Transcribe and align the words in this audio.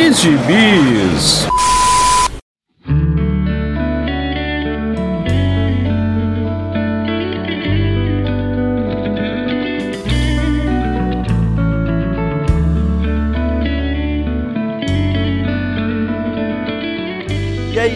de 0.00 0.14
Gibis. 0.14 1.46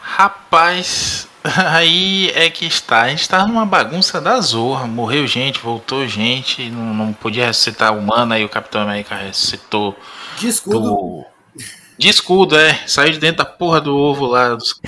Rapaz, 0.00 1.28
Aí 1.72 2.32
é 2.34 2.50
que 2.50 2.66
está. 2.66 3.02
A 3.02 3.08
gente 3.08 3.20
está 3.20 3.46
numa 3.46 3.64
bagunça 3.64 4.20
da 4.20 4.40
zorra. 4.40 4.88
Morreu 4.88 5.28
gente, 5.28 5.60
voltou 5.60 6.08
gente. 6.08 6.68
Não, 6.68 6.92
não 6.92 7.12
podia 7.12 7.46
ressuscitar 7.46 7.96
humano. 7.96 8.34
Aí 8.34 8.44
o 8.44 8.48
Capitão 8.48 8.82
América 8.82 9.14
ressuscitou. 9.14 9.96
De 10.38 10.48
escudo. 10.48 10.80
Do... 10.80 11.24
De 11.96 12.08
escudo, 12.08 12.58
é. 12.58 12.80
Saiu 12.84 13.12
de 13.12 13.20
dentro 13.20 13.38
da 13.38 13.44
porra 13.44 13.80
do 13.80 13.96
ovo 13.96 14.26
lá 14.26 14.56
dos 14.56 14.74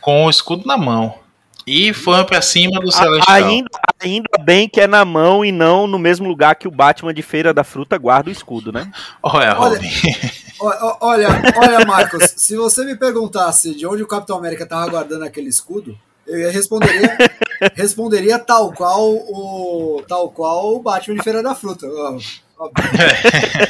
com 0.00 0.26
o 0.26 0.30
escudo 0.30 0.66
na 0.66 0.76
mão. 0.76 1.14
E 1.64 1.94
foi 1.94 2.24
pra 2.24 2.42
cima 2.42 2.80
do 2.80 2.90
Celestial. 2.90 3.36
Ainda, 3.36 3.70
ainda 4.02 4.38
bem 4.40 4.68
que 4.68 4.80
é 4.80 4.86
na 4.86 5.04
mão 5.04 5.44
e 5.44 5.52
não 5.52 5.86
no 5.86 5.98
mesmo 5.98 6.28
lugar 6.28 6.54
que 6.54 6.68
o 6.68 6.70
Batman 6.70 7.14
de 7.14 7.22
Feira 7.22 7.54
da 7.54 7.64
Fruta 7.64 7.96
guarda 7.96 8.28
o 8.28 8.32
escudo, 8.32 8.72
né? 8.72 8.90
Olha, 9.22 9.52
Robin. 9.52 9.88
Olha, 10.60 10.96
olha, 11.00 11.28
olha, 11.56 11.86
Marcos, 11.86 12.34
se 12.36 12.56
você 12.56 12.84
me 12.84 12.96
perguntasse 12.96 13.74
de 13.74 13.86
onde 13.86 14.02
o 14.02 14.06
Capitão 14.06 14.36
América 14.36 14.66
tava 14.66 14.88
guardando 14.88 15.24
aquele 15.24 15.48
escudo, 15.48 15.98
eu 16.26 16.50
responderia, 16.52 17.16
responderia 17.74 18.38
tal 18.38 18.72
qual 18.72 19.10
o 19.10 20.02
tal 20.06 20.30
qual 20.30 20.76
o 20.76 20.82
Batman 20.82 21.16
de 21.16 21.22
Feira 21.22 21.42
da 21.42 21.54
Fruta. 21.54 21.86
Óbvio, 21.86 22.84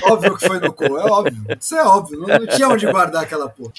óbvio 0.05 0.37
que 0.37 0.47
foi 0.47 0.61
no 0.61 0.73
cu, 0.73 0.85
é 0.85 1.11
óbvio. 1.11 1.47
Isso 1.59 1.75
é 1.75 1.83
óbvio, 1.83 2.21
não, 2.21 2.29
não 2.29 2.47
tinha 2.47 2.69
onde 2.69 2.87
guardar 2.91 3.23
aquela 3.23 3.49
porra. 3.49 3.73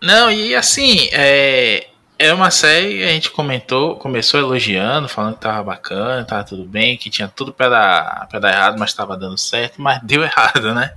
Não, 0.00 0.30
e 0.30 0.54
assim, 0.54 1.08
é, 1.12 1.88
é 2.18 2.32
uma 2.32 2.50
série, 2.50 3.04
a 3.04 3.08
gente 3.08 3.30
comentou, 3.30 3.96
começou 3.96 4.40
elogiando, 4.40 5.08
falando 5.08 5.34
que 5.34 5.40
tava 5.40 5.62
bacana, 5.62 6.24
tava 6.24 6.42
tudo 6.42 6.64
bem, 6.64 6.96
que 6.96 7.08
tinha 7.08 7.28
tudo 7.28 7.52
para 7.52 7.68
dar, 7.68 8.28
pra 8.28 8.40
dar 8.40 8.52
errado, 8.52 8.78
mas 8.78 8.92
tava 8.92 9.16
dando 9.16 9.38
certo, 9.38 9.80
mas 9.80 10.00
deu 10.04 10.24
errado, 10.24 10.74
né? 10.74 10.94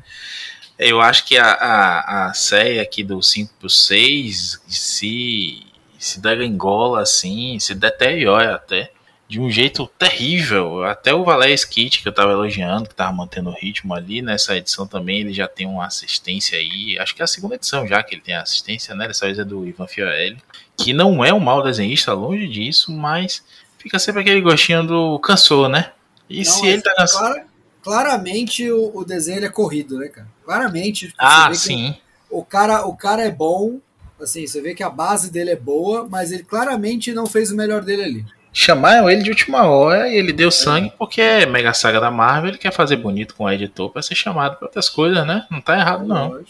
Eu 0.79 0.99
acho 0.99 1.25
que 1.25 1.37
a, 1.37 1.51
a, 1.51 2.25
a 2.29 2.33
série 2.33 2.79
aqui 2.79 3.03
do 3.03 3.21
5 3.21 3.53
pro 3.59 3.69
6 3.69 4.63
se, 4.67 5.63
se 5.99 6.19
desengola 6.19 7.01
assim, 7.01 7.59
se 7.59 7.75
deteriora 7.75 8.55
até 8.55 8.91
de 9.31 9.39
um 9.39 9.49
jeito 9.49 9.87
terrível. 9.97 10.83
Até 10.83 11.13
o 11.13 11.23
Valério 11.23 11.55
Skit, 11.55 12.01
que 12.01 12.07
eu 12.09 12.11
tava 12.11 12.33
elogiando, 12.33 12.89
que 12.89 12.93
tava 12.93 13.13
mantendo 13.13 13.49
o 13.49 13.53
ritmo 13.53 13.93
ali, 13.93 14.21
nessa 14.21 14.57
edição 14.57 14.85
também 14.85 15.21
ele 15.21 15.33
já 15.33 15.47
tem 15.47 15.65
uma 15.65 15.85
assistência 15.85 16.57
aí. 16.57 16.99
Acho 16.99 17.15
que 17.15 17.21
é 17.21 17.23
a 17.23 17.27
segunda 17.27 17.55
edição 17.55 17.87
já 17.87 18.03
que 18.03 18.13
ele 18.13 18.21
tem 18.21 18.35
assistência, 18.35 18.93
né? 18.93 19.07
Dessa 19.07 19.25
vez 19.25 19.39
é 19.39 19.45
do 19.45 19.65
Ivan 19.65 19.87
Fiorelli 19.87 20.37
que 20.75 20.91
não 20.91 21.23
é 21.23 21.33
um 21.33 21.39
mau 21.39 21.63
desenhista, 21.63 22.11
longe 22.11 22.45
disso, 22.45 22.91
mas 22.91 23.41
fica 23.77 23.97
sempre 23.99 24.21
aquele 24.21 24.41
gostinho 24.41 24.85
do 24.85 25.17
cansou, 25.19 25.69
né? 25.69 25.91
E 26.29 26.43
não, 26.43 26.51
se 26.51 26.67
ele 26.67 26.81
tá 26.81 26.93
cansado. 26.93 27.39
claramente 27.81 28.69
o, 28.69 28.91
o, 28.93 29.05
desenho 29.05 29.45
é 29.45 29.49
corrido, 29.49 29.97
né, 29.97 30.09
cara? 30.09 30.27
Claramente. 30.43 31.13
Ah, 31.17 31.53
sim. 31.53 31.95
O 32.29 32.43
cara, 32.43 32.85
o 32.85 32.97
cara 32.97 33.21
é 33.21 33.31
bom, 33.31 33.79
assim, 34.19 34.45
você 34.45 34.61
vê 34.61 34.75
que 34.75 34.83
a 34.83 34.89
base 34.89 35.31
dele 35.31 35.51
é 35.51 35.55
boa, 35.55 36.05
mas 36.09 36.33
ele 36.33 36.43
claramente 36.43 37.13
não 37.13 37.25
fez 37.25 37.49
o 37.49 37.55
melhor 37.55 37.81
dele 37.81 38.03
ali. 38.03 38.25
Chamaram 38.53 39.09
ele 39.09 39.23
de 39.23 39.29
última 39.29 39.65
hora 39.65 40.09
e 40.09 40.15
ele 40.15 40.33
deu 40.33 40.49
é. 40.49 40.51
sangue 40.51 40.91
porque 40.97 41.21
é 41.21 41.45
Mega 41.45 41.73
Saga 41.73 42.01
da 42.01 42.11
Marvel, 42.11 42.49
ele 42.49 42.57
quer 42.57 42.73
fazer 42.73 42.97
bonito 42.97 43.33
com 43.35 43.45
o 43.45 43.51
editor 43.51 43.89
para 43.89 44.01
ser 44.01 44.15
chamado 44.15 44.57
para 44.57 44.67
outras 44.67 44.89
coisas, 44.89 45.25
né? 45.25 45.45
Não 45.49 45.61
tá 45.61 45.79
errado, 45.79 46.05
não. 46.05 46.43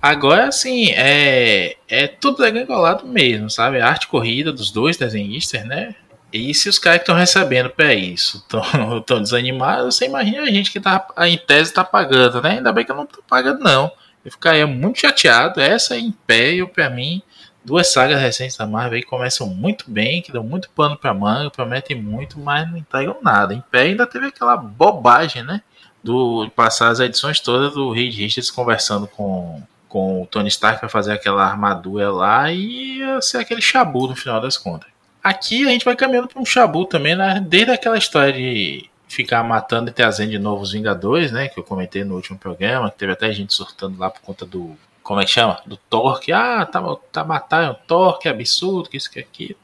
Agora, 0.00 0.48
assim, 0.48 0.90
é, 0.92 1.76
é 1.88 2.06
tudo 2.06 2.42
degringolado 2.42 3.06
mesmo, 3.06 3.50
sabe? 3.50 3.80
A 3.80 3.88
arte 3.88 4.06
corrida 4.06 4.52
dos 4.52 4.70
dois 4.70 4.96
desenhistas, 4.96 5.64
né? 5.64 5.94
E 6.32 6.52
se 6.52 6.68
os 6.68 6.78
caras 6.78 6.98
que 6.98 7.04
estão 7.04 7.16
recebendo 7.16 7.70
para 7.70 7.94
isso 7.94 8.38
estão 8.38 9.20
desanimados, 9.22 9.96
você 9.96 10.04
imagina 10.04 10.42
a 10.42 10.50
gente 10.50 10.70
que 10.70 10.78
tá, 10.78 11.06
em 11.20 11.38
tese 11.38 11.72
tá 11.72 11.82
pagando, 11.82 12.42
né? 12.42 12.56
Ainda 12.56 12.72
bem 12.72 12.84
que 12.84 12.92
eu 12.92 12.96
não 12.96 13.06
tô 13.06 13.22
pagando, 13.22 13.60
não. 13.60 13.90
Eu 14.24 14.30
ficaria 14.30 14.66
muito 14.66 15.00
chateado. 15.00 15.60
Essa 15.60 15.96
Império, 15.96 16.68
para 16.68 16.90
mim, 16.90 17.22
duas 17.64 17.92
sagas 17.92 18.20
recentes 18.20 18.56
da 18.56 18.66
Marvel 18.66 18.96
aí 18.96 19.02
começam 19.02 19.46
muito 19.46 19.90
bem, 19.90 20.20
que 20.22 20.32
dão 20.32 20.44
muito 20.44 20.68
pano 20.70 20.96
pra 20.96 21.14
manga, 21.14 21.50
prometem 21.50 22.00
muito, 22.00 22.38
mas 22.38 22.70
não 22.70 22.76
entregam 22.76 23.16
nada. 23.22 23.54
Império 23.54 23.92
ainda 23.92 24.06
teve 24.06 24.26
aquela 24.26 24.56
bobagem, 24.56 25.42
né? 25.42 25.62
Do 26.02 26.50
passar 26.54 26.88
as 26.88 27.00
edições 27.00 27.40
todas 27.40 27.72
do 27.72 27.90
Reed 27.90 28.14
Richards 28.14 28.50
conversando 28.50 29.06
com 29.06 29.62
com 29.94 30.22
o 30.22 30.26
Tony 30.26 30.48
Stark 30.48 30.80
para 30.80 30.88
fazer 30.88 31.12
aquela 31.12 31.44
armadura 31.44 32.10
lá 32.10 32.50
e 32.50 32.98
ser 33.22 33.38
aquele 33.38 33.62
chabu 33.62 34.08
no 34.08 34.16
final 34.16 34.40
das 34.40 34.58
contas. 34.58 34.90
aqui 35.22 35.68
a 35.68 35.70
gente 35.70 35.84
vai 35.84 35.94
caminhando 35.94 36.26
para 36.26 36.42
um 36.42 36.44
chabu 36.44 36.84
também, 36.84 37.14
né? 37.14 37.40
Desde 37.46 37.70
aquela 37.70 37.96
história 37.96 38.32
de 38.32 38.90
ficar 39.06 39.44
matando 39.44 39.90
e 39.90 39.92
trazendo 39.92 40.32
de 40.32 40.38
novo 40.40 40.64
os 40.64 40.72
Vingadores, 40.72 41.30
né? 41.30 41.46
Que 41.46 41.60
eu 41.60 41.62
comentei 41.62 42.02
no 42.02 42.16
último 42.16 42.36
programa, 42.36 42.90
que 42.90 42.98
teve 42.98 43.12
até 43.12 43.30
gente 43.30 43.54
surtando 43.54 43.96
lá 43.96 44.10
por 44.10 44.20
conta 44.20 44.44
do. 44.44 44.76
Como 45.04 45.20
é 45.20 45.24
que 45.24 45.30
chama? 45.30 45.60
Do 45.66 45.76
Thor, 45.76 46.18
que 46.18 46.32
ah, 46.32 46.64
tá, 46.64 46.82
tá 47.12 47.22
matando 47.22 47.72
o 47.72 47.74
Thor, 47.86 48.18
que 48.18 48.26
absurdo, 48.26 48.88
que 48.88 48.96
isso, 48.96 49.10
que 49.10 49.20
aquilo. 49.20 49.56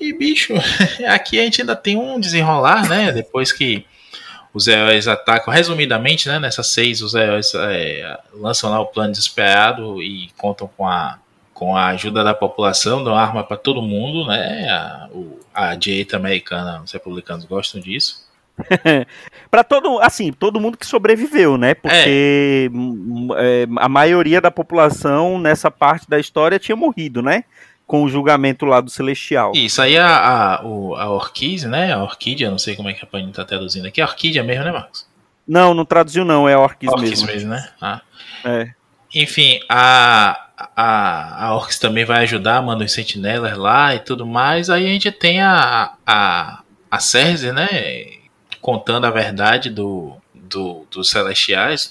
E 0.00 0.12
bicho, 0.12 0.54
aqui 1.06 1.38
a 1.38 1.44
gente 1.44 1.60
ainda 1.60 1.76
tem 1.76 1.96
um 1.96 2.18
desenrolar, 2.18 2.88
né? 2.88 3.12
Depois 3.12 3.52
que 3.52 3.86
os 4.54 4.66
heróis 4.66 5.06
atacam, 5.06 5.52
resumidamente, 5.52 6.28
né? 6.28 6.38
Nessas 6.38 6.68
seis, 6.68 7.02
os 7.02 7.14
heróis 7.14 7.52
é, 7.54 8.18
lançam 8.32 8.70
lá 8.70 8.80
o 8.80 8.86
plano 8.86 9.12
desesperado 9.12 10.02
e 10.02 10.30
contam 10.38 10.66
com 10.66 10.88
a 10.88 11.18
com 11.52 11.76
a 11.76 11.86
ajuda 11.90 12.24
da 12.24 12.34
população, 12.34 13.04
dão 13.04 13.14
arma 13.14 13.44
para 13.44 13.56
todo 13.56 13.80
mundo, 13.80 14.26
né? 14.26 14.68
A, 14.68 15.08
o, 15.12 15.38
a 15.54 15.74
direita 15.76 16.16
americana, 16.16 16.82
os 16.82 16.90
republicanos 16.90 17.44
gostam 17.44 17.80
disso. 17.80 18.23
para 19.50 19.64
todo, 19.64 19.98
assim, 20.00 20.32
todo 20.32 20.60
mundo 20.60 20.78
que 20.78 20.86
sobreviveu, 20.86 21.56
né? 21.58 21.74
Porque 21.74 22.70
é. 23.36 23.62
É, 23.62 23.66
a 23.78 23.88
maioria 23.88 24.40
da 24.40 24.50
população 24.50 25.38
nessa 25.38 25.70
parte 25.70 26.08
da 26.08 26.18
história 26.18 26.58
tinha 26.58 26.76
morrido, 26.76 27.22
né? 27.22 27.44
Com 27.86 28.04
o 28.04 28.08
julgamento 28.08 28.64
lá 28.64 28.80
do 28.80 28.90
Celestial. 28.90 29.52
Isso 29.54 29.82
aí 29.82 29.98
a, 29.98 30.06
a, 30.06 30.54
a 30.62 31.10
Orquídea, 31.10 31.68
né? 31.68 31.92
A 31.92 32.02
Orquídea, 32.02 32.50
não 32.50 32.58
sei 32.58 32.76
como 32.76 32.88
é 32.88 32.94
que 32.94 33.04
a 33.04 33.06
Panini 33.06 33.32
tá 33.32 33.44
traduzindo 33.44 33.86
aqui. 33.86 34.00
A 34.00 34.06
Orquídea 34.06 34.42
mesmo, 34.42 34.64
né, 34.64 34.72
Marcos? 34.72 35.06
Não, 35.46 35.74
não 35.74 35.84
traduziu 35.84 36.24
não, 36.24 36.48
é 36.48 36.54
a 36.54 36.60
Orquídea 36.60 36.96
mesmo. 36.96 37.26
mesmo, 37.26 37.50
né? 37.50 37.68
Ah. 37.80 38.00
É. 38.44 38.70
Enfim, 39.14 39.60
a, 39.68 40.48
a, 40.76 41.46
a 41.46 41.54
Orcs 41.54 41.78
também 41.78 42.04
vai 42.04 42.22
ajudar, 42.22 42.62
manda 42.62 42.84
os 42.84 42.92
sentinelas 42.92 43.56
lá 43.56 43.94
e 43.94 44.00
tudo 44.00 44.26
mais. 44.26 44.70
Aí 44.70 44.86
a 44.86 44.88
gente 44.88 45.12
tem 45.12 45.40
a, 45.40 45.92
a, 46.06 46.62
a 46.90 46.98
Cersei, 46.98 47.52
né? 47.52 47.68
Contando 48.64 49.04
a 49.04 49.10
verdade 49.10 49.68
do, 49.68 50.16
do, 50.32 50.86
dos 50.90 51.10
Celestiais, 51.10 51.90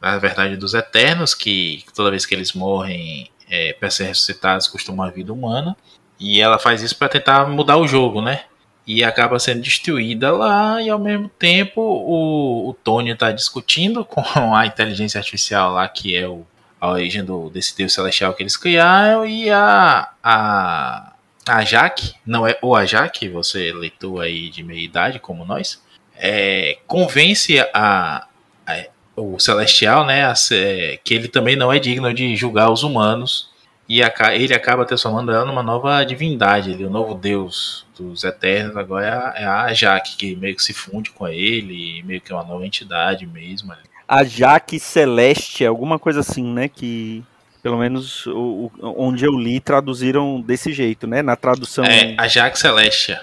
a 0.00 0.18
verdade 0.18 0.56
dos 0.56 0.72
Eternos, 0.72 1.34
que 1.34 1.84
toda 1.96 2.12
vez 2.12 2.24
que 2.24 2.32
eles 2.32 2.52
morrem, 2.52 3.28
é, 3.50 3.72
para 3.72 3.90
ser 3.90 4.04
ressuscitados, 4.04 4.68
custam 4.68 4.94
uma 4.94 5.10
vida 5.10 5.32
humana. 5.32 5.76
E 6.20 6.40
ela 6.40 6.60
faz 6.60 6.80
isso 6.80 6.96
para 6.96 7.08
tentar 7.08 7.48
mudar 7.48 7.76
o 7.76 7.88
jogo, 7.88 8.22
né? 8.22 8.44
E 8.86 9.02
acaba 9.02 9.36
sendo 9.40 9.62
destruída 9.62 10.30
lá, 10.30 10.80
e 10.80 10.88
ao 10.88 10.98
mesmo 11.00 11.28
tempo 11.28 11.80
o, 11.80 12.68
o 12.68 12.74
Tony 12.74 13.10
está 13.10 13.32
discutindo 13.32 14.04
com 14.06 14.54
a 14.54 14.64
inteligência 14.64 15.18
artificial 15.18 15.72
lá, 15.72 15.88
que 15.88 16.14
é 16.14 16.28
o 16.28 16.46
a 16.80 16.90
origem 16.90 17.24
do, 17.24 17.48
desse 17.48 17.76
Deus 17.76 17.94
Celestial 17.94 18.34
que 18.34 18.42
eles 18.42 18.56
criaram, 18.56 19.24
e 19.24 19.48
a, 19.48 20.08
a, 20.20 21.12
a 21.46 21.64
Jaque, 21.64 22.14
não 22.26 22.44
é 22.44 22.58
ou 22.60 22.74
a 22.74 22.84
Jaque, 22.84 23.28
você 23.28 23.72
leitor 23.72 24.20
aí 24.20 24.50
de 24.50 24.64
meia 24.64 24.84
idade 24.84 25.20
como 25.20 25.44
nós, 25.44 25.80
é, 26.24 26.78
convence 26.86 27.58
a, 27.74 28.24
a, 28.64 28.84
o 29.16 29.40
Celestial 29.40 30.06
né, 30.06 30.24
a 30.24 30.36
ser, 30.36 31.00
que 31.02 31.12
ele 31.12 31.26
também 31.26 31.56
não 31.56 31.72
é 31.72 31.80
digno 31.80 32.14
de 32.14 32.36
julgar 32.36 32.70
os 32.70 32.84
humanos, 32.84 33.50
e 33.88 34.00
a, 34.00 34.12
ele 34.32 34.54
acaba 34.54 34.84
transformando 34.84 35.32
ela 35.32 35.44
numa 35.44 35.64
nova 35.64 36.04
divindade, 36.04 36.70
ele, 36.70 36.84
o 36.84 36.90
novo 36.90 37.16
Deus 37.16 37.84
dos 37.98 38.22
Eternos, 38.22 38.76
agora 38.76 39.34
é 39.36 39.44
a, 39.44 39.66
é 39.68 39.74
Jaque, 39.74 40.16
que 40.16 40.36
meio 40.36 40.54
que 40.54 40.62
se 40.62 40.72
funde 40.72 41.10
com 41.10 41.26
ele, 41.26 42.04
meio 42.04 42.20
que 42.20 42.30
é 42.30 42.36
uma 42.36 42.44
nova 42.44 42.64
entidade 42.64 43.26
mesmo. 43.26 43.74
A 44.06 44.22
Jaque 44.22 44.78
Celeste, 44.78 45.66
alguma 45.66 45.98
coisa 45.98 46.20
assim, 46.20 46.44
né? 46.44 46.68
Que 46.68 47.24
pelo 47.62 47.78
menos 47.78 48.26
o, 48.26 48.70
o, 48.78 48.94
onde 48.96 49.24
eu 49.24 49.32
li 49.32 49.58
traduziram 49.58 50.40
desse 50.40 50.72
jeito, 50.72 51.06
né? 51.06 51.22
Na 51.22 51.34
tradução. 51.34 51.84
É, 51.84 52.14
a 52.18 52.28
Jaque 52.28 52.58
Celeste. 52.58 53.18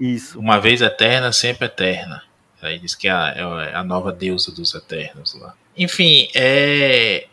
Isso. 0.00 0.38
Uma 0.38 0.58
vez 0.58 0.80
eterna, 0.80 1.32
sempre 1.32 1.66
eterna. 1.66 2.22
Aí 2.64 2.78
diz 2.78 2.94
que 2.94 3.08
é 3.08 3.12
a, 3.12 3.34
é 3.36 3.74
a 3.74 3.84
nova 3.84 4.12
deusa 4.12 4.50
dos 4.52 4.74
eternos 4.74 5.34
lá. 5.34 5.54
Enfim, 5.76 6.28
é. 6.34 7.26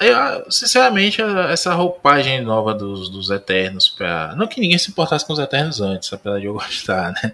Eu, 0.00 0.50
sinceramente, 0.50 1.20
essa 1.50 1.74
roupagem 1.74 2.40
nova 2.40 2.74
dos, 2.74 3.08
dos 3.08 3.30
Eternos, 3.30 3.88
pra... 3.88 4.34
não 4.36 4.46
que 4.46 4.60
ninguém 4.60 4.78
se 4.78 4.90
importasse 4.90 5.26
com 5.26 5.32
os 5.32 5.38
Eternos 5.38 5.80
antes, 5.80 6.12
apesar 6.12 6.38
de 6.38 6.46
eu 6.46 6.54
gostar, 6.54 7.12
né? 7.12 7.32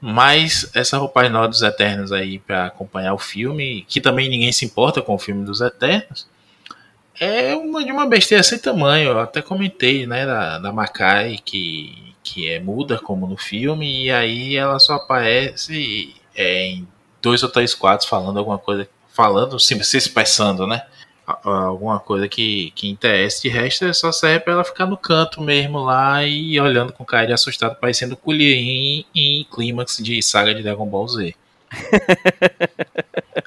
Mas 0.00 0.70
essa 0.74 0.98
roupagem 0.98 1.32
nova 1.32 1.48
dos 1.48 1.62
Eternos 1.62 2.12
aí 2.12 2.38
para 2.38 2.66
acompanhar 2.66 3.14
o 3.14 3.18
filme, 3.18 3.84
que 3.88 4.00
também 4.00 4.28
ninguém 4.28 4.52
se 4.52 4.64
importa 4.64 5.02
com 5.02 5.14
o 5.14 5.18
filme 5.18 5.44
dos 5.44 5.60
Eternos, 5.60 6.26
é 7.20 7.54
uma 7.56 7.84
de 7.84 7.90
uma 7.90 8.06
besteira 8.06 8.42
sem 8.42 8.58
tamanho. 8.58 9.10
Eu 9.10 9.20
até 9.20 9.42
comentei, 9.42 10.06
né, 10.06 10.24
da, 10.24 10.58
da 10.58 10.72
Makai, 10.72 11.38
que, 11.44 12.14
que 12.22 12.48
é 12.48 12.60
muda 12.60 12.98
como 12.98 13.26
no 13.26 13.36
filme, 13.36 14.04
e 14.04 14.10
aí 14.10 14.56
ela 14.56 14.78
só 14.78 14.94
aparece 14.94 16.14
é, 16.38 16.66
em 16.66 16.88
dois 17.20 17.42
ou 17.42 17.48
três 17.48 17.74
quadros 17.74 18.08
falando 18.08 18.38
alguma 18.38 18.58
coisa, 18.58 18.88
falando, 19.12 19.58
se, 19.58 19.82
se 19.84 19.96
expressando, 19.96 20.66
né? 20.66 20.82
alguma 21.44 22.00
coisa 22.00 22.26
que, 22.26 22.72
que 22.74 22.88
interessa. 22.88 23.42
De 23.42 23.48
resto, 23.48 23.92
só 23.92 24.10
serve 24.10 24.40
para 24.40 24.54
ela 24.54 24.64
ficar 24.64 24.86
no 24.86 24.96
canto 24.96 25.42
mesmo 25.42 25.78
lá 25.80 26.24
e 26.24 26.58
olhando 26.58 26.92
com 26.92 27.04
cara 27.04 27.26
de 27.26 27.32
assustado, 27.32 27.76
parecendo 27.76 28.16
Kulierin 28.16 29.04
em 29.14 29.44
clímax 29.52 29.98
de 29.98 30.22
saga 30.22 30.54
de 30.54 30.62
Dragon 30.62 30.86
Ball 30.86 31.08
Z. 31.08 31.34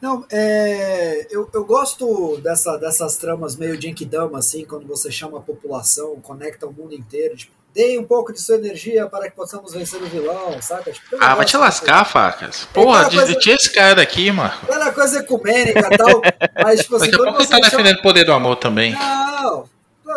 Não, 0.00 0.24
é, 0.30 1.26
eu, 1.30 1.48
eu 1.52 1.64
gosto 1.64 2.38
dessa, 2.38 2.76
dessas 2.76 3.16
tramas 3.16 3.56
meio 3.56 3.80
Genkidama, 3.80 4.38
assim, 4.38 4.64
quando 4.64 4.86
você 4.86 5.10
chama 5.10 5.38
a 5.38 5.40
população, 5.40 6.16
conecta 6.20 6.66
o 6.66 6.72
mundo 6.72 6.94
inteiro. 6.94 7.36
Tipo, 7.36 7.52
dê 7.74 7.98
um 7.98 8.04
pouco 8.04 8.32
de 8.32 8.40
sua 8.40 8.56
energia 8.56 9.06
para 9.06 9.30
que 9.30 9.36
possamos 9.36 9.72
vencer 9.72 10.00
o 10.02 10.06
vilão, 10.06 10.60
saca? 10.62 10.92
Tipo, 10.92 11.16
ah, 11.20 11.34
vai 11.34 11.44
te 11.44 11.56
lascar, 11.56 12.04
facas. 12.04 12.66
Porra, 12.72 13.10
coisa, 13.10 13.34
tira 13.34 13.56
esse 13.56 13.72
cara 13.72 13.96
daqui, 13.96 14.30
mano. 14.30 14.52
Aquela 14.62 14.92
coisa 14.92 15.18
ecumênica 15.20 15.88
e 15.92 15.96
tal. 15.96 16.22
Mas, 16.62 16.80
tipo 16.80 16.96
assim, 16.96 17.10
Daqui 17.10 17.22
a 17.22 17.24
pouco 17.24 17.40
ele 17.40 17.48
tá 17.48 17.56
chama... 17.56 17.70
defendendo 17.70 17.98
o 17.98 18.02
poder 18.02 18.24
do 18.24 18.32
amor 18.32 18.56
também. 18.56 18.92
Não, 18.92 19.68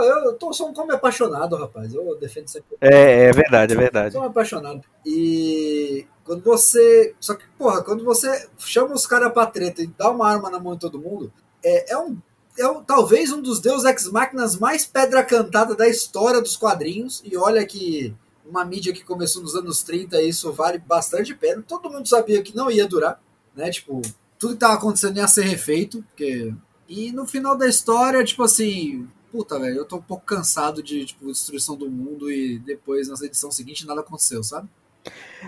eu, 0.04 0.34
tô 0.34 0.54
só 0.54 0.68
um 0.68 0.74
como 0.74 0.94
apaixonado, 0.94 1.56
rapaz. 1.58 1.94
Eu 1.94 2.18
defendo 2.20 2.48
sempre. 2.48 2.78
É, 2.80 3.26
é 3.26 3.32
verdade, 3.34 3.74
é 3.74 3.78
verdade. 3.78 4.14
Sou 4.14 4.22
um 4.22 4.26
apaixonado. 4.26 4.82
E 5.06 6.08
quando 6.24 6.44
você. 6.44 7.16
Só 7.20 7.34
que, 7.36 7.46
porra, 7.58 7.84
quando 7.84 8.04
você 8.04 8.50
chama 8.58 8.94
os 8.94 9.08
caras 9.08 9.32
pra 9.34 9.46
treta 9.46 9.82
e 9.82 9.88
dá 9.88 10.10
uma 10.10 10.28
arma 10.28 10.50
na 10.50 10.60
mão 10.60 10.74
de 10.74 10.80
todo 10.80 11.00
mundo, 11.00 11.32
é, 11.64 11.94
é 11.94 11.98
um 11.98 12.18
é 12.58 12.68
o, 12.68 12.84
talvez 12.84 13.32
um 13.32 13.42
dos 13.42 13.60
Deus 13.60 13.86
Ex 13.86 14.12
Máquinas 14.12 14.58
mais 14.58 14.86
pedra 14.86 15.24
cantada 15.24 15.76
da 15.76 15.88
história 15.88 16.42
dos 16.42 16.58
quadrinhos. 16.58 17.22
E 17.26 17.38
olha 17.38 17.66
que 17.66 18.14
uma 18.46 18.66
mídia 18.66 18.94
que 18.94 19.04
começou 19.04 19.42
nos 19.42 19.56
anos 19.56 19.82
30, 19.84 20.22
isso 20.22 20.52
vale 20.52 20.78
bastante 20.78 21.34
pena. 21.34 21.64
Todo 21.66 21.90
mundo 21.90 22.08
sabia 22.08 22.42
que 22.42 22.56
não 22.56 22.70
ia 22.70 22.88
durar, 22.88 23.22
né? 23.56 23.70
Tipo, 23.70 24.02
tudo 24.38 24.54
que 24.54 24.60
tava 24.60 24.74
acontecendo 24.74 25.18
ia 25.18 25.28
ser 25.28 25.44
refeito. 25.44 26.04
Porque... 26.04 26.54
E 26.88 27.12
no 27.12 27.26
final 27.26 27.58
da 27.58 27.68
história, 27.68 28.24
tipo 28.24 28.44
assim, 28.44 29.08
puta, 29.32 29.58
velho, 29.58 29.78
eu 29.78 29.86
tô 29.86 29.96
um 29.96 30.02
pouco 30.02 30.26
cansado 30.26 30.84
de 30.84 31.06
tipo, 31.06 31.26
destruição 31.28 31.78
do 31.78 31.90
mundo 31.90 32.30
e 32.30 32.60
depois, 32.60 33.08
na 33.08 33.16
edição 33.26 33.50
seguinte, 33.50 33.88
nada 33.88 34.02
aconteceu, 34.02 34.44
sabe? 34.44 34.68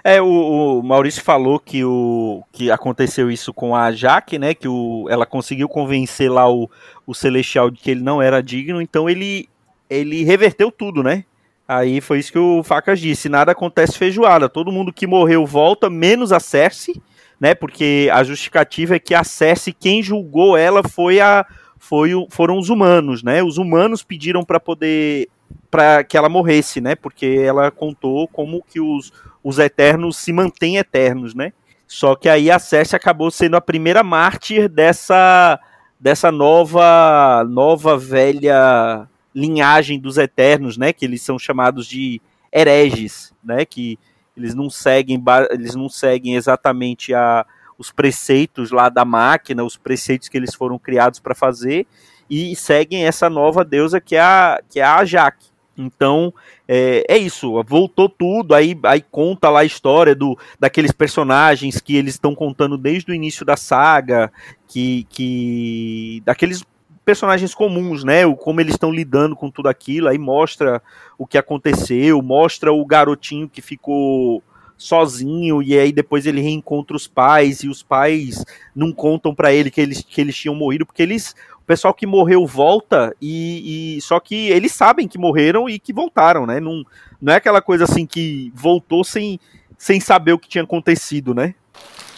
É, 0.04 0.22
o, 0.22 0.80
o, 0.80 0.84
Maurício 0.84 1.22
falou 1.22 1.60
que, 1.60 1.84
o, 1.84 2.44
que 2.52 2.72
aconteceu 2.72 3.30
isso 3.30 3.54
com 3.54 3.76
a 3.76 3.92
Jaque, 3.92 4.40
né? 4.40 4.54
Que 4.54 4.68
o, 4.68 5.06
ela 5.10 5.26
conseguiu 5.26 5.70
convencer 5.70 6.32
lá 6.32 6.50
o, 6.50 6.70
o 7.06 7.14
Celestial 7.14 7.70
de 7.70 7.80
que 7.80 7.92
ele 7.92 8.02
não 8.02 8.22
era 8.22 8.42
digno, 8.42 8.82
então 8.82 9.10
ele, 9.10 9.48
ele 9.90 10.24
reverteu 10.24 10.72
tudo, 10.72 11.04
né? 11.04 11.26
Aí 11.68 12.02
foi 12.02 12.20
isso 12.20 12.32
que 12.32 12.40
o 12.40 12.64
Facas 12.64 13.00
disse: 13.00 13.30
nada 13.30 13.52
acontece 13.52 13.98
feijoada. 13.98 14.50
Todo 14.50 14.72
mundo 14.72 14.92
que 14.92 15.08
morreu 15.08 15.46
volta, 15.46 15.90
menos 15.90 16.32
a 16.32 16.40
Cersei, 16.40 17.02
né? 17.40 17.56
Porque 17.56 18.10
a 18.12 18.24
justificativa 18.24 18.96
é 18.96 19.00
que 19.00 19.16
a 19.16 19.24
Cersei, 19.24 19.74
quem 19.78 20.04
julgou 20.04 20.58
ela 20.58 20.84
foi 20.84 21.22
a, 21.22 21.46
foi 21.78 22.14
o, 22.14 22.28
foram 22.30 22.58
os 22.58 22.70
humanos, 22.70 23.24
né? 23.24 23.42
Os 23.44 23.58
humanos 23.58 24.04
pediram 24.04 24.44
para 24.44 24.60
poder 24.60 25.30
para 25.70 26.04
que 26.04 26.18
ela 26.18 26.30
morresse, 26.30 26.82
né? 26.82 26.96
Porque 26.96 27.26
ela 27.26 27.72
contou 27.72 28.28
como 28.28 28.64
que 28.64 28.80
os, 28.80 29.12
os 29.44 29.60
eternos 29.60 30.18
se 30.18 30.32
mantêm 30.32 30.78
eternos, 30.78 31.36
né? 31.36 31.52
Só 31.88 32.16
que 32.16 32.30
aí 32.30 32.50
a 32.50 32.58
Cersei 32.58 32.98
acabou 32.98 33.30
sendo 33.30 33.56
a 33.56 33.62
primeira 33.62 34.04
mártir 34.04 34.70
dessa 34.70 35.60
dessa 36.00 36.32
nova 36.32 37.46
nova 37.48 37.98
velha 37.98 39.08
linhagem 39.34 40.00
dos 40.00 40.18
eternos, 40.18 40.78
né? 40.78 40.94
Que 40.94 41.06
eles 41.06 41.22
são 41.22 41.38
chamados 41.38 41.86
de 41.86 42.22
hereges, 42.52 43.34
né? 43.44 43.66
Que 43.66 44.00
eles 44.36 44.56
não 44.56 44.70
seguem 44.70 45.22
eles 45.52 45.76
não 45.76 45.90
seguem 45.90 46.36
exatamente 46.36 47.14
a 47.14 47.46
os 47.78 47.92
preceitos 47.92 48.72
lá 48.72 48.88
da 48.88 49.04
máquina, 49.04 49.64
os 49.64 49.78
preceitos 49.78 50.30
que 50.30 50.38
eles 50.38 50.54
foram 50.56 50.78
criados 50.80 51.20
para 51.20 51.36
fazer 51.36 51.86
e 52.30 52.56
seguem 52.56 53.06
essa 53.06 53.30
nova 53.30 53.66
deusa 53.66 54.00
que 54.00 54.16
é 54.16 54.22
a 54.22 54.62
que 54.70 54.80
é 54.80 54.84
a 54.84 55.04
Jaque. 55.04 55.53
Então 55.78 56.34
é, 56.68 57.04
é, 57.10 57.18
isso, 57.18 57.62
voltou 57.64 58.08
tudo, 58.08 58.54
aí, 58.54 58.78
aí 58.84 59.02
conta 59.02 59.50
lá 59.50 59.62
a 59.62 59.66
história 59.66 60.14
do, 60.14 60.38
daqueles 60.60 60.92
personagens 60.92 61.82
que 61.82 61.96
eles 61.96 62.14
estão 62.14 62.36
contando 62.36 62.78
desde 62.78 63.12
o 63.12 63.16
início 63.16 63.46
da 63.46 63.58
saga, 63.58 64.32
que, 64.68 65.06
que 65.10 66.22
daqueles 66.26 66.64
personagens 67.04 67.54
comuns, 67.54 68.04
né? 68.04 68.26
O, 68.26 68.36
como 68.36 68.62
eles 68.62 68.76
estão 68.76 68.92
lidando 68.92 69.36
com 69.36 69.50
tudo 69.50 69.68
aquilo, 69.68 70.08
aí 70.08 70.18
mostra 70.18 70.82
o 71.18 71.26
que 71.26 71.38
aconteceu, 71.38 72.22
mostra 72.22 72.72
o 72.72 72.86
garotinho 72.86 73.50
que 73.50 73.62
ficou 73.62 74.44
sozinho 74.78 75.62
e 75.62 75.78
aí 75.78 75.92
depois 75.92 76.26
ele 76.26 76.42
reencontra 76.42 76.96
os 76.96 77.08
pais 77.08 77.64
e 77.64 77.70
os 77.70 77.82
pais 77.82 78.44
não 78.76 78.92
contam 78.92 79.34
para 79.34 79.54
ele 79.54 79.72
que 79.72 79.80
eles, 79.80 80.02
que 80.02 80.20
eles 80.20 80.36
tinham 80.36 80.56
morrido 80.56 80.86
porque 80.86 81.02
eles 81.02 81.36
o 81.64 81.66
pessoal 81.66 81.94
que 81.94 82.06
morreu 82.06 82.46
volta 82.46 83.16
e, 83.22 83.96
e, 83.98 84.02
só 84.02 84.20
que 84.20 84.50
eles 84.50 84.74
sabem 84.74 85.08
que 85.08 85.18
morreram 85.18 85.70
e 85.70 85.80
que 85.80 85.94
voltaram, 85.94 86.46
né? 86.46 86.60
Não, 86.60 86.84
não 87.22 87.32
é 87.32 87.38
aquela 87.38 87.62
coisa 87.62 87.86
assim 87.86 88.06
que 88.06 88.52
voltou 88.54 89.04
sem, 89.04 89.40
sem 89.78 90.00
saber 90.00 90.34
o 90.34 90.40
que 90.40 90.50
tinha 90.50 90.64
acontecido, 90.66 91.34
né? 91.34 91.56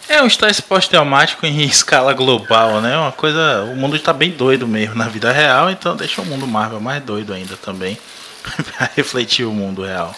É 0.09 0.21
um 0.21 0.27
estresse 0.27 0.63
pós-traumático 0.63 1.45
em 1.45 1.61
escala 1.65 2.13
global, 2.13 2.81
né? 2.81 2.97
Uma 2.97 3.11
coisa. 3.11 3.63
O 3.65 3.75
mundo 3.75 3.95
está 3.95 4.11
bem 4.11 4.31
doido 4.31 4.67
mesmo 4.67 4.95
na 4.95 5.07
vida 5.07 5.31
real, 5.31 5.69
então 5.69 5.95
deixa 5.95 6.21
o 6.21 6.25
mundo 6.25 6.47
Marvel 6.47 6.79
mais 6.79 7.03
doido 7.03 7.31
ainda 7.31 7.55
também. 7.55 7.97
para 8.77 8.91
refletir 8.95 9.45
o 9.45 9.51
mundo 9.51 9.83
real. 9.83 10.13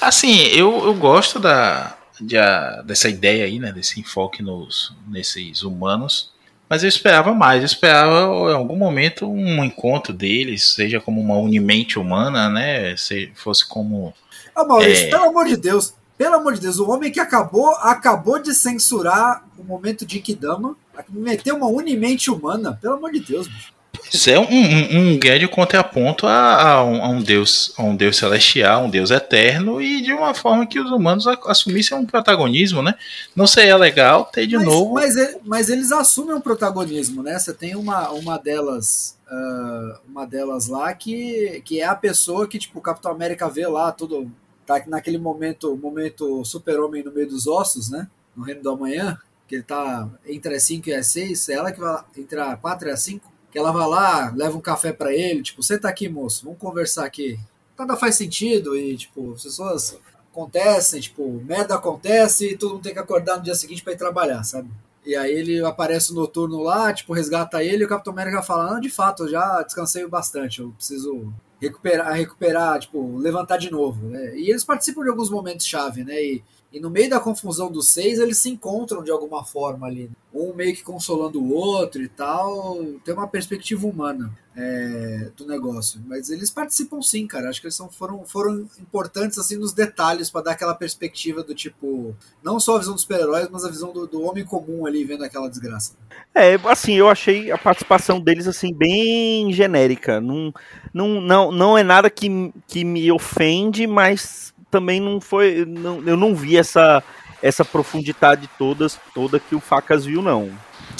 Assim, 0.00 0.40
eu, 0.48 0.84
eu 0.84 0.94
gosto 0.94 1.38
da, 1.38 1.96
de, 2.20 2.36
a, 2.36 2.82
dessa 2.82 3.08
ideia 3.08 3.44
aí, 3.44 3.58
né? 3.58 3.72
Desse 3.72 4.00
enfoque 4.00 4.42
nos, 4.42 4.94
nesses 5.06 5.62
humanos. 5.62 6.30
Mas 6.70 6.84
eu 6.84 6.88
esperava 6.88 7.34
mais, 7.34 7.62
eu 7.62 7.66
esperava 7.66 8.32
em 8.48 8.54
algum 8.54 8.76
momento 8.76 9.28
um 9.28 9.64
encontro 9.64 10.12
deles, 10.12 10.72
seja 10.72 11.00
como 11.00 11.20
uma 11.20 11.36
unimente 11.36 11.98
humana, 11.98 12.48
né? 12.48 12.96
Se 12.96 13.32
fosse 13.34 13.68
como. 13.68 14.14
Ah, 14.54 14.64
Maurício, 14.64 15.06
é... 15.06 15.10
pelo 15.10 15.24
amor 15.24 15.48
de 15.48 15.56
Deus, 15.56 15.94
pelo 16.16 16.36
amor 16.36 16.54
de 16.54 16.60
Deus, 16.60 16.78
o 16.78 16.88
homem 16.88 17.10
que 17.10 17.18
acabou, 17.18 17.74
acabou 17.80 18.40
de 18.40 18.54
censurar 18.54 19.44
o 19.58 19.64
momento 19.64 20.06
de 20.06 20.20
Kidama, 20.20 20.76
meteu 21.08 21.56
uma 21.56 21.66
unimente 21.66 22.30
humana, 22.30 22.78
pelo 22.80 22.94
amor 22.94 23.10
de 23.10 23.18
Deus, 23.18 23.48
bicho. 23.48 23.79
Isso 24.12 24.30
é 24.30 24.38
um, 24.38 24.44
um, 24.44 25.12
um 25.12 25.18
grande 25.18 25.46
contraponto 25.48 26.26
a, 26.26 26.62
a, 26.62 26.84
um, 26.84 27.04
a, 27.04 27.08
um, 27.08 27.22
deus, 27.22 27.72
a 27.76 27.82
um 27.82 27.96
deus 27.96 28.16
celestial, 28.16 28.84
um 28.84 28.90
deus 28.90 29.10
eterno, 29.10 29.80
e 29.80 30.00
de 30.02 30.12
uma 30.12 30.34
forma 30.34 30.66
que 30.66 30.80
os 30.80 30.90
humanos 30.90 31.26
assumissem 31.26 31.96
um 31.96 32.06
protagonismo, 32.06 32.82
né? 32.82 32.94
Não 33.34 33.46
seria 33.46 33.76
legal 33.76 34.24
ter 34.24 34.46
de 34.46 34.56
mas, 34.56 34.66
novo. 34.66 34.94
Mas, 34.94 35.14
mas 35.44 35.68
eles 35.68 35.92
assumem 35.92 36.34
um 36.34 36.40
protagonismo, 36.40 37.22
né? 37.22 37.38
Você 37.38 37.52
tem 37.52 37.76
uma, 37.76 38.10
uma 38.10 38.38
delas. 38.38 39.18
Uh, 39.30 39.98
uma 40.08 40.26
delas 40.26 40.66
lá 40.66 40.92
que, 40.92 41.62
que 41.64 41.80
é 41.80 41.84
a 41.84 41.94
pessoa 41.94 42.48
que, 42.48 42.58
tipo, 42.58 42.80
o 42.80 42.82
Capitão 42.82 43.12
América 43.12 43.48
vê 43.48 43.64
lá, 43.64 43.92
tudo 43.92 44.28
tá 44.66 44.82
naquele 44.86 45.18
momento, 45.18 45.76
momento 45.76 46.44
super-homem 46.44 47.02
no 47.02 47.12
meio 47.12 47.28
dos 47.28 47.46
ossos, 47.46 47.90
né? 47.90 48.08
No 48.36 48.44
Reino 48.44 48.62
do 48.62 48.70
Amanhã, 48.70 49.18
que 49.48 49.56
ele 49.56 49.64
tá 49.64 50.08
entre 50.26 50.54
as 50.54 50.62
5 50.62 50.88
e 50.88 50.94
as 50.94 51.08
6, 51.08 51.48
é 51.48 51.54
ela 51.54 51.72
que 51.72 51.80
vai 51.80 52.04
entre 52.16 52.38
a 52.38 52.56
4 52.56 52.88
e 52.88 52.92
as 52.92 53.00
5, 53.00 53.29
que 53.50 53.58
ela 53.58 53.72
vai 53.72 53.88
lá, 53.88 54.32
leva 54.34 54.56
um 54.56 54.60
café 54.60 54.92
para 54.92 55.12
ele, 55.12 55.42
tipo, 55.42 55.62
senta 55.62 55.88
aqui, 55.88 56.08
moço, 56.08 56.44
vamos 56.44 56.58
conversar 56.58 57.04
aqui. 57.04 57.38
Nada 57.78 57.96
faz 57.96 58.14
sentido 58.16 58.76
e, 58.76 58.96
tipo, 58.96 59.32
as 59.32 59.42
pessoas 59.42 59.98
acontecem, 60.30 61.00
tipo, 61.00 61.42
merda 61.44 61.74
acontece 61.74 62.52
e 62.52 62.56
todo 62.56 62.74
mundo 62.74 62.82
tem 62.82 62.92
que 62.92 62.98
acordar 62.98 63.36
no 63.36 63.42
dia 63.42 63.54
seguinte 63.54 63.82
para 63.82 63.92
ir 63.92 63.98
trabalhar, 63.98 64.44
sabe? 64.44 64.70
E 65.04 65.16
aí 65.16 65.32
ele 65.32 65.64
aparece 65.64 66.12
o 66.12 66.14
noturno 66.14 66.62
lá, 66.62 66.92
tipo, 66.92 67.12
resgata 67.12 67.64
ele 67.64 67.82
e 67.82 67.86
o 67.86 67.88
Capitão 67.88 68.12
América 68.12 68.42
fala, 68.42 68.70
não, 68.70 68.80
de 68.80 68.90
fato, 68.90 69.24
eu 69.24 69.30
já 69.30 69.62
descansei 69.62 70.06
bastante, 70.06 70.60
eu 70.60 70.70
preciso 70.70 71.32
recuperar, 71.60 72.12
recuperar, 72.14 72.78
tipo, 72.78 73.16
levantar 73.16 73.56
de 73.56 73.70
novo, 73.70 74.06
né? 74.06 74.36
E 74.36 74.50
eles 74.50 74.64
participam 74.64 75.02
de 75.02 75.10
alguns 75.10 75.30
momentos 75.30 75.66
chave, 75.66 76.04
né? 76.04 76.14
E, 76.22 76.44
e 76.72 76.78
no 76.78 76.88
meio 76.88 77.10
da 77.10 77.18
confusão 77.18 77.70
dos 77.70 77.88
seis, 77.88 78.20
eles 78.20 78.38
se 78.38 78.48
encontram 78.48 79.02
de 79.02 79.10
alguma 79.10 79.44
forma 79.44 79.88
ali. 79.88 80.04
Né? 80.04 80.10
Um 80.32 80.54
meio 80.54 80.74
que 80.74 80.84
consolando 80.84 81.42
o 81.42 81.52
outro 81.52 82.00
e 82.00 82.08
tal. 82.08 82.78
Tem 83.04 83.12
uma 83.12 83.26
perspectiva 83.26 83.88
humana 83.88 84.32
é, 84.56 85.30
do 85.36 85.44
negócio. 85.44 86.00
Mas 86.06 86.30
eles 86.30 86.48
participam 86.48 87.02
sim, 87.02 87.26
cara. 87.26 87.48
Acho 87.48 87.60
que 87.60 87.66
eles 87.66 87.74
são, 87.74 87.90
foram, 87.90 88.24
foram 88.24 88.68
importantes 88.80 89.36
assim 89.36 89.56
nos 89.56 89.72
detalhes 89.72 90.30
para 90.30 90.42
dar 90.42 90.52
aquela 90.52 90.72
perspectiva 90.72 91.42
do 91.42 91.56
tipo. 91.56 92.14
Não 92.40 92.60
só 92.60 92.76
a 92.76 92.78
visão 92.78 92.92
dos 92.92 93.02
super-heróis, 93.02 93.48
mas 93.50 93.64
a 93.64 93.68
visão 93.68 93.92
do, 93.92 94.06
do 94.06 94.22
homem 94.22 94.44
comum 94.44 94.86
ali 94.86 95.02
vendo 95.02 95.24
aquela 95.24 95.50
desgraça. 95.50 95.94
É, 96.32 96.54
assim, 96.66 96.94
eu 96.94 97.08
achei 97.08 97.50
a 97.50 97.58
participação 97.58 98.20
deles 98.20 98.46
assim 98.46 98.72
bem 98.72 99.52
genérica. 99.52 100.20
Não, 100.20 100.54
não, 100.94 101.20
não, 101.20 101.50
não 101.50 101.76
é 101.76 101.82
nada 101.82 102.08
que, 102.08 102.52
que 102.68 102.84
me 102.84 103.10
ofende, 103.10 103.88
mas 103.88 104.54
também 104.70 105.00
não 105.00 105.20
foi. 105.20 105.64
Não, 105.66 106.02
eu 106.06 106.16
não 106.16 106.34
vi 106.34 106.56
essa, 106.56 107.02
essa 107.42 107.64
profundidade 107.64 108.48
todas, 108.58 108.98
toda 109.14 109.40
que 109.40 109.54
o 109.54 109.60
Facas 109.60 110.04
viu, 110.04 110.22
não. 110.22 110.50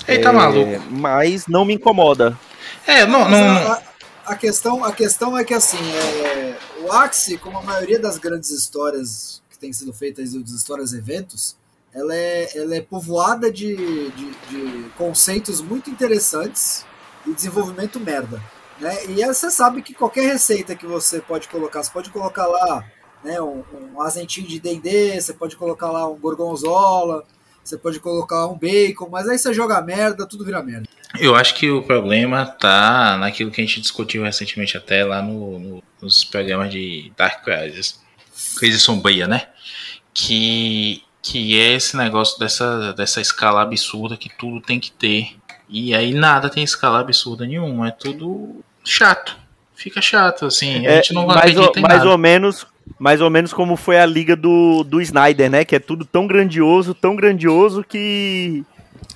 Ele 0.06 0.22
tá 0.22 0.30
é, 0.30 0.32
maluco. 0.32 0.82
Mas 0.90 1.46
não 1.46 1.64
me 1.64 1.74
incomoda. 1.74 2.38
É, 2.86 3.06
não. 3.06 3.28
não... 3.28 3.72
A, 3.72 3.82
a, 4.26 4.34
questão, 4.36 4.84
a 4.84 4.92
questão 4.92 5.36
é 5.38 5.44
que 5.44 5.54
assim, 5.54 5.78
é, 5.78 6.56
o 6.82 6.92
Axie, 6.92 7.38
como 7.38 7.58
a 7.58 7.62
maioria 7.62 7.98
das 7.98 8.18
grandes 8.18 8.50
histórias 8.50 9.42
que 9.50 9.58
têm 9.58 9.72
sido 9.72 9.92
feitas, 9.92 10.32
das 10.34 10.50
histórias 10.50 10.92
eventos, 10.92 11.56
ela 11.92 12.14
é, 12.14 12.48
ela 12.56 12.74
é 12.76 12.80
povoada 12.80 13.50
de, 13.50 13.76
de, 14.10 14.30
de 14.48 14.88
conceitos 14.96 15.60
muito 15.60 15.90
interessantes 15.90 16.84
e 17.26 17.32
desenvolvimento 17.32 17.98
merda. 17.98 18.40
Né? 18.78 18.96
E 19.08 19.24
você 19.26 19.50
sabe 19.50 19.82
que 19.82 19.92
qualquer 19.92 20.22
receita 20.22 20.74
que 20.74 20.86
você 20.86 21.20
pode 21.20 21.48
colocar, 21.48 21.82
você 21.82 21.90
pode 21.90 22.10
colocar 22.10 22.46
lá 22.46 22.84
né, 23.24 23.40
um, 23.40 23.62
um 23.94 24.00
azentinho 24.00 24.46
de 24.46 24.58
D&D, 24.58 25.20
você 25.20 25.32
pode 25.32 25.56
colocar 25.56 25.90
lá 25.90 26.08
um 26.08 26.18
gorgonzola, 26.18 27.24
você 27.62 27.76
pode 27.76 28.00
colocar 28.00 28.46
um 28.46 28.58
bacon, 28.58 29.08
mas 29.10 29.28
aí 29.28 29.38
você 29.38 29.52
joga 29.52 29.80
merda, 29.80 30.26
tudo 30.26 30.44
vira 30.44 30.62
merda. 30.62 30.88
Eu 31.18 31.34
acho 31.34 31.54
que 31.54 31.70
o 31.70 31.82
problema 31.82 32.46
tá 32.46 33.16
naquilo 33.18 33.50
que 33.50 33.60
a 33.60 33.64
gente 33.64 33.80
discutiu 33.80 34.22
recentemente 34.22 34.76
até 34.76 35.04
lá 35.04 35.20
no, 35.22 35.58
no, 35.58 35.82
nos 36.00 36.24
programas 36.24 36.70
de 36.70 37.12
Dark 37.16 37.44
Crisis, 37.44 38.00
crise 38.56 38.78
sombria, 38.80 39.26
né? 39.26 39.48
Que, 40.14 41.02
que 41.22 41.58
é 41.58 41.74
esse 41.74 41.96
negócio 41.96 42.38
dessa, 42.38 42.92
dessa 42.92 43.20
escala 43.20 43.62
absurda 43.62 44.16
que 44.16 44.30
tudo 44.36 44.60
tem 44.60 44.80
que 44.80 44.90
ter. 44.92 45.36
E 45.68 45.94
aí 45.94 46.12
nada 46.12 46.48
tem 46.48 46.64
escala 46.64 47.00
absurda 47.00 47.46
nenhuma, 47.46 47.88
é 47.88 47.92
tudo 47.92 48.64
chato. 48.84 49.39
Fica 49.80 50.02
chato, 50.02 50.44
assim, 50.44 50.86
a 50.86 50.90
é, 50.90 50.96
gente 50.96 51.14
não 51.14 51.26
mais 51.26 51.38
acredita 51.38 51.80
ou, 51.80 51.88
mais 51.88 52.04
ou 52.04 52.18
menos 52.18 52.66
mais 52.98 53.22
ou 53.22 53.30
menos 53.30 53.50
como 53.50 53.76
foi 53.76 53.98
a 53.98 54.04
liga 54.04 54.36
do, 54.36 54.84
do 54.84 55.00
Snyder, 55.00 55.50
né? 55.50 55.64
Que 55.64 55.76
é 55.76 55.78
tudo 55.78 56.04
tão 56.04 56.26
grandioso, 56.26 56.92
tão 56.92 57.16
grandioso 57.16 57.82
que. 57.82 58.62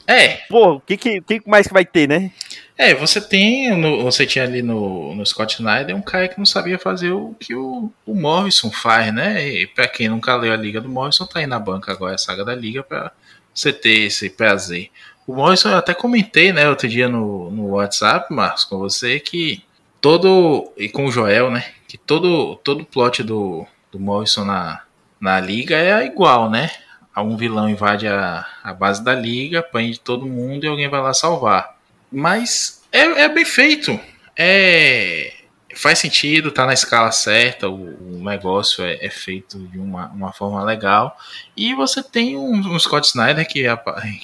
É. 0.06 0.38
Pô, 0.49 0.76
o 0.76 0.80
que, 0.80 0.97
que, 0.97 1.21
que 1.21 1.42
mais 1.47 1.66
que 1.66 1.75
vai 1.75 1.85
ter, 1.85 2.09
né? 2.09 2.30
É, 2.78 2.94
você 2.94 3.21
tem. 3.21 3.76
No, 3.76 4.04
você 4.04 4.25
tinha 4.25 4.44
ali 4.44 4.62
no, 4.62 5.14
no 5.14 5.26
Scott 5.26 5.56
Snyder 5.56 5.94
um 5.94 6.00
cara 6.00 6.28
que 6.28 6.38
não 6.38 6.47
sabia 6.47 6.78
fazer 6.78 7.11
o 7.11 7.37
que 7.38 7.54
o, 7.54 7.92
o 8.06 8.14
Morrison 8.14 8.71
faz, 8.71 9.12
né? 9.12 9.47
E 9.47 9.66
pra 9.66 9.87
quem 9.87 10.09
nunca 10.09 10.35
leu 10.35 10.54
a 10.54 10.56
Liga 10.56 10.80
do 10.80 10.88
Morrison, 10.88 11.26
tá 11.26 11.40
aí 11.40 11.47
na 11.47 11.59
banca 11.59 11.92
agora 11.92 12.14
a 12.14 12.18
saga 12.18 12.42
da 12.42 12.54
Liga 12.54 12.83
pra 12.83 13.12
você 13.52 13.71
ter 13.71 14.06
esse 14.06 14.30
prazer. 14.30 14.88
O 15.26 15.35
Morrison 15.35 15.71
eu 15.71 15.76
até 15.76 15.92
comentei, 15.92 16.52
né, 16.52 16.68
outro 16.68 16.87
dia 16.87 17.09
no, 17.09 17.50
no 17.50 17.68
WhatsApp, 17.71 18.33
Marcos, 18.33 18.64
com 18.64 18.78
você, 18.78 19.18
que 19.18 19.62
todo. 20.04 20.70
E 20.76 20.87
com 20.90 21.06
o 21.06 21.11
Joel, 21.11 21.50
né? 21.50 21.64
Que 21.88 21.96
todo 21.96 22.56
todo 22.56 22.84
plot 22.84 23.23
do, 23.23 23.66
do 23.90 23.99
Morrison 23.99 24.44
na, 24.44 24.82
na 25.18 25.40
liga 25.40 25.75
é 25.75 26.04
igual, 26.04 26.50
né? 26.50 26.70
Um 27.16 27.38
vilão 27.38 27.70
invade 27.70 28.06
a, 28.06 28.44
a 28.62 28.75
base 28.75 29.02
da 29.02 29.14
liga, 29.14 29.62
prende 29.62 29.99
todo 29.99 30.26
mundo 30.26 30.64
e 30.64 30.68
alguém 30.68 30.90
vai 30.90 31.00
lá 31.00 31.14
salvar. 31.14 31.78
Mas 32.12 32.82
é, 32.92 33.23
é 33.23 33.28
bem 33.30 33.46
feito. 33.46 33.99
É, 34.37 35.32
faz 35.75 36.00
sentido, 36.00 36.50
tá 36.50 36.66
na 36.66 36.75
escala 36.75 37.11
certa, 37.11 37.68
o, 37.70 38.18
o 38.18 38.23
negócio 38.23 38.84
é, 38.84 38.99
é, 39.00 39.08
feito 39.08 39.58
de 39.68 39.78
uma, 39.78 40.08
uma 40.08 40.32
forma 40.32 40.62
legal. 40.64 41.16
E 41.56 41.73
você 41.73 42.02
tem 42.02 42.37
um, 42.37 42.56
um 42.56 42.78
Scott 42.78 43.06
Snyder 43.06 43.49
que, 43.49 43.64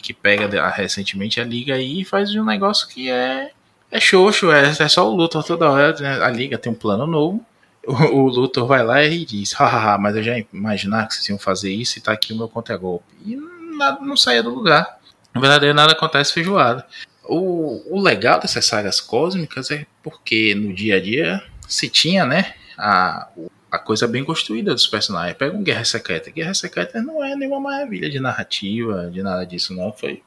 que 0.02 0.12
pega 0.12 0.68
recentemente 0.68 1.40
a 1.40 1.44
liga 1.44 1.78
e 1.78 2.04
faz 2.04 2.34
um 2.34 2.44
negócio 2.44 2.87
que 2.88 3.08
é 3.08 3.52
é 3.90 3.99
xoxo, 3.99 4.50
é, 4.52 4.68
é 4.68 4.88
só 4.88 5.11
o 5.11 5.14
Luthor 5.14 5.44
toda 5.44 5.70
hora. 5.70 5.94
Né? 5.99 6.23
A 6.23 6.30
liga 6.30 6.59
tem 6.59 6.73
um 6.73 6.75
plano 6.75 7.06
novo. 7.06 7.44
O, 7.87 7.92
o 7.92 8.28
Luthor 8.28 8.66
vai 8.66 8.85
lá 8.85 9.02
e 9.02 9.25
diz: 9.25 9.52
hahaha, 9.52 9.99
mas 9.99 10.16
eu 10.16 10.23
já 10.23 10.35
imaginava 10.52 11.09
que 11.09 11.14
vocês 11.14 11.28
iam 11.28 11.38
fazer 11.38 11.73
isso 11.73 11.99
e 11.99 12.02
tá 12.02 12.12
aqui 12.12 12.32
o 12.32 12.37
meu 12.37 12.49
contra-golpe. 12.49 13.06
E 13.25 13.37
nada 13.76 14.00
não 14.00 14.16
saía 14.16 14.42
do 14.42 14.54
lugar. 14.54 14.99
Na 15.35 15.40
verdade, 15.40 15.73
nada 15.73 15.92
acontece 15.92 16.32
feijoada. 16.32 16.87
O, 17.25 17.97
o 17.97 18.00
legal 18.00 18.40
dessas 18.40 18.66
sagas 18.66 19.00
cósmicas 19.00 19.70
é 19.70 19.87
porque 20.02 20.54
no 20.54 20.75
dia 20.75 20.97
a 20.97 21.00
dia 21.00 21.42
se 21.68 21.88
tinha, 21.88 22.26
né, 22.26 22.54
a, 22.76 23.28
a 23.70 23.78
coisa 23.78 24.09
bem 24.09 24.25
construída 24.25 24.75
dos 24.75 24.87
personagens. 24.87 25.37
Pega 25.37 25.56
um 25.56 25.62
Guerra 25.62 25.85
Secreta. 25.85 26.30
Guerra 26.30 26.54
Secreta 26.54 27.00
não 27.00 27.23
é 27.23 27.37
nenhuma 27.37 27.61
maravilha 27.61 28.11
de 28.11 28.18
narrativa, 28.18 29.09
de 29.11 29.23
nada 29.23 29.44
disso, 29.47 29.75
não. 29.75 29.92
Foi 29.92 30.23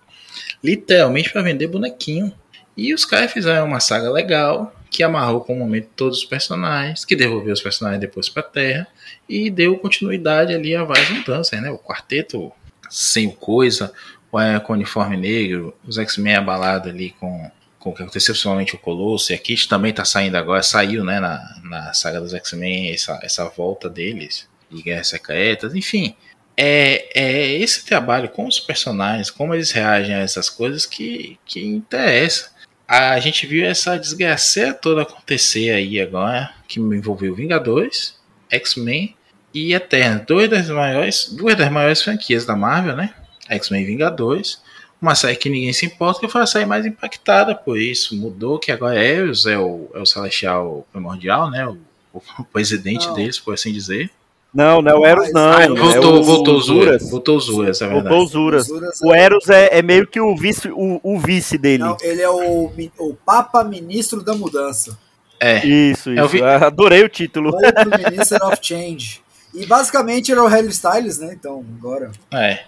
literalmente 0.63 1.32
para 1.32 1.41
vender 1.41 1.67
bonequinho. 1.67 2.34
E 2.75 2.94
os 2.94 3.06
caras 3.06 3.32
fizeram 3.32 3.68
uma 3.68 3.80
saga 3.80 4.12
legal, 4.12 4.74
que 4.89 5.03
amarrou 5.03 5.42
com 5.42 5.53
o 5.53 5.60
momento 5.60 5.89
todos 5.96 6.20
os 6.20 6.25
personagens, 6.25 7.03
que 7.03 7.15
devolveu 7.15 7.53
os 7.53 7.62
personagens 7.62 8.00
depois 8.00 8.30
para 8.30 8.42
a 8.44 8.46
Terra 8.46 8.88
e 9.27 9.50
deu 9.50 9.77
continuidade 9.77 10.53
ali 10.53 10.75
a 10.75 10.84
várias 10.84 11.10
mudanças, 11.10 11.60
né? 11.60 11.72
O 11.72 11.80
quarteto 11.80 12.51
sem 12.89 13.30
coisa, 13.30 13.92
o 14.32 14.60
com 14.62 14.74
o 14.74 14.75
uniforme 14.75 15.18
negro, 15.18 15.75
os 15.86 15.98
X-Men 15.98 16.36
abalados 16.36 16.89
ali 16.89 17.10
com, 17.20 17.51
com 17.80 17.89
o 17.89 17.94
que 17.94 18.03
aconteceu, 18.03 18.34
principalmente 18.34 18.75
o 18.75 18.80
Colosso, 18.80 19.32
e 19.32 19.36
a 19.36 19.38
Kit 19.38 19.68
também 19.68 19.92
tá 19.92 20.06
saindo 20.06 20.36
agora, 20.36 20.62
saiu, 20.62 21.03
né, 21.03 21.20
na, 21.20 21.60
na 21.63 21.94
saga 21.94 22.22
dos 22.22 22.34
X-Men, 22.34 22.92
essa, 22.92 23.20
essa 23.24 23.46
volta 23.46 23.89
deles, 23.89 24.48
de 24.70 24.82
Guerras 24.82 25.08
Secretas, 25.08 25.74
enfim. 25.74 26.15
É, 26.56 27.10
é 27.20 27.48
esse 27.58 27.84
trabalho 27.84 28.30
com 28.30 28.48
os 28.48 28.60
personagens, 28.60 29.32
como 29.32 29.56
eles 29.56 29.72
reagem 29.72 30.13
a 30.13 30.20
essas 30.20 30.50
coisas 30.50 30.86
que, 30.86 31.39
que 31.46 31.65
interessa. 31.65 32.52
A 32.88 33.20
gente 33.20 33.48
viu 33.48 33.66
essa 33.66 33.98
desgraceira 33.98 34.74
toda 34.74 35.02
acontecer 35.04 35.72
aí 35.72 36.00
agora, 36.00 36.54
que 36.68 36.80
envolveu 36.80 37.34
Vingadores, 37.34 38.16
X-Men 38.50 39.16
e 39.54 39.74
Eterno, 39.74 40.24
duas 40.28 40.50
das 40.50 40.70
maiores, 40.70 41.30
duas 41.32 41.56
das 41.56 41.72
maiores 41.72 42.02
franquias 42.02 42.46
da 42.46 42.56
Marvel, 42.56 42.96
né? 42.96 43.13
X-Men 43.50 43.86
Vingadores 43.86 44.62
uma 45.04 45.16
série 45.16 45.36
que 45.36 45.50
ninguém 45.50 45.74
se 45.74 45.86
importa, 45.86 46.22
que 46.22 46.30
foi 46.30 46.42
a 46.42 46.46
série 46.46 46.66
mais 46.66 46.86
impactada 46.86 47.54
por 47.54 47.78
isso. 47.78 48.16
Mudou 48.16 48.58
que 48.58 48.72
agora 48.72 49.04
Eros 49.04 49.46
é 49.46 49.58
o, 49.58 49.90
é 49.94 50.00
o 50.00 50.06
Celestial 50.06 50.88
Primordial, 50.94 51.52
né? 51.52 51.68
O, 51.68 51.78
o 52.40 52.44
presidente 52.46 53.08
Não. 53.08 53.13
deles, 53.13 53.38
por 53.38 53.54
assim 53.54 53.74
dizer. 53.74 54.10
Não, 54.53 54.81
não 54.81 54.91
é 54.91 54.95
o 54.95 55.05
Eros, 55.05 55.33
não. 55.33 55.51
Ah, 55.51 55.63
é 55.63 55.67
voltou, 55.67 56.19
o 56.19 56.24
voltou 56.24 56.57
os 56.57 56.65
Zuras. 56.65 57.01
Zuras. 57.01 57.10
Voltou 57.10 57.38
os 57.38 57.50
é 57.81 57.88
verdade. 57.88 58.10
Voltou 58.10 58.50
os 58.55 59.01
O 59.01 59.13
é- 59.13 59.19
Eros 59.24 59.50
é, 59.50 59.79
é 59.79 59.81
meio 59.81 60.05
que 60.05 60.19
o 60.19 60.36
vice, 60.36 60.69
o, 60.69 61.00
o 61.01 61.19
vice 61.19 61.57
dele. 61.57 61.83
Não, 61.83 61.98
ele 62.01 62.22
é 62.22 62.29
o, 62.29 62.72
o 63.00 63.13
Papa 63.25 63.63
Ministro 63.63 64.22
da 64.22 64.36
Mudança. 64.36 64.98
É, 65.39 65.65
Isso, 65.65 66.10
Eu 66.12 66.25
isso. 66.25 66.29
vi- 66.29 66.43
Adorei 66.43 67.03
o 67.03 67.10
título. 67.10 67.51
Outro 67.53 67.89
Minister 68.10 68.41
of 68.45 68.57
Change. 68.62 69.22
E 69.53 69.65
basicamente 69.65 70.31
ele 70.31 70.39
é 70.39 70.43
o 70.43 70.48
Harry 70.48 70.69
Styles, 70.69 71.17
né? 71.17 71.33
Então, 71.33 71.65
agora. 71.79 72.12
é. 72.31 72.63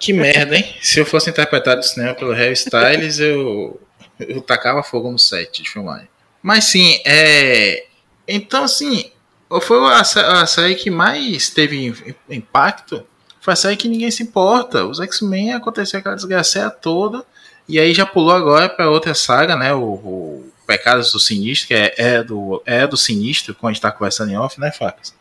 que 0.00 0.12
merda, 0.12 0.56
hein? 0.56 0.64
Se 0.82 0.98
eu 0.98 1.06
fosse 1.06 1.30
interpretado 1.30 1.76
no 1.76 1.82
cinema 1.82 2.14
pelo 2.14 2.32
Harry 2.32 2.54
Styles, 2.54 3.18
eu, 3.20 3.80
eu 4.18 4.40
tacava 4.40 4.82
fogo 4.82 5.10
no 5.10 5.18
set 5.18 5.62
de 5.62 5.70
filmagem. 5.70 6.08
Mas 6.42 6.64
sim, 6.64 7.00
é. 7.06 7.84
Então, 8.26 8.64
assim, 8.64 9.10
foi 9.60 9.78
a, 9.92 10.00
a 10.00 10.46
série 10.46 10.74
que 10.74 10.90
mais 10.90 11.48
teve 11.50 11.86
im- 11.86 12.14
impacto. 12.28 13.04
Foi 13.40 13.54
a 13.54 13.56
série 13.56 13.76
que 13.76 13.88
ninguém 13.88 14.10
se 14.10 14.22
importa. 14.22 14.84
Os 14.84 15.00
X-Men 15.00 15.54
aconteceu 15.54 15.98
aquela 15.98 16.14
desgraceira 16.14 16.68
toda. 16.70 17.24
E 17.66 17.78
aí 17.80 17.94
já 17.94 18.04
pulou 18.04 18.32
agora 18.34 18.68
para 18.68 18.90
outra 18.90 19.14
saga, 19.14 19.56
né? 19.56 19.72
O, 19.72 19.82
o 19.82 20.52
Pecados 20.66 21.10
do 21.12 21.18
Sinistro, 21.18 21.68
que 21.68 21.74
é, 21.74 21.94
é 21.96 22.22
do, 22.22 22.62
é 22.66 22.86
do 22.86 22.96
Sinistro, 22.96 23.54
como 23.54 23.70
a 23.70 23.72
gente 23.72 23.80
tá 23.82 23.90
conversando 23.90 24.30
em 24.30 24.36
off, 24.36 24.60
né, 24.60 24.70
Facas? 24.70 25.14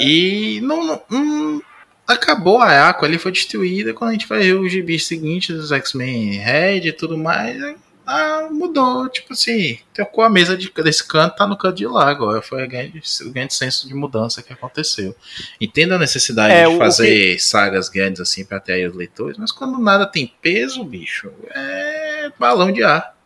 E 0.00 0.58
não, 0.62 0.84
não- 0.86 1.02
não- 1.10 1.62
acabou 2.08 2.58
a 2.62 2.66
Araco 2.68 3.04
ali, 3.04 3.18
foi 3.18 3.30
destruída. 3.32 3.92
Quando 3.92 4.10
a 4.10 4.12
gente 4.14 4.26
vai 4.26 4.38
ver 4.40 4.54
os 4.54 4.70
gibis 4.72 5.06
seguintes 5.06 5.54
dos 5.56 5.70
X-Men 5.72 6.38
Red 6.38 6.86
e 6.88 6.92
tudo 6.92 7.18
mais, 7.18 7.60
ah, 8.06 8.48
mudou. 8.50 9.08
Tipo 9.08 9.32
assim, 9.32 9.78
trocou 9.92 10.22
a 10.22 10.30
mesa 10.30 10.56
de, 10.56 10.72
desse 10.72 11.06
canto, 11.06 11.36
tá 11.36 11.46
no 11.46 11.56
canto 11.56 11.76
de 11.76 11.86
lá 11.86 12.08
agora. 12.08 12.40
Foi 12.40 12.64
o 12.64 12.68
grande, 12.68 13.02
o 13.22 13.30
grande 13.30 13.52
senso 13.52 13.88
de 13.88 13.94
mudança 13.94 14.42
que 14.42 14.52
aconteceu. 14.52 15.14
Entendo 15.60 15.94
a 15.94 15.98
necessidade 15.98 16.54
É, 16.54 16.68
de 16.68 16.78
fazer 16.78 17.40
sagas 17.40 17.88
grandes 17.88 18.20
assim 18.20 18.44
pra 18.44 18.58
atrair 18.58 18.88
os 18.88 18.96
leitores, 18.96 19.36
mas 19.36 19.50
quando 19.50 19.78
nada 19.78 20.06
tem 20.06 20.32
peso, 20.40 20.84
bicho, 20.84 21.32
é 21.50 22.30
balão 22.38 22.70
de 22.70 22.84
ar. 22.84 23.16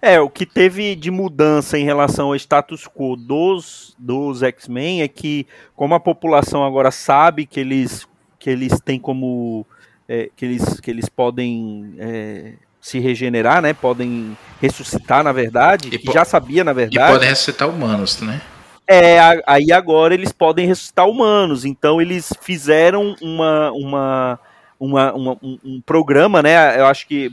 É, 0.00 0.18
o 0.18 0.30
que 0.30 0.46
teve 0.46 0.96
de 0.96 1.10
mudança 1.10 1.78
em 1.78 1.84
relação 1.84 2.28
ao 2.28 2.36
status 2.36 2.88
quo 2.88 3.14
dos, 3.14 3.94
dos 3.98 4.42
X-Men 4.42 5.02
é 5.02 5.08
que, 5.08 5.46
como 5.74 5.94
a 5.94 6.00
população 6.00 6.64
agora 6.64 6.90
sabe 6.90 7.46
que 7.46 7.60
eles, 7.60 8.06
que 8.38 8.50
eles 8.50 8.80
têm 8.80 8.98
como. 8.98 9.66
é, 10.08 10.30
que, 10.34 10.44
eles, 10.44 10.80
que 10.80 10.90
eles 10.90 11.08
podem 11.08 11.94
é, 11.98 12.54
se 12.86 13.00
regenerar, 13.00 13.60
né? 13.60 13.72
Podem 13.72 14.38
ressuscitar, 14.62 15.24
na 15.24 15.32
verdade. 15.32 15.90
E 15.92 16.12
já 16.12 16.24
sabia, 16.24 16.62
na 16.62 16.70
E 16.70 16.74
verdade. 16.74 17.12
podem 17.12 17.28
ressuscitar 17.28 17.68
humanos, 17.68 18.20
né? 18.20 18.40
É, 18.86 19.18
aí 19.44 19.72
agora 19.72 20.14
eles 20.14 20.30
podem 20.30 20.68
ressuscitar 20.68 21.08
humanos. 21.08 21.64
Então 21.64 22.00
eles 22.00 22.32
fizeram 22.40 23.16
uma, 23.20 23.72
uma, 23.72 24.40
uma, 24.78 25.12
uma- 25.14 25.38
um, 25.42 25.58
um 25.64 25.80
programa, 25.80 26.40
né? 26.44 26.78
Eu 26.78 26.86
acho 26.86 27.08
que 27.08 27.32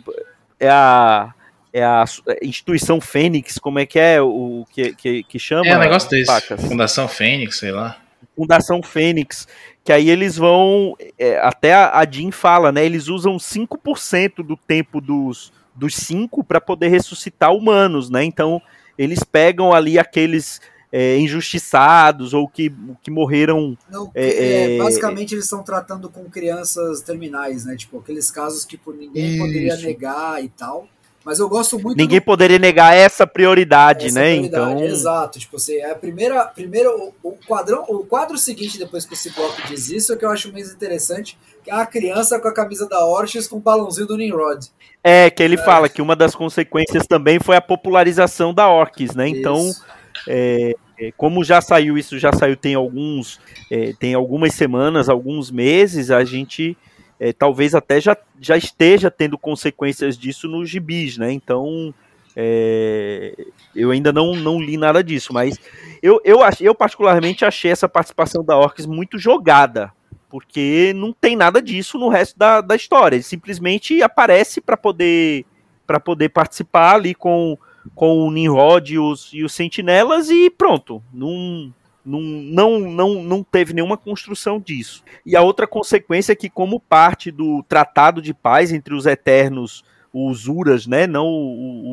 é 0.59 0.69
a, 0.69 1.31
é 1.71 1.83
a 1.83 2.03
instituição 2.41 2.99
Fênix, 2.99 3.59
como 3.59 3.77
é 3.77 3.85
que 3.85 3.99
é 3.99 4.19
o 4.19 4.65
que, 4.71 4.95
que, 4.95 5.21
que 5.23 5.37
chama? 5.37 5.67
É 5.67 5.77
um 5.77 5.79
negócio 5.79 6.09
desse. 6.09 6.25
Pacas? 6.25 6.65
Fundação 6.65 7.07
Fênix, 7.07 7.59
sei 7.59 7.71
lá. 7.71 7.97
Fundação 8.35 8.81
Fênix, 8.81 9.47
que 9.83 9.91
aí 9.91 10.09
eles 10.09 10.37
vão, 10.37 10.95
é, 11.19 11.37
até 11.39 11.73
a, 11.73 11.99
a 11.99 12.09
Jean 12.09 12.31
fala, 12.31 12.71
né? 12.71 12.85
Eles 12.85 13.07
usam 13.07 13.37
5% 13.37 14.43
do 14.43 14.55
tempo 14.55 15.01
dos, 15.01 15.51
dos 15.75 15.95
cinco 15.95 16.43
para 16.43 16.61
poder 16.61 16.87
ressuscitar 16.87 17.53
humanos, 17.53 18.09
né? 18.09 18.23
Então 18.23 18.61
eles 18.97 19.23
pegam 19.23 19.73
ali 19.73 19.99
aqueles 19.99 20.61
é, 20.91 21.17
injustiçados 21.17 22.33
ou 22.33 22.47
que, 22.47 22.71
que 23.01 23.09
morreram 23.09 23.75
Não, 23.89 24.11
É, 24.13 24.27
é, 24.27 24.75
é- 24.75 24.77
basicamente 24.77 25.33
eles 25.33 25.45
estão 25.45 25.63
tratando 25.63 26.07
com 26.07 26.29
crianças 26.29 27.01
terminais, 27.01 27.65
né? 27.65 27.75
Tipo, 27.75 27.97
aqueles 27.97 28.29
casos 28.29 28.63
que 28.63 28.77
por 28.77 28.95
ninguém 28.95 29.39
poderia 29.39 29.73
Isso. 29.73 29.85
negar 29.85 30.43
e 30.43 30.49
tal. 30.49 30.87
Mas 31.25 31.39
eu 31.39 31.47
gosto 31.47 31.79
muito 31.79 31.97
Ninguém 31.97 32.19
do- 32.19 32.25
poderia 32.25 32.59
negar 32.59 32.93
essa 32.93 33.25
prioridade, 33.25 34.07
essa 34.07 34.19
né? 34.19 34.31
prioridade. 34.33 34.71
Então, 34.73 34.83
Exato, 34.85 35.39
tipo 35.39 35.55
assim, 35.55 35.75
é 35.77 35.91
a 35.91 35.95
primeira, 35.95 36.43
primeiro 36.45 37.13
o, 37.23 37.31
quadrão, 37.47 37.85
o 37.87 37.99
quadro 38.05 38.37
seguinte 38.37 38.77
depois 38.77 39.05
que 39.05 39.13
o 39.13 39.15
Ciclope 39.17 39.61
diz 39.67 39.89
isso 39.89 40.11
é 40.13 40.17
que 40.17 40.25
eu 40.25 40.29
acho 40.29 40.51
mais 40.51 40.71
interessante, 40.71 41.37
que 41.63 41.71
é 41.71 41.73
a 41.73 41.85
criança 41.85 42.39
com 42.39 42.47
a 42.49 42.53
camisa 42.53 42.87
da 42.89 43.05
Orchis 43.05 43.47
com 43.47 43.55
o 43.55 43.59
balãozinho 43.61 44.07
do 44.07 44.17
Nimrod. 44.17 44.67
é 45.03 45.29
que 45.29 45.41
ele 45.41 45.55
fala 45.57 45.87
que 45.87 46.01
uma 46.01 46.15
das 46.15 46.35
consequências 46.35 47.07
também 47.07 47.39
foi 47.39 47.55
a 47.55 47.61
popularização 47.61 48.53
da 48.53 48.67
Orcs, 48.67 49.15
né? 49.15 49.27
Então, 49.29 49.69
Isso. 49.69 49.83
é, 50.27 50.75
é, 50.99 51.11
como 51.15 51.41
já 51.43 51.61
saiu 51.61 51.97
isso, 51.97 52.19
já 52.19 52.33
saiu 52.33 52.57
tem 52.57 52.75
alguns, 52.75 53.39
é, 53.71 53.93
tem 53.97 54.13
algumas 54.13 54.53
semanas, 54.53 55.07
alguns 55.09 55.49
meses, 55.49 56.11
a 56.11 56.23
gente 56.25 56.77
é, 57.19 57.31
talvez 57.31 57.75
até 57.75 57.99
já, 58.01 58.17
já 58.39 58.57
esteja 58.57 59.09
tendo 59.09 59.37
consequências 59.37 60.17
disso 60.17 60.47
nos 60.47 60.69
gibis, 60.69 61.17
né? 61.17 61.31
Então, 61.31 61.93
é, 62.35 63.35
eu 63.75 63.91
ainda 63.91 64.11
não, 64.11 64.35
não 64.35 64.59
li 64.59 64.77
nada 64.77 65.03
disso, 65.03 65.33
mas 65.33 65.59
eu, 66.01 66.19
eu, 66.23 66.39
eu 66.59 66.73
particularmente 66.73 67.45
achei 67.45 67.71
essa 67.71 67.87
participação 67.87 68.43
da 68.43 68.57
Orcs 68.57 68.85
muito 68.85 69.17
jogada, 69.17 69.91
porque 70.29 70.93
não 70.95 71.13
tem 71.13 71.35
nada 71.35 71.61
disso 71.61 71.97
no 71.97 72.09
resto 72.09 72.37
da, 72.37 72.59
da 72.61 72.75
história. 72.75 73.15
Ele 73.15 73.23
simplesmente 73.23 74.01
aparece 74.01 74.59
para 74.59 74.75
poder 74.75 75.45
para 75.85 75.99
poder 75.99 76.29
participar 76.29 76.95
ali 76.95 77.13
com, 77.13 77.57
com 77.93 78.19
o 78.19 78.31
Nimrod 78.31 78.93
e 78.93 78.97
os, 78.97 79.29
e 79.33 79.43
os 79.43 79.53
sentinelas 79.53 80.29
e 80.29 80.49
pronto. 80.49 81.03
Não, 81.13 81.73
não, 82.05 82.21
não, 82.21 82.79
não, 82.79 83.23
não 83.23 83.43
teve 83.43 83.73
nenhuma 83.73 83.97
construção 83.97 84.59
disso. 84.59 85.03
E 85.25 85.35
a 85.35 85.41
outra 85.41 85.67
consequência 85.67 86.33
é 86.33 86.35
que, 86.35 86.49
como 86.49 86.79
parte 86.79 87.31
do 87.31 87.63
tratado 87.63 88.21
de 88.21 88.33
paz 88.33 88.71
entre 88.71 88.93
os 88.93 89.05
Eternos, 89.05 89.83
os 90.13 90.47
Uras, 90.47 90.85
né, 90.85 91.07
não 91.07 91.27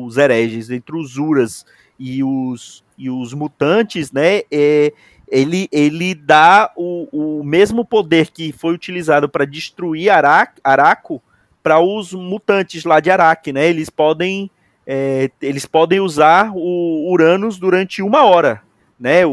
os 0.05 0.17
hereges, 0.17 0.69
entre 0.69 0.95
os 0.95 1.17
Uras 1.17 1.65
e 1.97 2.23
os, 2.23 2.83
e 2.97 3.09
os 3.09 3.33
mutantes, 3.33 4.11
né, 4.11 4.41
é, 4.51 4.93
ele, 5.27 5.67
ele 5.71 6.13
dá 6.13 6.71
o, 6.75 7.39
o 7.39 7.43
mesmo 7.43 7.85
poder 7.85 8.29
que 8.29 8.51
foi 8.51 8.73
utilizado 8.73 9.29
para 9.29 9.45
destruir 9.45 10.09
Ara- 10.09 10.53
Araco 10.63 11.21
para 11.63 11.79
os 11.79 12.13
mutantes 12.13 12.83
lá 12.83 12.99
de 12.99 13.09
Araque, 13.09 13.53
né? 13.53 13.69
Eles 13.69 13.89
podem 13.89 14.49
é, 14.85 15.29
eles 15.41 15.65
podem 15.65 15.99
usar 15.99 16.51
o 16.53 17.09
Uranus 17.11 17.57
durante 17.57 18.01
uma 18.01 18.25
hora, 18.25 18.61
né? 18.99 19.25
O- 19.25 19.31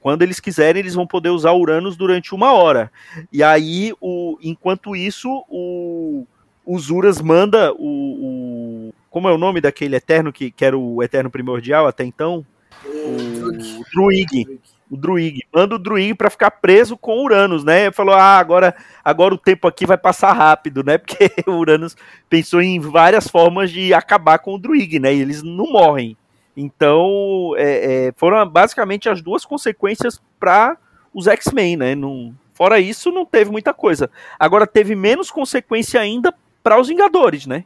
quando 0.00 0.22
eles 0.22 0.40
quiserem, 0.40 0.80
eles 0.80 0.94
vão 0.94 1.06
poder 1.06 1.30
usar 1.30 1.52
o 1.52 1.60
Uranus 1.60 1.96
durante 1.96 2.34
uma 2.34 2.52
hora. 2.52 2.90
E 3.32 3.42
aí, 3.42 3.92
o, 4.00 4.38
enquanto 4.42 4.96
isso, 4.96 5.28
o, 5.48 6.26
o 6.64 6.78
Zuras 6.78 7.20
manda 7.20 7.72
o, 7.74 8.88
o- 8.88 8.94
Como 9.10 9.28
é 9.28 9.32
o 9.32 9.38
nome 9.38 9.60
daquele 9.60 9.96
Eterno 9.96 10.32
que, 10.32 10.50
que 10.50 10.64
era 10.64 10.76
o 10.78 11.02
Eterno 11.02 11.30
Primordial 11.30 11.86
até 11.86 12.04
então? 12.04 12.44
O 12.84 13.80
O 13.80 13.84
Druig 13.94 14.60
o 14.90 14.96
Druig. 14.96 15.42
Manda 15.54 15.76
o 15.76 15.78
Druig 15.78 16.14
para 16.14 16.28
ficar 16.28 16.50
preso 16.50 16.96
com 16.96 17.18
o 17.18 17.22
Uranus, 17.24 17.62
né? 17.62 17.92
Falou: 17.92 18.12
"Ah, 18.14 18.38
agora 18.38 18.74
agora 19.04 19.32
o 19.32 19.38
tempo 19.38 19.68
aqui 19.68 19.86
vai 19.86 19.96
passar 19.96 20.32
rápido, 20.32 20.82
né? 20.82 20.98
Porque 20.98 21.30
o 21.46 21.52
Uranus 21.52 21.96
pensou 22.28 22.60
em 22.60 22.80
várias 22.80 23.28
formas 23.28 23.70
de 23.70 23.94
acabar 23.94 24.38
com 24.40 24.54
o 24.54 24.58
Druig, 24.58 24.98
né? 24.98 25.14
E 25.14 25.20
eles 25.20 25.42
não 25.44 25.70
morrem. 25.70 26.16
Então, 26.60 27.54
é, 27.56 28.08
é, 28.08 28.12
foram 28.16 28.46
basicamente 28.46 29.08
as 29.08 29.22
duas 29.22 29.46
consequências 29.46 30.20
para 30.38 30.76
os 31.12 31.26
X-Men, 31.26 31.76
né? 31.78 31.94
Não, 31.94 32.34
fora 32.52 32.78
isso, 32.78 33.10
não 33.10 33.24
teve 33.24 33.50
muita 33.50 33.72
coisa. 33.72 34.10
Agora, 34.38 34.66
teve 34.66 34.94
menos 34.94 35.30
consequência 35.30 35.98
ainda 35.98 36.34
para 36.62 36.78
os 36.78 36.88
Vingadores, 36.88 37.46
né? 37.46 37.64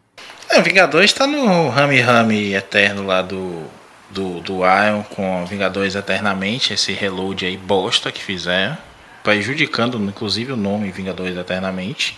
É, 0.48 0.60
Vingadores 0.62 1.12
tá 1.12 1.26
no 1.26 1.68
Rami 1.68 1.98
Rami 1.98 2.54
eterno 2.54 3.04
lá 3.04 3.20
do, 3.20 3.64
do, 4.10 4.40
do 4.40 4.58
Iron 4.58 5.02
com 5.02 5.44
Vingadores 5.44 5.96
Eternamente, 5.96 6.72
esse 6.72 6.92
reload 6.92 7.44
aí 7.44 7.56
bosta 7.56 8.12
que 8.12 8.22
fizeram, 8.22 8.78
prejudicando 9.24 9.98
inclusive 9.98 10.52
o 10.52 10.56
nome 10.56 10.92
Vingadores 10.92 11.36
Eternamente. 11.36 12.16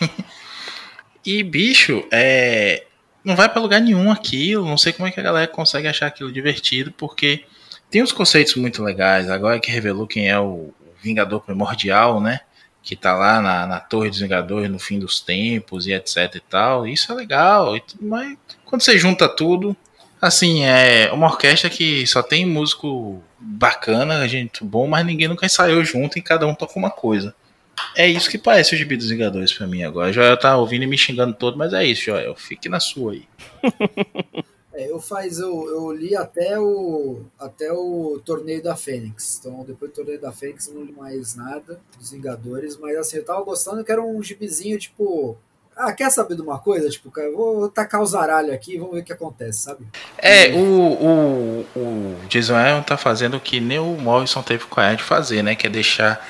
e 1.24 1.42
bicho, 1.42 2.04
é. 2.12 2.84
Não 3.26 3.34
vai 3.34 3.48
para 3.48 3.60
lugar 3.60 3.80
nenhum 3.80 4.10
aquilo. 4.10 4.64
Não 4.64 4.78
sei 4.78 4.92
como 4.92 5.08
é 5.08 5.10
que 5.10 5.18
a 5.18 5.22
galera 5.22 5.48
consegue 5.48 5.88
achar 5.88 6.06
aquilo 6.06 6.30
divertido, 6.30 6.92
porque 6.92 7.44
tem 7.90 8.00
uns 8.00 8.12
conceitos 8.12 8.54
muito 8.54 8.84
legais. 8.84 9.28
Agora 9.28 9.58
que 9.58 9.68
revelou 9.70 10.06
quem 10.06 10.30
é 10.30 10.38
o 10.38 10.72
Vingador 11.02 11.40
Primordial, 11.40 12.20
né? 12.20 12.40
Que 12.84 12.94
tá 12.94 13.16
lá 13.16 13.42
na, 13.42 13.66
na 13.66 13.80
Torre 13.80 14.10
dos 14.10 14.20
Vingadores 14.20 14.70
no 14.70 14.78
fim 14.78 15.00
dos 15.00 15.20
tempos 15.20 15.88
e 15.88 15.92
etc 15.92 16.36
e 16.36 16.40
tal. 16.40 16.86
Isso 16.86 17.10
é 17.10 17.16
legal 17.16 17.74
mais. 18.00 18.38
Quando 18.64 18.82
você 18.82 18.96
junta 18.96 19.28
tudo, 19.28 19.76
assim, 20.22 20.62
é 20.62 21.10
uma 21.12 21.26
orquestra 21.26 21.68
que 21.68 22.06
só 22.06 22.22
tem 22.22 22.46
músico 22.46 23.20
bacana, 23.40 24.28
gente 24.28 24.64
bom, 24.64 24.86
mas 24.86 25.04
ninguém 25.04 25.26
nunca 25.26 25.46
ensaiou 25.46 25.82
junto 25.82 26.16
e 26.16 26.22
cada 26.22 26.46
um 26.46 26.54
toca 26.54 26.78
uma 26.78 26.90
coisa. 26.90 27.34
É 27.96 28.06
isso 28.06 28.30
que 28.30 28.38
parece 28.38 28.74
o 28.74 28.78
Gibi 28.78 28.96
dos 28.96 29.08
Vingadores 29.08 29.52
pra 29.52 29.66
mim 29.66 29.82
agora. 29.82 30.12
Joel 30.12 30.36
tá 30.38 30.56
ouvindo 30.56 30.82
e 30.82 30.86
me 30.86 30.98
xingando 30.98 31.34
todo, 31.34 31.56
mas 31.56 31.72
é 31.72 31.84
isso, 31.84 32.04
Joel. 32.04 32.34
Fique 32.34 32.68
na 32.68 32.80
sua 32.80 33.12
aí. 33.12 33.24
É, 34.76 34.90
eu 34.90 35.00
faz, 35.00 35.38
eu, 35.38 35.66
eu 35.70 35.90
li 35.90 36.14
até 36.14 36.60
o 36.60 37.22
até 37.38 37.72
o 37.72 38.20
torneio 38.22 38.62
da 38.62 38.76
Fênix. 38.76 39.38
Então 39.40 39.64
depois 39.66 39.90
do 39.90 39.94
torneio 39.94 40.20
da 40.20 40.30
Fênix 40.30 40.68
eu 40.68 40.74
não 40.74 40.84
li 40.84 40.92
mais 40.92 41.34
nada 41.34 41.80
dos 41.98 42.10
Vingadores, 42.10 42.76
mas 42.76 42.94
assim, 42.98 43.16
eu 43.16 43.24
tava 43.24 43.42
gostando 43.42 43.82
que 43.82 43.90
era 43.90 44.02
um 44.02 44.22
gibizinho 44.22 44.78
tipo. 44.78 45.38
Ah, 45.74 45.92
quer 45.92 46.10
saber 46.10 46.36
de 46.36 46.42
uma 46.42 46.58
coisa? 46.58 46.88
Tipo, 46.90 47.10
cara, 47.10 47.28
eu 47.28 47.36
vou 47.36 47.68
tacar 47.68 48.02
o 48.02 48.06
zaralho 48.06 48.52
aqui 48.52 48.74
e 48.74 48.78
vamos 48.78 48.94
ver 48.94 49.00
o 49.00 49.04
que 49.04 49.12
acontece, 49.12 49.60
sabe? 49.60 49.86
É, 50.16 50.52
o, 50.52 50.62
o, 50.62 51.66
o 51.76 52.16
Jason 52.28 52.54
Aaron 52.54 52.82
tá 52.82 52.96
fazendo 52.96 53.36
o 53.36 53.40
que 53.40 53.60
nem 53.60 53.78
o 53.78 53.96
Morrison 53.96 54.42
teve 54.42 54.64
coragem 54.64 54.96
de 54.96 55.02
fazer, 55.02 55.42
né? 55.42 55.54
Que 55.54 55.66
é 55.66 55.70
deixar 55.70 56.26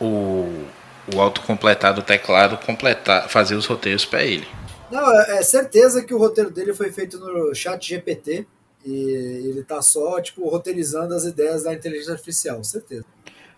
o, 0.00 0.64
o 1.12 1.20
autocompletado 1.20 2.02
teclado 2.02 2.56
completar, 2.64 3.28
fazer 3.28 3.54
os 3.54 3.66
roteiros 3.66 4.04
para 4.04 4.22
ele. 4.22 4.46
Não, 4.90 5.20
é, 5.20 5.38
é, 5.38 5.42
certeza 5.42 6.04
que 6.04 6.14
o 6.14 6.18
roteiro 6.18 6.50
dele 6.50 6.72
foi 6.72 6.92
feito 6.92 7.18
no 7.18 7.54
chat 7.54 7.88
GPT 7.88 8.46
e 8.84 8.92
ele 8.92 9.64
tá 9.64 9.80
só, 9.82 10.20
tipo, 10.20 10.48
roteirizando 10.48 11.14
as 11.14 11.24
ideias 11.24 11.64
da 11.64 11.72
inteligência 11.72 12.12
artificial, 12.12 12.62
certeza. 12.62 13.04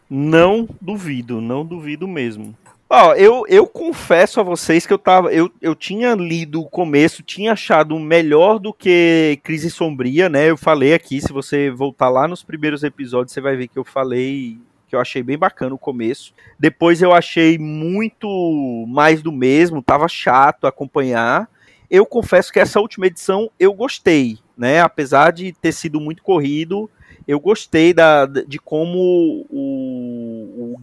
Não 0.09 0.69
duvido, 0.81 1.41
não 1.41 1.65
duvido 1.65 2.07
mesmo. 2.07 2.57
Ó, 2.89 3.15
eu, 3.15 3.45
eu 3.49 3.67
confesso 3.67 4.39
a 4.39 4.45
vocês 4.45 4.87
que 4.87 4.93
eu 4.93 4.99
tava. 4.99 5.33
Eu, 5.33 5.51
eu 5.61 5.75
tinha 5.75 6.15
lido 6.15 6.61
o 6.61 6.71
começo, 6.71 7.23
tinha 7.25 7.53
achado 7.53 7.99
melhor 7.99 8.61
do 8.61 8.73
que 8.73 9.41
Crise 9.43 9.71
Sombria, 9.71 10.29
né? 10.29 10.49
Eu 10.49 10.57
falei 10.57 10.95
aqui, 10.95 11.21
se 11.21 11.33
você 11.33 11.69
voltar 11.69 12.09
lá 12.09 12.29
nos 12.29 12.45
primeiros 12.45 12.85
episódios, 12.85 13.33
você 13.33 13.41
vai 13.41 13.57
ver 13.57 13.67
que 13.67 13.77
eu 13.77 13.85
falei 13.85 14.57
que 14.89 14.95
eu 14.95 15.01
achei 15.01 15.23
bem 15.23 15.37
bacana 15.37 15.75
o 15.75 15.79
começo. 15.79 16.33
Depois 16.59 17.03
eu 17.03 17.13
achei 17.13 17.59
muito 17.59 18.85
mais 18.89 19.23
do 19.23 19.33
mesmo, 19.33 19.83
tava 19.83 20.09
chato 20.09 20.67
acompanhar. 20.67 21.49
Eu 21.91 22.07
confesso 22.07 22.53
que 22.53 22.61
essa 22.61 22.81
última 22.81 23.07
edição 23.07 23.51
eu 23.59 23.73
gostei, 23.73 24.39
né? 24.57 24.81
Apesar 24.81 25.33
de 25.33 25.53
ter 25.53 25.73
sido 25.73 26.01
muito 26.01 26.23
corrido, 26.23 26.91
eu 27.27 27.41
gostei 27.41 27.93
da, 27.93 28.27
de 28.27 28.59
como 28.59 29.47
o, 29.51 30.75
o 30.75 30.81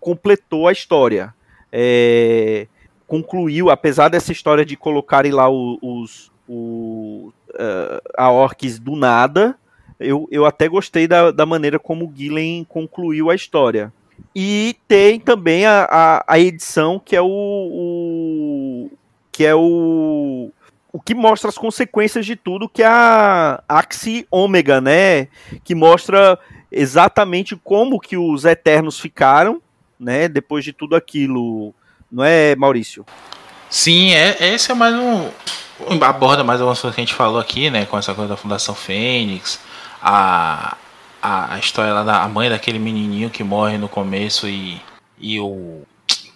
completou 0.00 0.68
a 0.68 0.72
história. 0.72 1.34
É, 1.72 2.66
concluiu, 3.06 3.70
apesar 3.70 4.08
dessa 4.08 4.32
história 4.32 4.64
de 4.64 4.76
colocarem 4.76 5.32
lá 5.32 5.48
os, 5.48 5.78
os, 5.82 6.32
os 6.48 7.32
uh, 7.54 8.00
a 8.16 8.30
orques 8.30 8.78
do 8.78 8.96
nada, 8.96 9.58
eu, 9.98 10.28
eu 10.30 10.44
até 10.46 10.68
gostei 10.68 11.06
da, 11.06 11.30
da 11.30 11.46
maneira 11.46 11.78
como 11.78 12.06
o 12.06 12.12
Gillen 12.14 12.64
concluiu 12.64 13.30
a 13.30 13.34
história. 13.34 13.92
E 14.34 14.76
tem 14.88 15.18
também 15.18 15.64
a, 15.66 15.88
a, 15.90 16.24
a 16.26 16.38
edição 16.38 17.00
que 17.02 17.14
é 17.16 17.22
o, 17.22 17.26
o, 17.26 18.90
que 19.30 19.44
é 19.44 19.54
o 19.54 20.50
o 20.92 21.00
que 21.00 21.12
mostra 21.12 21.48
as 21.48 21.58
consequências 21.58 22.24
de 22.24 22.36
tudo 22.36 22.68
que 22.68 22.80
é 22.80 22.86
a 22.86 23.60
Axie 23.68 24.28
Ômega, 24.30 24.80
né? 24.80 25.26
Que 25.64 25.74
mostra 25.74 26.38
exatamente 26.70 27.56
como 27.56 27.98
que 27.98 28.16
os 28.16 28.44
Eternos 28.44 29.00
ficaram, 29.00 29.60
né? 29.98 30.28
Depois 30.28 30.64
de 30.64 30.72
tudo 30.72 30.94
aquilo, 30.94 31.74
não 32.10 32.22
é, 32.22 32.54
Maurício? 32.54 33.04
Sim, 33.68 34.12
é, 34.14 34.54
esse 34.54 34.70
é 34.70 34.74
mais 34.74 34.94
um 34.94 35.28
aborda 36.00 36.44
mais 36.44 36.60
algumas 36.60 36.80
coisas 36.80 36.94
que 36.94 37.00
a 37.00 37.04
gente 37.04 37.14
falou 37.14 37.40
aqui, 37.40 37.68
né? 37.70 37.86
Com 37.86 37.98
essa 37.98 38.14
coisa 38.14 38.28
da 38.28 38.36
Fundação 38.36 38.74
Fênix, 38.74 39.58
a, 40.04 40.76
a, 41.22 41.54
a 41.54 41.58
história 41.58 41.94
lá 41.94 42.04
da 42.04 42.28
mãe 42.28 42.50
daquele 42.50 42.78
menininho 42.78 43.30
que 43.30 43.42
morre 43.42 43.78
no 43.78 43.88
começo 43.88 44.46
e, 44.46 44.78
e 45.18 45.40
o. 45.40 45.82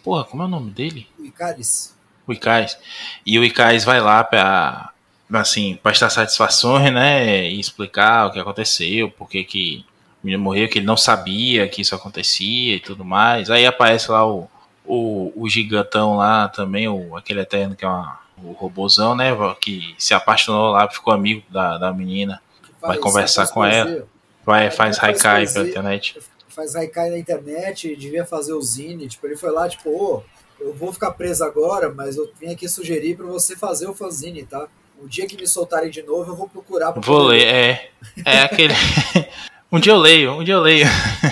Porra, 0.03 0.25
como 0.25 0.43
é 0.43 0.47
o 0.47 0.49
nome 0.49 0.71
dele? 0.71 1.07
O 1.19 1.25
Icaris. 1.27 1.95
O 2.27 2.33
Icaris. 2.33 2.79
E 3.27 3.39
o 3.39 3.45
Icaris 3.45 3.85
vai 3.85 4.01
lá 4.01 4.25
pra, 4.25 4.91
assim, 5.35 5.79
prestar 5.83 6.09
satisfações, 6.09 6.91
né? 6.91 7.47
E 7.47 7.61
explicar 7.61 8.27
o 8.27 8.33
que 8.33 8.39
aconteceu, 8.39 9.11
por 9.11 9.29
que 9.29 9.45
que 9.45 9.85
o 10.23 10.27
menino 10.27 10.43
morreu, 10.43 10.67
que 10.67 10.79
ele 10.79 10.87
não 10.87 10.97
sabia 10.97 11.69
que 11.69 11.83
isso 11.83 11.95
acontecia 11.95 12.77
e 12.77 12.81
tudo 12.81 13.05
mais. 13.05 13.51
Aí 13.51 13.67
aparece 13.67 14.11
lá 14.11 14.27
o, 14.27 14.49
o, 14.87 15.31
o 15.37 15.47
gigantão 15.47 16.17
lá 16.17 16.49
também, 16.49 16.89
o, 16.89 17.15
aquele 17.15 17.41
eterno 17.41 17.77
que 17.77 17.85
é 17.85 17.89
uma, 17.89 18.19
o 18.43 18.53
robozão, 18.53 19.15
né? 19.15 19.31
Que 19.61 19.95
se 19.99 20.15
apaixonou 20.15 20.71
lá, 20.71 20.89
ficou 20.89 21.13
amigo 21.13 21.43
da, 21.51 21.77
da 21.77 21.93
menina 21.93 22.41
vai 22.81 22.99
conversar 22.99 23.49
com 23.49 23.65
ela. 23.65 24.07
Vai, 24.45 24.71
faz 24.71 24.99
haikai 25.03 25.47
pela 25.47 25.69
internet. 25.69 26.19
Faz 26.49 26.75
haikai 26.75 27.11
na 27.11 27.19
internet, 27.19 27.95
devia 27.95 28.25
fazer 28.25 28.53
o 28.53 28.63
zine. 28.63 29.07
Tipo, 29.09 29.27
ele 29.27 29.37
foi 29.37 29.51
lá, 29.51 29.69
tipo, 29.69 29.91
ô, 29.91 30.17
oh, 30.17 30.39
eu 30.61 30.73
vou 30.73 30.93
ficar 30.93 31.13
preso 31.13 31.45
agora, 31.45 31.93
mas 31.95 32.17
eu 32.17 32.31
vim 32.41 32.53
aqui 32.53 32.69
sugerir 32.69 33.17
para 33.17 33.27
você 33.27 33.57
fazer 33.57 33.87
o 33.87 33.95
fanzine, 33.95 34.45
tá? 34.45 34.67
O 35.01 35.07
dia 35.07 35.27
que 35.27 35.37
me 35.37 35.47
soltarem 35.47 35.91
de 35.91 36.03
novo, 36.03 36.33
eu 36.33 36.37
vou 36.37 36.49
procurar. 36.49 36.93
Vou 36.93 37.23
ler, 37.25 37.47
é. 37.47 37.91
É 38.25 38.39
aquele. 38.41 38.75
um 39.71 39.79
dia 39.79 39.93
eu 39.93 39.99
leio, 39.99 40.33
um 40.33 40.43
dia 40.43 40.55
eu 40.55 40.61
leio. 40.61 40.87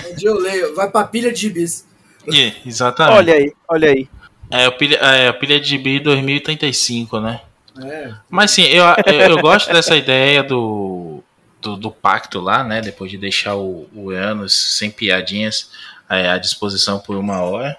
um 0.09 0.15
dia 0.15 0.29
eu 0.29 0.37
leio. 0.37 0.75
Vai 0.75 0.89
pra 0.89 1.03
pilha 1.03 1.31
de 1.31 1.39
gibis. 1.39 1.85
Yeah, 2.25 2.55
exatamente. 2.65 3.17
Olha 3.17 3.33
aí, 3.33 3.53
olha 3.67 3.89
aí. 3.89 4.09
É, 4.49 4.67
o 4.67 4.71
pilha, 4.71 4.95
é, 4.97 5.27
a 5.27 5.33
pilha 5.33 5.59
de 5.59 5.67
gibi 5.67 5.99
2035, 5.99 7.19
né? 7.19 7.41
É. 7.83 8.13
Mas 8.29 8.51
sim, 8.51 8.63
eu, 8.63 8.85
eu, 9.05 9.31
eu 9.31 9.37
gosto 9.39 9.71
dessa 9.71 9.95
ideia 9.95 10.41
do, 10.41 11.06
do, 11.67 11.75
do, 11.75 11.91
pacto 11.91 12.39
lá, 12.39 12.63
né? 12.63 12.79
Depois 12.79 13.11
de 13.11 13.17
deixar 13.17 13.55
o, 13.55 13.87
o 13.93 14.05
Uranus 14.05 14.77
sem 14.77 14.89
piadinhas 14.89 15.69
é, 16.09 16.29
à 16.29 16.37
disposição 16.37 16.99
por 16.99 17.17
uma 17.17 17.41
hora. 17.41 17.77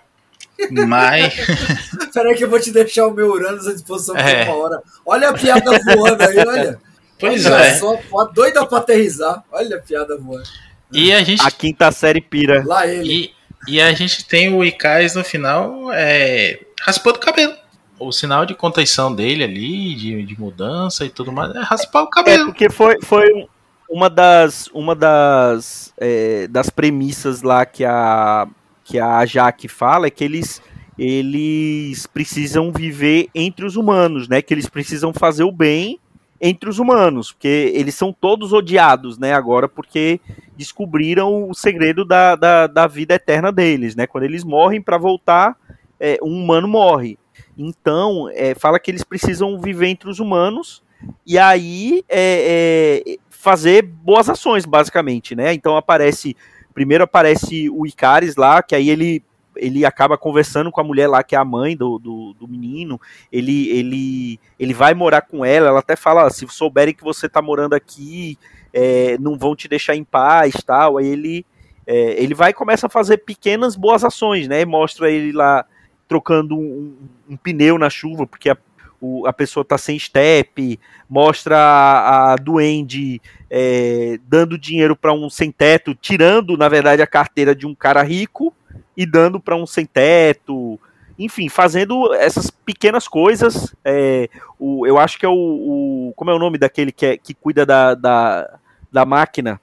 Mas. 0.71 1.35
Peraí 2.13 2.35
que 2.37 2.45
eu 2.45 2.51
vou 2.51 2.61
te 2.61 2.71
deixar 2.71 3.07
o 3.07 3.13
meu 3.13 3.31
Uranus 3.31 3.67
à 3.67 3.73
disposição 3.73 4.15
por 4.15 4.25
é. 4.25 4.45
uma 4.45 4.55
hora. 4.57 4.83
Olha 5.07 5.31
a 5.31 5.33
piada 5.33 5.79
voando 5.85 6.23
aí, 6.23 6.39
olha. 6.39 6.81
Pois 7.19 7.47
olha 7.47 7.65
é. 7.65 7.75
Só, 7.75 7.99
doida 8.35 8.67
pra 8.67 8.79
aterrizar. 8.79 9.43
Olha 9.51 9.77
a 9.77 9.81
piada 9.81 10.17
voando. 10.19 10.49
E 10.93 11.13
a 11.13 11.23
gente. 11.23 11.43
A 11.43 11.51
quinta 11.51 11.91
série 11.91 12.21
pira. 12.21 12.63
Lá 12.67 12.87
ele. 12.87 13.33
E, 13.67 13.75
e 13.75 13.81
a 13.81 13.93
gente 13.93 14.25
tem 14.25 14.55
o 14.55 14.65
Icais 14.65 15.15
no 15.15 15.25
final 15.25 15.93
é, 15.93 16.61
raspando 16.81 17.17
o 17.17 17.21
cabelo 17.21 17.55
o 17.99 18.13
sinal 18.13 18.47
de 18.47 18.55
contenção 18.55 19.13
dele 19.13 19.43
ali, 19.43 19.95
de, 19.95 20.23
de 20.23 20.41
mudança 20.41 21.05
e 21.05 21.11
tudo 21.11 21.33
mais, 21.33 21.55
é 21.55 21.61
raspar 21.61 22.03
o 22.03 22.11
cabelo. 22.11 22.45
É 22.45 22.47
porque 22.47 22.71
foi, 22.71 22.97
foi 23.03 23.49
uma 23.89 24.11
das, 24.11 24.69
uma 24.69 24.95
das, 24.95 25.95
é, 25.97 26.47
das 26.49 26.69
premissas 26.69 27.43
lá 27.43 27.65
que 27.65 27.85
a, 27.85 28.47
que 28.85 28.99
a 28.99 29.25
Jaque 29.25 29.67
fala 29.67 30.07
é 30.07 30.11
que 30.11 30.23
eles, 30.23 30.61
eles 30.99 32.07
precisam 32.07 32.71
viver 32.71 33.29
entre 33.35 33.65
os 33.65 33.77
humanos, 33.77 34.29
né? 34.29 34.43
Que 34.43 34.53
eles 34.53 34.69
precisam 34.69 35.13
fazer 35.13 35.45
o 35.45 35.53
bem 35.53 35.99
entre 36.41 36.69
os 36.69 36.79
humanos, 36.79 37.33
porque 37.33 37.73
eles 37.75 37.95
são 37.95 38.13
todos 38.13 38.53
odiados, 38.53 39.19
né? 39.19 39.33
Agora, 39.33 39.69
porque 39.69 40.21
descobriram 40.57 41.49
o 41.49 41.55
segredo 41.55 42.05
da, 42.05 42.37
da, 42.37 42.67
da 42.67 42.87
vida 42.87 43.15
eterna 43.15 43.51
deles, 43.51 43.97
né? 43.97 44.07
Quando 44.07 44.25
eles 44.25 44.45
morrem 44.45 44.83
para 44.83 44.99
voltar, 44.99 45.57
é, 45.99 46.19
um 46.23 46.45
humano 46.45 46.69
morre. 46.69 47.19
Então, 47.57 48.29
é, 48.35 48.55
fala 48.55 48.79
que 48.79 48.91
eles 48.91 49.03
precisam 49.03 49.59
viver 49.61 49.87
entre 49.87 50.09
os 50.09 50.21
humanos 50.21 50.83
e 51.27 51.39
aí 51.39 52.03
é, 52.09 53.03
é 53.07 53.17
fazer 53.39 53.83
boas 53.83 54.29
ações, 54.29 54.67
basicamente, 54.67 55.35
né? 55.35 55.55
Então 55.55 55.77
aparece. 55.77 56.37
Primeiro 56.75 57.05
aparece 57.05 57.71
o 57.71 57.87
Icaris 57.87 58.37
lá, 58.37 58.63
que 58.63 58.75
aí 58.75 58.91
ele 58.91 59.23
ele 59.57 59.85
acaba 59.85 60.17
conversando 60.17 60.71
com 60.71 60.81
a 60.81 60.85
mulher 60.85 61.09
lá 61.09 61.21
que 61.25 61.35
é 61.35 61.39
a 61.39 61.45
mãe 61.45 61.77
do, 61.77 61.99
do, 61.99 62.33
do, 62.35 62.47
menino, 62.47 63.01
ele, 63.33 63.69
ele, 63.71 64.41
ele 64.57 64.73
vai 64.73 64.95
morar 64.95 65.23
com 65.23 65.45
ela, 65.45 65.67
ela 65.67 65.81
até 65.81 65.97
fala, 65.97 66.31
se 66.31 66.47
souberem 66.47 66.95
que 66.95 67.03
você 67.03 67.29
tá 67.29 67.43
morando 67.43 67.75
aqui, 67.75 68.39
é, 68.73 69.19
não 69.19 69.37
vão 69.37 69.57
te 69.57 69.67
deixar 69.67 69.97
em 69.97 70.05
paz, 70.05 70.55
tal, 70.65 70.99
aí 70.99 71.09
ele, 71.09 71.45
é, 71.85 72.23
ele 72.23 72.35
vai 72.35 72.51
e 72.51 72.55
começa 72.55 72.87
a 72.87 72.91
fazer 72.91 73.19
pequenas 73.19 73.75
boas 73.75 74.05
ações, 74.05 74.47
né, 74.47 74.65
mostra 74.65 75.11
ele 75.11 75.33
lá 75.33 75.67
trocando 76.07 76.57
um, 76.57 76.97
um 77.29 77.37
pneu 77.37 77.79
na 77.79 77.91
chuva, 77.91 78.29
porque 78.29 78.51
a, 78.51 78.57
o, 79.01 79.27
a 79.27 79.33
pessoa 79.33 79.65
tá 79.65 79.79
sem 79.79 79.99
step, 79.99 80.79
mostra 81.09 81.57
a, 81.57 82.33
a 82.33 82.37
duende 82.37 83.21
é, 83.51 84.19
dando 84.27 84.59
dinheiro 84.59 84.95
para 84.95 85.13
um 85.13 85.31
sem 85.31 85.51
teto, 85.51 85.95
tirando, 85.95 86.57
na 86.57 86.69
verdade, 86.69 87.03
a 87.03 87.07
carteira 87.07 87.55
de 87.55 87.67
um 87.67 87.75
cara 87.75 88.03
rico 88.03 88.53
e 88.97 89.07
dando 89.07 89.41
para 89.41 89.57
um 89.57 89.67
sem 89.67 89.87
teto. 89.87 90.79
enfim, 91.19 91.49
fazendo 91.49 92.13
essas 92.15 92.51
pequenas 92.51 93.09
coisas. 93.09 93.75
É, 93.85 94.29
o, 94.59 94.87
eu 94.87 94.99
acho 94.99 95.19
que 95.19 95.27
é 95.27 95.29
o, 95.29 95.33
o, 95.33 96.13
Como 96.17 96.31
é 96.31 96.35
o 96.35 96.39
nome 96.39 96.59
daquele 96.59 96.93
que, 96.93 97.07
é, 97.07 97.17
que 97.17 97.35
cuida 97.35 97.65
da, 97.65 97.95
da, 97.95 98.59
da 98.93 99.05
máquina? 99.05 99.61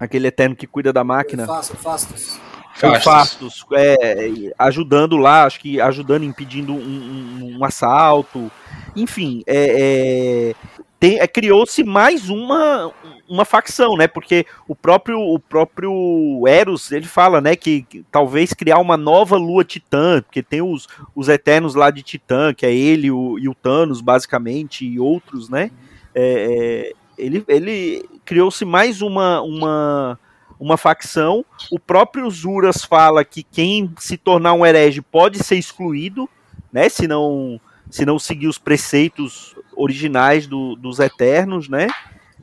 Aquele 0.00 0.28
eterno 0.28 0.56
que 0.56 0.66
cuida 0.66 0.92
da 0.92 1.04
máquina. 1.04 1.46
Fastos. 1.46 2.40
Fastos. 2.74 3.64
É, 3.72 4.52
ajudando 4.58 5.16
lá, 5.16 5.44
acho 5.44 5.60
que 5.60 5.80
ajudando, 5.80 6.24
impedindo 6.24 6.72
um, 6.72 6.76
um, 6.76 7.58
um 7.58 7.64
assalto. 7.64 8.50
Enfim, 8.96 9.42
é, 9.46 10.54
é, 11.00 11.14
é 11.16 11.26
criou-se 11.28 11.84
mais 11.84 12.28
uma, 12.28 12.92
uma 13.28 13.44
facção, 13.44 13.96
né? 13.96 14.08
Porque 14.08 14.44
o 14.66 14.74
próprio 14.74 15.20
o 15.20 15.38
próprio 15.38 16.44
Eros, 16.48 16.90
ele 16.90 17.06
fala, 17.06 17.40
né, 17.40 17.54
que, 17.54 17.82
que, 17.82 18.04
talvez 18.10 18.52
criar 18.52 18.78
uma 18.78 18.96
nova 18.96 19.36
lua 19.36 19.64
titã, 19.64 20.20
porque 20.20 20.42
tem 20.42 20.62
os, 20.62 20.88
os 21.14 21.28
eternos 21.28 21.74
lá 21.74 21.90
de 21.90 22.02
Titã, 22.02 22.52
que 22.52 22.66
é 22.66 22.74
ele 22.74 23.10
o, 23.10 23.38
e 23.38 23.48
o 23.48 23.54
Thanos, 23.54 24.00
basicamente, 24.00 24.84
e 24.84 24.98
outros, 24.98 25.48
né? 25.48 25.70
É, 26.14 26.92
é, 26.92 26.92
ele 27.16 27.44
ele 27.48 28.08
criou-se 28.24 28.64
mais 28.64 29.00
uma, 29.00 29.40
uma 29.42 30.18
uma 30.64 30.78
facção. 30.78 31.44
O 31.70 31.78
próprio 31.78 32.28
Zuras 32.30 32.82
fala 32.84 33.22
que 33.24 33.42
quem 33.42 33.92
se 33.98 34.16
tornar 34.16 34.54
um 34.54 34.64
herege 34.64 35.02
pode 35.02 35.44
ser 35.44 35.56
excluído, 35.56 36.28
né? 36.72 36.88
Se 36.88 37.06
não, 37.06 37.60
se 37.90 38.06
não 38.06 38.18
seguir 38.18 38.46
os 38.46 38.56
preceitos 38.56 39.54
originais 39.76 40.46
do, 40.46 40.74
dos 40.74 40.98
Eternos, 41.00 41.68
né? 41.68 41.88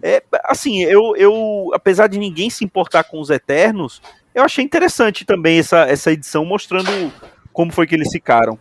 É, 0.03 0.21
assim, 0.45 0.83
eu, 0.83 1.15
eu, 1.15 1.71
apesar 1.73 2.07
de 2.07 2.19
ninguém 2.19 2.49
se 2.49 2.63
importar 2.63 3.03
com 3.05 3.19
os 3.19 3.31
Eternos, 3.31 4.01
eu 4.35 4.43
achei 4.43 4.63
interessante 4.63 5.25
também 5.25 5.57
essa, 5.57 5.81
essa 5.85 6.11
edição 6.11 6.45
mostrando 6.45 7.11
como 7.51 7.71
foi 7.71 7.87
que 7.87 7.95
eles 7.95 8.11
ficaram. 8.11 8.57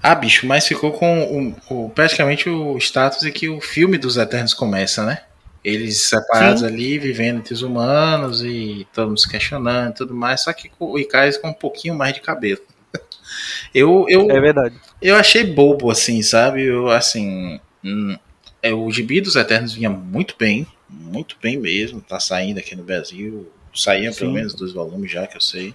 Ah, 0.00 0.14
bicho, 0.14 0.46
mas 0.46 0.66
ficou 0.66 0.92
com 0.92 1.56
o, 1.70 1.86
o, 1.86 1.90
praticamente 1.90 2.48
o 2.48 2.76
status 2.78 3.24
é 3.24 3.30
que 3.30 3.48
o 3.48 3.60
filme 3.60 3.98
dos 3.98 4.16
Eternos 4.16 4.54
começa, 4.54 5.04
né? 5.04 5.22
Eles 5.66 6.02
separados 6.02 6.60
Sim. 6.60 6.68
ali, 6.68 6.96
vivendo 6.96 7.38
entre 7.38 7.52
os 7.52 7.60
humanos 7.60 8.40
e 8.44 8.86
todo 8.94 9.08
mundo 9.08 9.18
se 9.18 9.28
questionando 9.28 9.90
e 9.90 9.94
tudo 9.96 10.14
mais, 10.14 10.44
só 10.44 10.52
que 10.52 10.70
o 10.78 10.96
Icais 10.96 11.36
com 11.36 11.48
um 11.48 11.52
pouquinho 11.52 11.92
mais 11.92 12.14
de 12.14 12.20
cabelo. 12.20 12.60
eu, 13.74 14.06
eu, 14.08 14.30
é 14.30 14.40
verdade. 14.40 14.76
Eu 15.02 15.16
achei 15.16 15.42
bobo, 15.42 15.90
assim, 15.90 16.22
sabe? 16.22 16.62
Eu, 16.62 16.88
assim. 16.88 17.58
Hum, 17.84 18.16
é, 18.62 18.72
o 18.72 18.88
Gibi 18.92 19.20
dos 19.20 19.34
Eternos 19.34 19.74
vinha 19.74 19.90
muito 19.90 20.36
bem, 20.38 20.68
muito 20.88 21.36
bem 21.42 21.58
mesmo, 21.58 22.00
tá 22.00 22.20
saindo 22.20 22.58
aqui 22.58 22.76
no 22.76 22.84
Brasil. 22.84 23.50
Saíam 23.74 24.14
pelo 24.14 24.32
menos 24.32 24.54
dois 24.54 24.72
volumes 24.72 25.10
já, 25.10 25.26
que 25.26 25.36
eu 25.36 25.40
sei. 25.40 25.74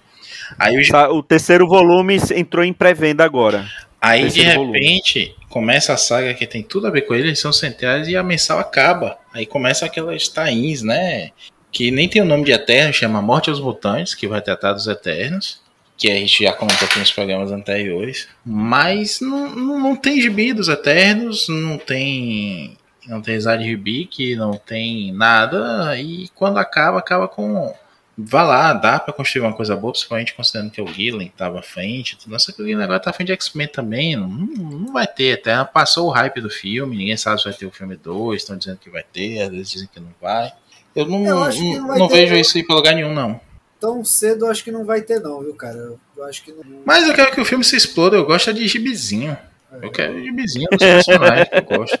Aí 0.58 0.74
o, 0.74 1.16
o 1.18 1.22
terceiro 1.22 1.68
volume 1.68 2.16
entrou 2.34 2.64
em 2.64 2.72
pré-venda 2.72 3.24
agora. 3.24 3.68
Aí 4.00 4.28
de 4.30 4.40
repente 4.40 4.56
volume. 4.56 5.36
Começa 5.52 5.92
a 5.92 5.98
saga 5.98 6.32
que 6.32 6.46
tem 6.46 6.62
tudo 6.62 6.86
a 6.86 6.90
ver 6.90 7.02
com 7.02 7.14
ele, 7.14 7.28
eles 7.28 7.38
são 7.38 7.52
centrais 7.52 8.08
e 8.08 8.16
a 8.16 8.22
mensal 8.22 8.58
acaba. 8.58 9.18
Aí 9.34 9.44
começa 9.44 9.84
aquelas 9.84 10.26
tains, 10.26 10.80
né? 10.80 11.30
Que 11.70 11.90
nem 11.90 12.08
tem 12.08 12.22
o 12.22 12.24
nome 12.24 12.44
de 12.44 12.52
Eterno, 12.52 12.92
chama 12.92 13.20
Morte 13.20 13.50
aos 13.50 13.60
Mutantes, 13.60 14.14
que 14.14 14.26
vai 14.26 14.40
tratar 14.40 14.72
dos 14.72 14.86
Eternos. 14.86 15.60
Que 15.98 16.10
a 16.10 16.14
gente 16.14 16.42
já 16.42 16.54
comentou 16.54 16.88
aqui 16.88 16.98
nos 16.98 17.12
programas 17.12 17.52
anteriores. 17.52 18.28
Mas 18.44 19.20
não, 19.20 19.54
não, 19.54 19.78
não 19.78 19.94
tem 19.94 20.22
gibi 20.22 20.54
dos 20.54 20.68
Eternos, 20.68 21.46
não 21.48 21.76
tem. 21.76 22.78
Não 23.06 23.20
tem 23.20 23.38
Zad 23.38 23.62
Ribic, 23.62 24.34
não 24.36 24.52
tem 24.52 25.12
nada. 25.12 25.98
E 25.98 26.28
quando 26.34 26.56
acaba, 26.56 26.98
acaba 26.98 27.28
com 27.28 27.74
vá 28.16 28.42
lá, 28.42 28.72
dá 28.72 28.98
para 28.98 29.12
construir 29.12 29.42
uma 29.42 29.52
coisa 29.52 29.74
boa, 29.74 29.92
principalmente 29.92 30.34
considerando 30.34 30.70
que 30.70 30.80
o 30.80 30.86
Gillen 30.86 31.28
estava 31.28 31.60
à 31.60 31.62
frente. 31.62 32.18
Nossa, 32.26 32.52
que 32.52 32.62
o 32.62 32.66
Gillen 32.66 32.84
agora 32.84 33.00
tá 33.00 33.10
à 33.10 33.12
frente 33.12 33.28
de 33.28 33.32
X-Men 33.34 33.68
também. 33.68 34.16
Não, 34.16 34.28
não 34.28 34.92
vai 34.92 35.06
ter, 35.06 35.34
até 35.34 35.64
passou 35.64 36.08
o 36.08 36.10
hype 36.10 36.40
do 36.40 36.50
filme, 36.50 36.96
ninguém 36.96 37.16
sabe 37.16 37.38
se 37.38 37.44
vai 37.44 37.54
ter 37.54 37.66
o 37.66 37.70
filme 37.70 37.96
2, 37.96 38.40
estão 38.40 38.56
dizendo 38.56 38.78
que 38.78 38.90
vai 38.90 39.02
ter, 39.02 39.42
às 39.42 39.50
vezes 39.50 39.70
dizem 39.70 39.88
que 39.92 40.00
não 40.00 40.12
vai. 40.20 40.52
Eu 40.94 41.06
não, 41.06 41.24
eu 41.24 41.36
não, 41.36 41.98
não 41.98 42.08
vejo 42.08 42.34
isso 42.34 42.58
aí 42.58 42.64
pra 42.64 42.76
lugar 42.76 42.94
nenhum, 42.94 43.14
não. 43.14 43.40
Tão 43.80 44.04
cedo 44.04 44.44
eu 44.44 44.50
acho 44.50 44.62
que 44.62 44.70
não 44.70 44.84
vai 44.84 45.00
ter, 45.00 45.18
não, 45.20 45.40
viu, 45.40 45.54
cara? 45.54 45.76
Eu 45.76 46.24
acho 46.24 46.44
que 46.44 46.52
não... 46.52 46.62
Mas 46.84 47.08
eu 47.08 47.14
quero 47.14 47.32
que 47.32 47.40
o 47.40 47.44
filme 47.44 47.64
se 47.64 47.76
exploda, 47.76 48.16
eu 48.16 48.26
gosto 48.26 48.52
de 48.52 48.68
gibizinho. 48.68 49.36
É. 49.72 49.86
Eu 49.86 49.90
quero 49.90 50.22
gibizinho 50.22 50.68
dos 50.70 50.78
personagens 50.78 51.48
que 51.48 51.56
eu 51.56 51.78
gosto. 51.78 51.98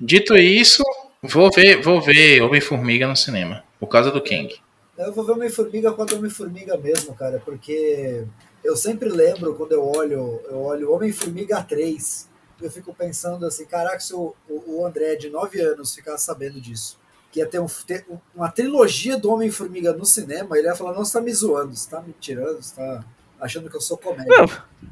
Dito 0.00 0.36
isso, 0.36 0.82
vou 1.22 1.50
ver, 1.52 1.82
vou 1.82 2.00
ver 2.00 2.42
Homem-Formiga 2.42 3.06
no 3.06 3.16
cinema, 3.16 3.62
por 3.78 3.88
causa 3.88 4.10
do 4.10 4.22
Kang. 4.22 4.52
Eu 4.98 5.12
vou 5.12 5.24
ver 5.24 5.30
Homem-Formiga 5.30 5.92
quanto 5.92 6.16
Homem-Formiga 6.16 6.76
mesmo, 6.76 7.14
cara, 7.14 7.40
porque 7.44 8.26
eu 8.64 8.76
sempre 8.76 9.08
lembro 9.08 9.54
quando 9.54 9.70
eu 9.70 9.86
olho, 9.86 10.40
eu 10.50 10.58
olho 10.58 10.92
Homem-Formiga 10.92 11.62
3, 11.62 12.28
eu 12.60 12.68
fico 12.68 12.92
pensando 12.92 13.46
assim, 13.46 13.64
caraca, 13.64 14.00
se 14.00 14.12
o, 14.12 14.34
o 14.48 14.84
André 14.84 15.14
de 15.14 15.30
9 15.30 15.60
anos 15.60 15.94
ficasse 15.94 16.24
sabendo 16.24 16.60
disso, 16.60 16.98
que 17.30 17.38
ia 17.38 17.46
ter, 17.46 17.60
um, 17.60 17.66
ter 17.86 18.04
uma 18.34 18.50
trilogia 18.50 19.16
do 19.16 19.30
Homem-Formiga 19.30 19.92
no 19.92 20.04
cinema, 20.04 20.58
ele 20.58 20.66
ia 20.66 20.74
falar, 20.74 20.92
não, 20.94 21.04
você 21.04 21.12
tá 21.12 21.20
me 21.20 21.32
zoando, 21.32 21.76
você 21.76 21.88
tá 21.88 22.02
me 22.02 22.12
tirando, 22.18 22.60
você 22.60 22.74
tá 22.74 23.04
achando 23.40 23.70
que 23.70 23.76
eu 23.76 23.80
sou 23.80 23.96
comédia. 23.96 24.26
Não, 24.26 24.48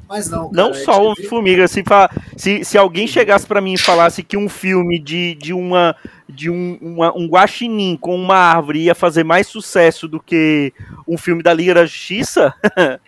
Mas 0.07 0.29
não, 0.29 0.49
cara, 0.49 0.51
Não 0.51 0.73
só 0.73 1.11
o 1.11 1.15
Formiga, 1.27 1.67
se, 1.67 1.83
se, 2.35 2.63
se 2.63 2.77
alguém 2.77 3.07
chegasse 3.07 3.45
para 3.45 3.61
mim 3.61 3.73
e 3.73 3.77
falasse 3.77 4.23
que 4.23 4.37
um 4.37 4.49
filme 4.49 4.99
de, 4.99 5.35
de 5.35 5.53
uma 5.53 5.95
de 6.29 6.49
um, 6.49 6.77
uma, 6.81 7.17
um 7.17 7.25
guaxinim 7.27 7.97
com 7.97 8.15
uma 8.15 8.35
árvore 8.35 8.79
ia 8.83 8.93
fazer 8.93 9.23
mais 9.23 9.47
sucesso 9.47 10.07
do 10.07 10.19
que 10.19 10.73
um 11.07 11.17
filme 11.17 11.41
da 11.41 11.53
Liga 11.53 11.73
da 11.73 11.85
Justiça, 11.85 12.53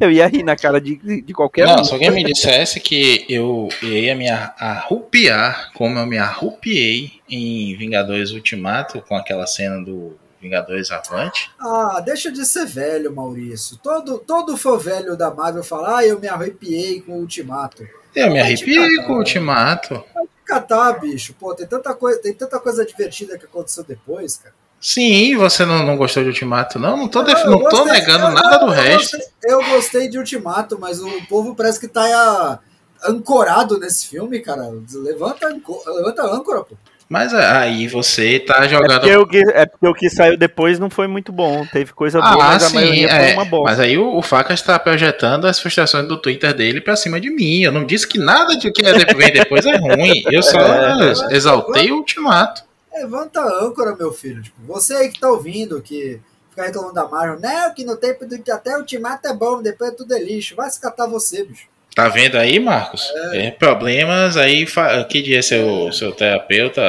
eu 0.00 0.10
ia 0.10 0.26
rir 0.26 0.42
na 0.42 0.56
cara 0.56 0.80
de, 0.80 1.22
de 1.22 1.32
qualquer 1.32 1.66
Não, 1.66 1.80
um. 1.80 1.84
se 1.84 1.92
alguém 1.92 2.10
me 2.10 2.24
dissesse 2.24 2.80
que 2.80 3.24
eu 3.28 3.68
ia 3.82 4.14
me 4.14 4.28
arrupiar 4.28 5.72
como 5.74 5.98
eu 5.98 6.06
me 6.06 6.18
arrupiei 6.18 7.12
em 7.28 7.76
Vingadores 7.76 8.32
Ultimato, 8.32 9.02
com 9.02 9.16
aquela 9.16 9.46
cena 9.46 9.82
do 9.82 10.16
Vingadores 10.40 10.90
Avante. 10.90 11.50
Ah, 11.58 12.00
deixa 12.04 12.30
de 12.30 12.44
ser 12.44 12.66
velho, 12.66 13.14
Maurício. 13.14 13.78
Todo, 13.82 14.18
todo 14.18 14.56
fã 14.56 14.76
velho 14.76 15.16
da 15.16 15.30
Marvel 15.30 15.64
fala, 15.64 15.98
ah, 15.98 16.06
eu 16.06 16.20
me 16.20 16.28
arrepiei 16.28 17.00
com 17.00 17.12
o 17.12 17.20
Ultimato. 17.20 17.86
Eu 18.14 18.30
me 18.30 18.40
arrepiei 18.40 18.96
com 19.04 19.14
o 19.14 19.18
Ultimato. 19.18 20.04
Vai 20.14 20.24
catar, 20.44 20.92
bicho. 21.00 21.34
Pô, 21.34 21.54
tem 21.54 21.66
tanta, 21.66 21.94
coisa, 21.94 22.20
tem 22.20 22.32
tanta 22.32 22.58
coisa 22.58 22.84
divertida 22.84 23.38
que 23.38 23.44
aconteceu 23.44 23.84
depois, 23.84 24.36
cara. 24.36 24.54
Sim, 24.80 25.36
você 25.36 25.64
não, 25.64 25.84
não 25.84 25.96
gostou 25.96 26.22
de 26.22 26.28
Ultimato, 26.28 26.78
não? 26.78 26.96
Não 26.96 27.08
tô, 27.08 27.22
não, 27.22 27.44
não 27.46 27.58
gostei, 27.58 27.78
tô 27.78 27.84
negando 27.86 28.26
eu, 28.26 28.30
nada 28.30 28.58
do 28.58 28.66
eu 28.66 28.70
resto. 28.70 29.16
Gostei, 29.16 29.52
eu 29.52 29.64
gostei 29.64 30.08
de 30.08 30.18
Ultimato, 30.18 30.78
mas 30.78 31.00
o 31.00 31.26
povo 31.28 31.54
parece 31.54 31.80
que 31.80 31.88
tá 31.88 32.60
ancorado 33.04 33.78
nesse 33.78 34.06
filme, 34.06 34.40
cara. 34.40 34.70
Levanta, 34.92 35.48
levanta 35.48 36.22
a 36.22 36.34
âncora, 36.34 36.62
pô. 36.62 36.76
Mas 37.08 37.32
aí 37.32 37.86
você 37.86 38.40
tá 38.40 38.66
jogando. 38.66 39.06
É 39.06 39.16
porque, 39.16 39.16
o 39.16 39.26
que, 39.26 39.50
é 39.52 39.66
porque 39.66 39.86
o 39.86 39.94
que 39.94 40.10
saiu 40.10 40.36
depois 40.36 40.78
não 40.78 40.90
foi 40.90 41.06
muito 41.06 41.30
bom. 41.30 41.64
Teve 41.66 41.92
coisa 41.92 42.20
boa, 42.20 42.32
ah, 42.32 42.36
mas 42.36 42.62
sim, 42.64 42.76
a 42.76 42.80
maioria 42.80 43.06
é. 43.06 43.24
foi 43.24 43.32
uma 43.34 43.44
boa. 43.44 43.64
Mas 43.64 43.78
aí 43.78 43.96
o, 43.96 44.16
o 44.16 44.22
Facas 44.22 44.58
está 44.58 44.76
projetando 44.76 45.46
as 45.46 45.60
frustrações 45.60 46.08
do 46.08 46.20
Twitter 46.20 46.52
dele 46.52 46.80
pra 46.80 46.96
cima 46.96 47.20
de 47.20 47.30
mim. 47.30 47.62
Eu 47.62 47.70
não 47.70 47.84
disse 47.84 48.08
que 48.08 48.18
nada 48.18 48.56
de 48.56 48.72
que 48.72 48.82
vem 49.14 49.32
depois 49.32 49.64
é 49.64 49.76
ruim. 49.76 50.24
Eu 50.32 50.42
só 50.42 50.58
é, 51.30 51.34
exaltei 51.36 51.92
o 51.92 51.98
ultimato. 51.98 52.64
Levanta 52.92 53.40
a 53.40 53.64
âncora, 53.64 53.94
meu 53.94 54.12
filho. 54.12 54.42
Tipo, 54.42 54.56
você 54.66 54.94
aí 54.94 55.08
que 55.08 55.20
tá 55.20 55.30
ouvindo, 55.30 55.80
que 55.80 56.18
fica 56.50 56.64
reclamando 56.64 56.94
da 56.94 57.06
Marvel, 57.06 57.38
não, 57.38 57.72
que 57.72 57.84
no 57.84 57.96
tempo 57.96 58.26
do 58.26 58.34
até 58.50 58.74
o 58.74 58.80
ultimato 58.80 59.28
é 59.28 59.34
bom, 59.34 59.62
depois 59.62 59.94
tudo 59.94 60.12
é 60.12 60.18
lixo. 60.18 60.56
Vai 60.56 60.68
se 60.70 60.80
catar 60.80 61.06
você, 61.06 61.44
bicho. 61.44 61.68
Tá 61.96 62.10
vendo 62.10 62.36
aí, 62.36 62.60
Marcos? 62.60 63.10
É. 63.32 63.46
É, 63.46 63.50
problemas 63.50 64.36
aí. 64.36 64.66
Que 65.08 65.22
dia 65.22 65.38
é 65.38 65.42
seu, 65.42 65.90
seu 65.94 66.12
terapeuta, 66.12 66.82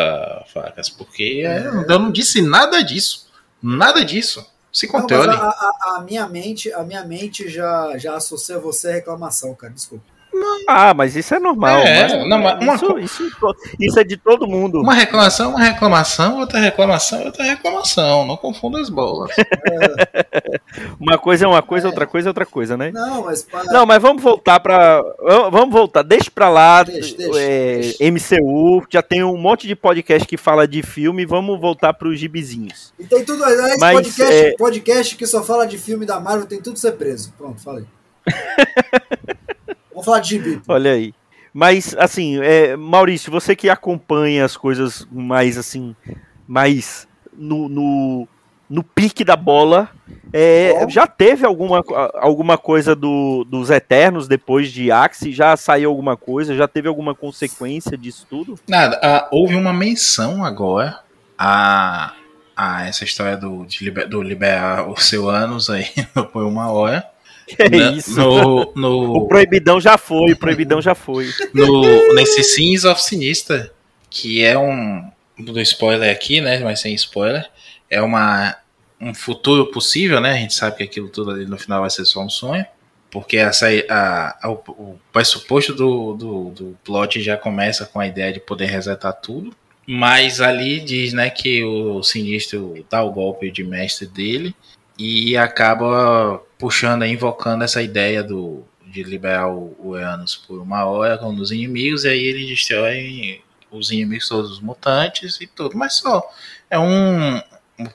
Facas? 0.54 0.89
Porque 0.89 1.43
é, 1.48 1.65
eu 1.65 1.98
não 1.98 2.12
disse 2.12 2.41
nada 2.41 2.84
disso. 2.84 3.26
Nada 3.63 4.04
disso. 4.04 4.46
Se 4.70 4.86
controle. 4.86 5.28
Não, 5.28 5.34
a, 5.34 5.48
a, 5.48 5.96
a, 5.96 6.02
minha 6.02 6.28
mente, 6.28 6.74
a 6.74 6.84
minha 6.84 7.06
mente 7.06 7.48
já, 7.48 7.98
já 7.98 8.17
associa 8.17 8.60
você 8.60 8.89
a 8.89 8.93
reclamação, 8.96 9.56
cara. 9.56 9.72
Desculpa. 9.72 10.04
Ah, 10.67 10.93
mas 10.93 11.15
isso 11.15 11.34
é 11.34 11.39
normal. 11.39 11.80
É, 11.80 12.26
não, 12.26 12.38
uma, 12.38 12.76
isso, 12.76 13.00
isso, 13.00 13.30
isso, 13.80 14.00
é 14.00 14.04
de 14.04 14.17
todo 14.17 14.47
mundo. 14.47 14.82
Uma 14.82 14.93
reclamação, 14.93 15.52
uma 15.52 15.63
reclamação, 15.63 16.39
outra 16.39 16.60
reclamação, 16.60 17.23
outra 17.23 17.43
reclamação. 17.43 18.26
Não 18.26 18.36
confunda 18.36 18.80
as 18.80 18.89
bolas. 18.89 19.32
É. 19.38 20.60
uma 21.00 21.17
coisa 21.17 21.45
é 21.45 21.47
uma 21.47 21.62
coisa, 21.62 21.88
é. 21.88 21.89
outra 21.89 22.06
coisa 22.06 22.28
é 22.28 22.32
outra 22.32 22.45
coisa, 22.45 22.76
né? 22.76 22.91
Não, 22.91 23.26
mas 23.26 23.43
para... 23.43 23.63
não, 23.65 23.86
mas 23.86 24.02
vamos 24.02 24.21
voltar 24.21 24.60
para, 24.60 25.02
vamos 25.52 25.71
voltar. 25.71 26.04
Deixa 26.04 26.30
para 26.30 26.50
lá. 26.50 26.84
Deixa, 26.84 27.15
deixa, 27.15 27.39
é, 27.39 27.80
deixa. 27.80 28.04
MCU 28.12 28.86
já 28.89 29.02
tem 29.02 29.23
um 29.23 29.38
monte 29.38 29.67
de 29.67 29.76
podcast 29.76 30.28
que 30.28 30.38
fala 30.38 30.67
de 30.67 30.84
filme. 30.84 31.26
Vamos 31.26 31.60
voltar 31.60 31.93
para 31.93 32.08
os 32.08 32.19
gibizinhos. 32.19 32.93
E 33.00 33.06
tem 33.06 33.23
tudo. 33.23 33.43
Esse 33.45 33.80
mas, 33.80 33.93
podcast, 33.93 34.34
é- 34.34 34.56
podcast 34.58 35.15
que 35.15 35.26
só 35.26 35.43
fala 35.43 35.65
de 35.65 35.78
filme 35.78 36.06
da 36.06 36.19
Marvel 36.19 36.45
tem 36.45 36.62
tudo 36.62 36.78
ser 36.78 36.93
preso. 36.93 37.34
Pronto, 37.38 37.62
falei. 37.62 37.86
Vamos 39.98 40.06
falar 40.06 40.20
de 40.20 40.30
gibi. 40.30 40.62
Olha 40.68 40.92
aí. 40.92 41.12
Mas, 41.52 41.96
assim, 41.98 42.40
é, 42.40 42.76
Maurício, 42.76 43.32
você 43.32 43.56
que 43.56 43.68
acompanha 43.68 44.46
as 44.46 44.56
coisas 44.56 45.08
mais, 45.12 45.58
assim, 45.58 45.96
mais 46.48 47.08
no, 47.36 47.68
no, 47.68 48.28
no 48.70 48.84
pique 48.84 49.24
da 49.24 49.36
bola. 49.36 49.90
É, 50.32 50.86
já 50.88 51.08
teve 51.08 51.48
alguma, 51.48 51.84
alguma 52.14 52.60
coisa 52.60 52.96
do, 52.96 53.44
dos 53.44 53.72
Eternos 53.72 54.28
depois 54.28 54.72
de 54.72 54.92
Axie? 54.92 55.32
Já 55.32 55.58
saiu 55.58 55.90
alguma 55.90 56.16
coisa? 56.16 56.56
Já 56.56 56.68
teve 56.68 56.88
alguma 56.88 57.16
consequência 57.16 57.98
disso 57.98 58.28
tudo? 58.30 58.60
Nada. 58.68 59.00
Ah, 59.02 59.28
houve 59.32 59.56
uma 59.56 59.74
menção 59.74 60.46
agora 60.46 61.00
a, 61.36 62.14
a 62.56 62.86
essa 62.88 63.04
história 63.04 63.36
do, 63.36 63.66
de 63.66 63.84
liber, 63.84 64.08
do 64.08 64.22
liberar 64.22 64.88
os 64.88 65.08
seu 65.08 65.28
anos 65.28 65.72
aí 65.72 65.88
por 66.32 66.44
uma 66.44 66.72
hora. 66.72 67.04
Que 67.48 67.70
na, 67.70 67.92
isso? 67.92 68.16
No, 68.16 68.74
no, 68.76 69.18
o 69.18 69.28
Proibidão 69.28 69.80
já 69.80 69.98
foi, 69.98 70.34
o 70.34 70.38
Proibidão 70.38 70.82
já 70.82 70.94
foi. 70.94 71.30
No, 71.54 72.14
nesse 72.14 72.44
Sins 72.44 72.84
of 72.84 73.02
Sinister, 73.02 73.72
que 74.10 74.44
é 74.44 74.58
um. 74.58 75.10
Do 75.40 75.60
spoiler 75.62 76.12
aqui, 76.12 76.42
né? 76.42 76.60
Mas 76.60 76.82
sem 76.82 76.94
spoiler. 76.96 77.48
É 77.90 78.02
uma, 78.02 78.56
um 79.00 79.14
futuro 79.14 79.68
possível, 79.68 80.20
né? 80.20 80.32
A 80.32 80.38
gente 80.38 80.54
sabe 80.54 80.78
que 80.78 80.84
aquilo 80.84 81.10
tudo 81.10 81.32
ali 81.32 81.46
no 81.46 81.58
final 81.58 81.82
vai 81.82 81.90
ser 81.90 82.06
só 82.06 82.22
um 82.22 82.30
sonho. 82.30 82.66
Porque 83.10 83.38
essa, 83.38 83.68
a, 83.90 84.38
a, 84.42 84.50
o, 84.50 84.56
o 84.68 85.00
pressuposto 85.14 85.74
do, 85.74 86.14
do, 86.14 86.50
do 86.50 86.78
plot 86.84 87.22
já 87.22 87.38
começa 87.38 87.86
com 87.86 88.00
a 88.00 88.08
ideia 88.08 88.34
de 88.34 88.40
poder 88.40 88.66
resetar 88.66 89.14
tudo. 89.14 89.56
Mas 89.86 90.42
ali 90.42 90.82
diz 90.82 91.14
né, 91.14 91.30
que 91.30 91.64
o 91.64 92.04
Sinistro 92.04 92.86
dá 92.90 93.02
o 93.04 93.12
golpe 93.12 93.50
de 93.50 93.64
mestre 93.64 94.06
dele 94.06 94.54
e 94.98 95.38
acaba 95.38 96.42
puxando, 96.58 97.06
invocando 97.06 97.64
essa 97.64 97.82
ideia 97.82 98.24
do, 98.24 98.64
de 98.86 99.04
liberar 99.04 99.50
o, 99.50 99.76
o 99.80 99.98
Eanos 99.98 100.36
por 100.36 100.60
uma 100.60 100.86
hora 100.86 101.18
com 101.18 101.34
os 101.36 101.52
inimigos, 101.52 102.04
e 102.04 102.10
aí 102.10 102.24
ele 102.24 102.48
destrói 102.48 103.42
os 103.72 103.92
inimigos 103.92 104.28
todos 104.28 104.52
os 104.52 104.60
mutantes 104.60 105.40
e 105.40 105.48
tudo. 105.48 105.78
Mas 105.78 105.98
só 105.98 106.28
é 106.70 106.80
um, 106.80 107.42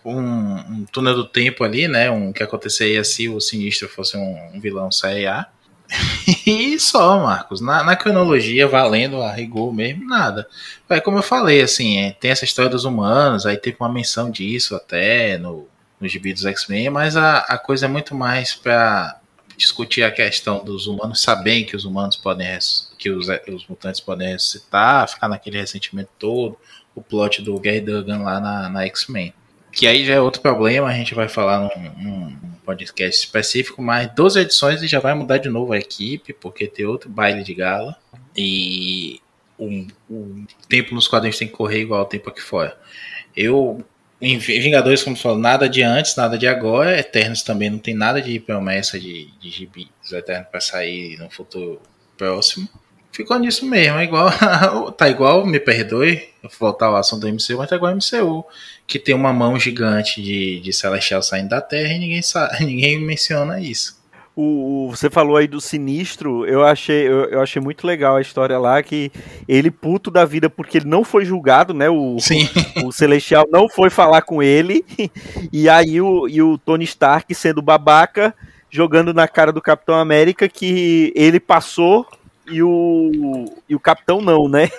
um, 0.05 0.55
um 0.55 0.87
túnel 0.93 1.15
do 1.15 1.25
tempo 1.25 1.65
ali, 1.65 1.88
né? 1.88 2.11
Um 2.11 2.33
que 2.33 2.43
aconteceria 2.43 3.03
se 3.05 3.29
o 3.29 3.41
Sinistro 3.41 3.88
fosse 3.88 4.17
um, 4.17 4.51
um 4.55 4.61
vilão 4.61 4.93
série 4.93 5.27
A. 5.27 5.47
e 6.47 6.79
só, 6.79 7.23
Marcos. 7.23 7.61
Na, 7.61 7.83
na, 7.83 7.97
cronologia, 7.97 8.67
valendo 8.67 9.21
a 9.21 9.33
rigor 9.33 9.75
mesmo, 9.75 10.07
nada. 10.07 10.47
É 10.88 11.01
como 11.01 11.19
eu 11.19 11.23
falei, 11.23 11.61
assim, 11.62 11.99
é, 11.99 12.12
tem 12.12 12.31
essa 12.31 12.45
história 12.45 12.71
dos 12.71 12.85
humanos, 12.85 13.45
aí 13.45 13.57
teve 13.57 13.77
uma 13.79 13.93
menção 13.93 14.31
disso 14.31 14.75
até 14.75 15.37
no, 15.37 15.69
no 16.03 16.09
gibi 16.09 16.33
dos 16.35 16.45
X-Men, 16.45 16.91
mas 16.91 17.17
a, 17.17 17.38
a 17.38 17.57
coisa 17.57 17.87
é 17.87 17.88
muito 17.88 18.12
mais 18.12 18.55
para 18.55 19.21
discutir 19.57 20.03
a 20.03 20.11
questão 20.11 20.65
dos 20.65 20.88
humanos 20.88 21.23
saberem 21.23 21.65
que 21.65 21.77
os 21.77 21.85
humanos 21.85 22.17
podem 22.17 22.59
que 22.99 23.09
os, 23.09 23.29
os 23.49 23.67
mutantes 23.69 24.01
podem 24.01 24.33
ressuscitar, 24.33 25.09
ficar 25.09 25.29
naquele 25.29 25.61
ressentimento 25.61 26.11
todo, 26.19 26.59
o 26.95 27.01
plot 27.01 27.41
do 27.41 27.59
Gary 27.61 27.81
Duggan 27.81 28.19
lá 28.19 28.41
na, 28.41 28.69
na 28.69 28.83
X-Men. 28.87 29.33
Que 29.71 29.87
aí 29.87 30.05
já 30.05 30.15
é 30.15 30.21
outro 30.21 30.43
problema, 30.43 30.88
a 30.88 30.93
gente 30.93 31.15
vai 31.15 31.29
falar 31.29 31.61
num, 31.61 31.93
num 32.03 32.37
podcast 32.65 33.25
específico, 33.25 33.81
mas 33.81 34.12
12 34.12 34.41
edições 34.41 34.83
e 34.83 34.88
já 34.88 34.99
vai 34.99 35.15
mudar 35.15 35.38
de 35.38 35.49
novo 35.49 35.73
a 35.73 35.79
equipe, 35.79 36.33
porque 36.33 36.67
tem 36.67 36.85
outro 36.85 37.09
baile 37.09 37.45
de 37.45 37.55
gala. 37.55 37.97
E 38.37 39.21
o, 39.57 39.87
o 40.11 40.45
tempo 40.69 40.95
nos 40.95 41.07
quadrinhos 41.07 41.38
tem 41.38 41.47
que 41.47 41.55
correr 41.55 41.83
igual 41.83 42.01
ao 42.01 42.07
tempo 42.07 42.29
aqui 42.29 42.43
fora. 42.43 42.77
Eu 43.37 43.85
em 44.22 44.38
Vingadores, 44.38 45.02
como 45.02 45.16
falou, 45.16 45.37
nada 45.37 45.68
de 45.68 45.82
antes, 45.82 46.14
nada 46.14 46.38
de 46.38 46.46
agora. 46.46 46.98
Eternos 46.98 47.42
também 47.42 47.68
não 47.68 47.78
tem 47.78 47.92
nada 47.92 48.22
de 48.22 48.38
promessa 48.38 48.98
de, 48.98 49.28
de 49.40 49.50
gibi 49.50 49.90
dos 50.00 50.12
Eternos 50.12 50.48
para 50.48 50.61
sair 50.61 51.18
no 51.18 51.28
futuro 51.28 51.82
próximo. 52.16 52.68
Ficou 53.11 53.37
nisso 53.38 53.66
mesmo, 53.66 53.98
é 53.98 54.04
igual. 54.04 54.30
tá 54.96 55.08
igual, 55.08 55.44
me 55.44 55.58
perdoe, 55.58 56.30
voltar 56.58 56.87
ao 56.87 56.96
assunto 56.96 57.22
do 57.22 57.28
MCU, 57.28 57.58
mas 57.58 57.68
tá 57.68 57.76
igual 57.76 57.92
ao 57.92 57.96
MCU, 57.96 58.44
que 58.87 58.98
tem 58.98 59.14
uma 59.14 59.32
mão 59.32 59.58
gigante 59.58 60.22
de, 60.22 60.61
de 60.61 60.72
Celestial 60.72 61.20
saindo 61.20 61.50
da 61.50 61.61
Terra 61.61 61.92
e 61.92 61.98
ninguém, 61.98 62.22
sabe, 62.22 62.62
ninguém 62.64 62.98
menciona 62.98 63.61
isso. 63.61 64.02
O, 64.35 64.88
você 64.90 65.11
falou 65.11 65.37
aí 65.37 65.47
do 65.47 65.61
sinistro, 65.61 66.47
eu 66.47 66.64
achei, 66.64 67.07
eu, 67.07 67.25
eu, 67.27 67.42
achei 67.42 67.61
muito 67.61 67.87
legal 67.87 68.16
a 68.16 68.21
história 68.21 68.59
lá, 68.59 68.83
que 68.83 69.12
ele 69.47 69.71
puto 69.71 70.11
da 70.11 70.25
vida 70.25 70.49
porque 70.49 70.79
ele 70.79 70.88
não 70.88 71.05
foi 71.05 71.25
julgado, 71.27 71.75
né? 71.75 71.90
O, 71.90 72.16
Sim. 72.18 72.49
o, 72.83 72.87
o 72.87 72.92
Celestial 72.92 73.47
não 73.51 73.68
foi 73.68 73.90
falar 73.90 74.23
com 74.23 74.42
ele, 74.42 74.87
e 75.53 75.68
aí 75.68 76.01
o, 76.01 76.27
e 76.27 76.40
o 76.40 76.57
Tony 76.57 76.85
Stark 76.85 77.35
sendo 77.35 77.61
babaca, 77.61 78.35
jogando 78.71 79.12
na 79.12 79.29
cara 79.29 79.53
do 79.53 79.61
Capitão 79.61 79.97
América 79.97 80.49
que 80.49 81.12
ele 81.14 81.38
passou 81.38 82.07
e 82.51 82.62
o, 82.62 83.45
e 83.68 83.75
o 83.75 83.81
Capitão 83.81 84.23
não, 84.23 84.49
né? 84.49 84.71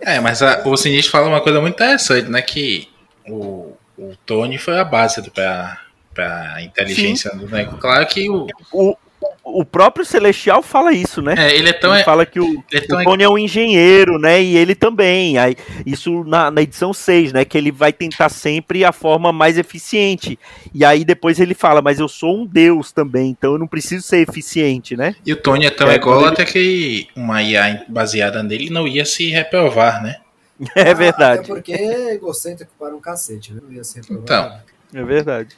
é, 0.00 0.20
mas 0.20 0.40
a, 0.40 0.62
o 0.66 0.76
Sinistro 0.76 1.10
fala 1.10 1.28
uma 1.28 1.40
coisa 1.40 1.60
muito 1.60 1.74
interessante, 1.74 2.30
né? 2.30 2.40
Que 2.42 2.88
o, 3.28 3.72
o 3.98 4.14
Tony 4.24 4.56
foi 4.56 4.78
a 4.78 4.84
base 4.84 5.20
do, 5.20 5.30
pra, 5.30 5.80
para 6.16 6.62
inteligência 6.62 7.30
Sim. 7.30 7.36
do 7.36 7.48
nego. 7.48 7.76
Claro 7.76 8.06
que 8.06 8.30
o, 8.30 8.46
o, 8.72 8.96
o 9.44 9.64
próprio 9.64 10.04
Celestial 10.04 10.62
fala 10.62 10.92
isso, 10.92 11.20
né? 11.20 11.34
É, 11.36 11.54
ele 11.54 11.68
é 11.68 11.72
tão. 11.74 11.94
Ele 11.94 12.02
fala 12.02 12.24
que 12.24 12.40
o, 12.40 12.64
é 12.72 12.78
o 12.78 13.04
Tony 13.04 13.22
é 13.22 13.28
um 13.28 13.36
engenheiro, 13.36 14.18
né? 14.18 14.42
E 14.42 14.56
ele 14.56 14.74
também. 14.74 15.36
Aí, 15.36 15.54
isso 15.84 16.24
na, 16.24 16.50
na 16.50 16.62
edição 16.62 16.94
6, 16.94 17.34
né? 17.34 17.44
Que 17.44 17.58
ele 17.58 17.70
vai 17.70 17.92
tentar 17.92 18.30
sempre 18.30 18.82
a 18.82 18.92
forma 18.92 19.30
mais 19.30 19.58
eficiente. 19.58 20.38
E 20.74 20.84
aí 20.84 21.04
depois 21.04 21.38
ele 21.38 21.54
fala, 21.54 21.82
mas 21.82 22.00
eu 22.00 22.08
sou 22.08 22.38
um 22.38 22.46
deus 22.46 22.90
também, 22.92 23.30
então 23.30 23.52
eu 23.52 23.58
não 23.58 23.66
preciso 23.66 24.06
ser 24.06 24.26
eficiente, 24.26 24.96
né? 24.96 25.14
E 25.24 25.32
o 25.32 25.36
Tony 25.36 25.66
é 25.66 25.70
tão 25.70 25.90
é, 25.90 25.96
ególatra 25.96 26.42
ele... 26.42 26.52
que 26.52 27.08
uma 27.14 27.42
IA 27.42 27.84
baseada 27.88 28.42
nele 28.42 28.70
não 28.70 28.88
ia 28.88 29.04
se 29.04 29.30
reprovar, 29.30 30.02
né? 30.02 30.16
É 30.74 30.94
verdade. 30.94 31.42
Ah, 31.44 31.46
porque 31.46 31.72
é 31.72 32.14
egocêntrico 32.14 32.72
para 32.78 32.96
um 32.96 33.00
cacete, 33.00 33.52
né? 33.52 33.60
Não 33.62 33.70
ia 33.70 33.84
se 33.84 34.00
reprovar. 34.00 34.22
Então. 34.22 34.75
É 34.92 35.02
verdade. 35.02 35.56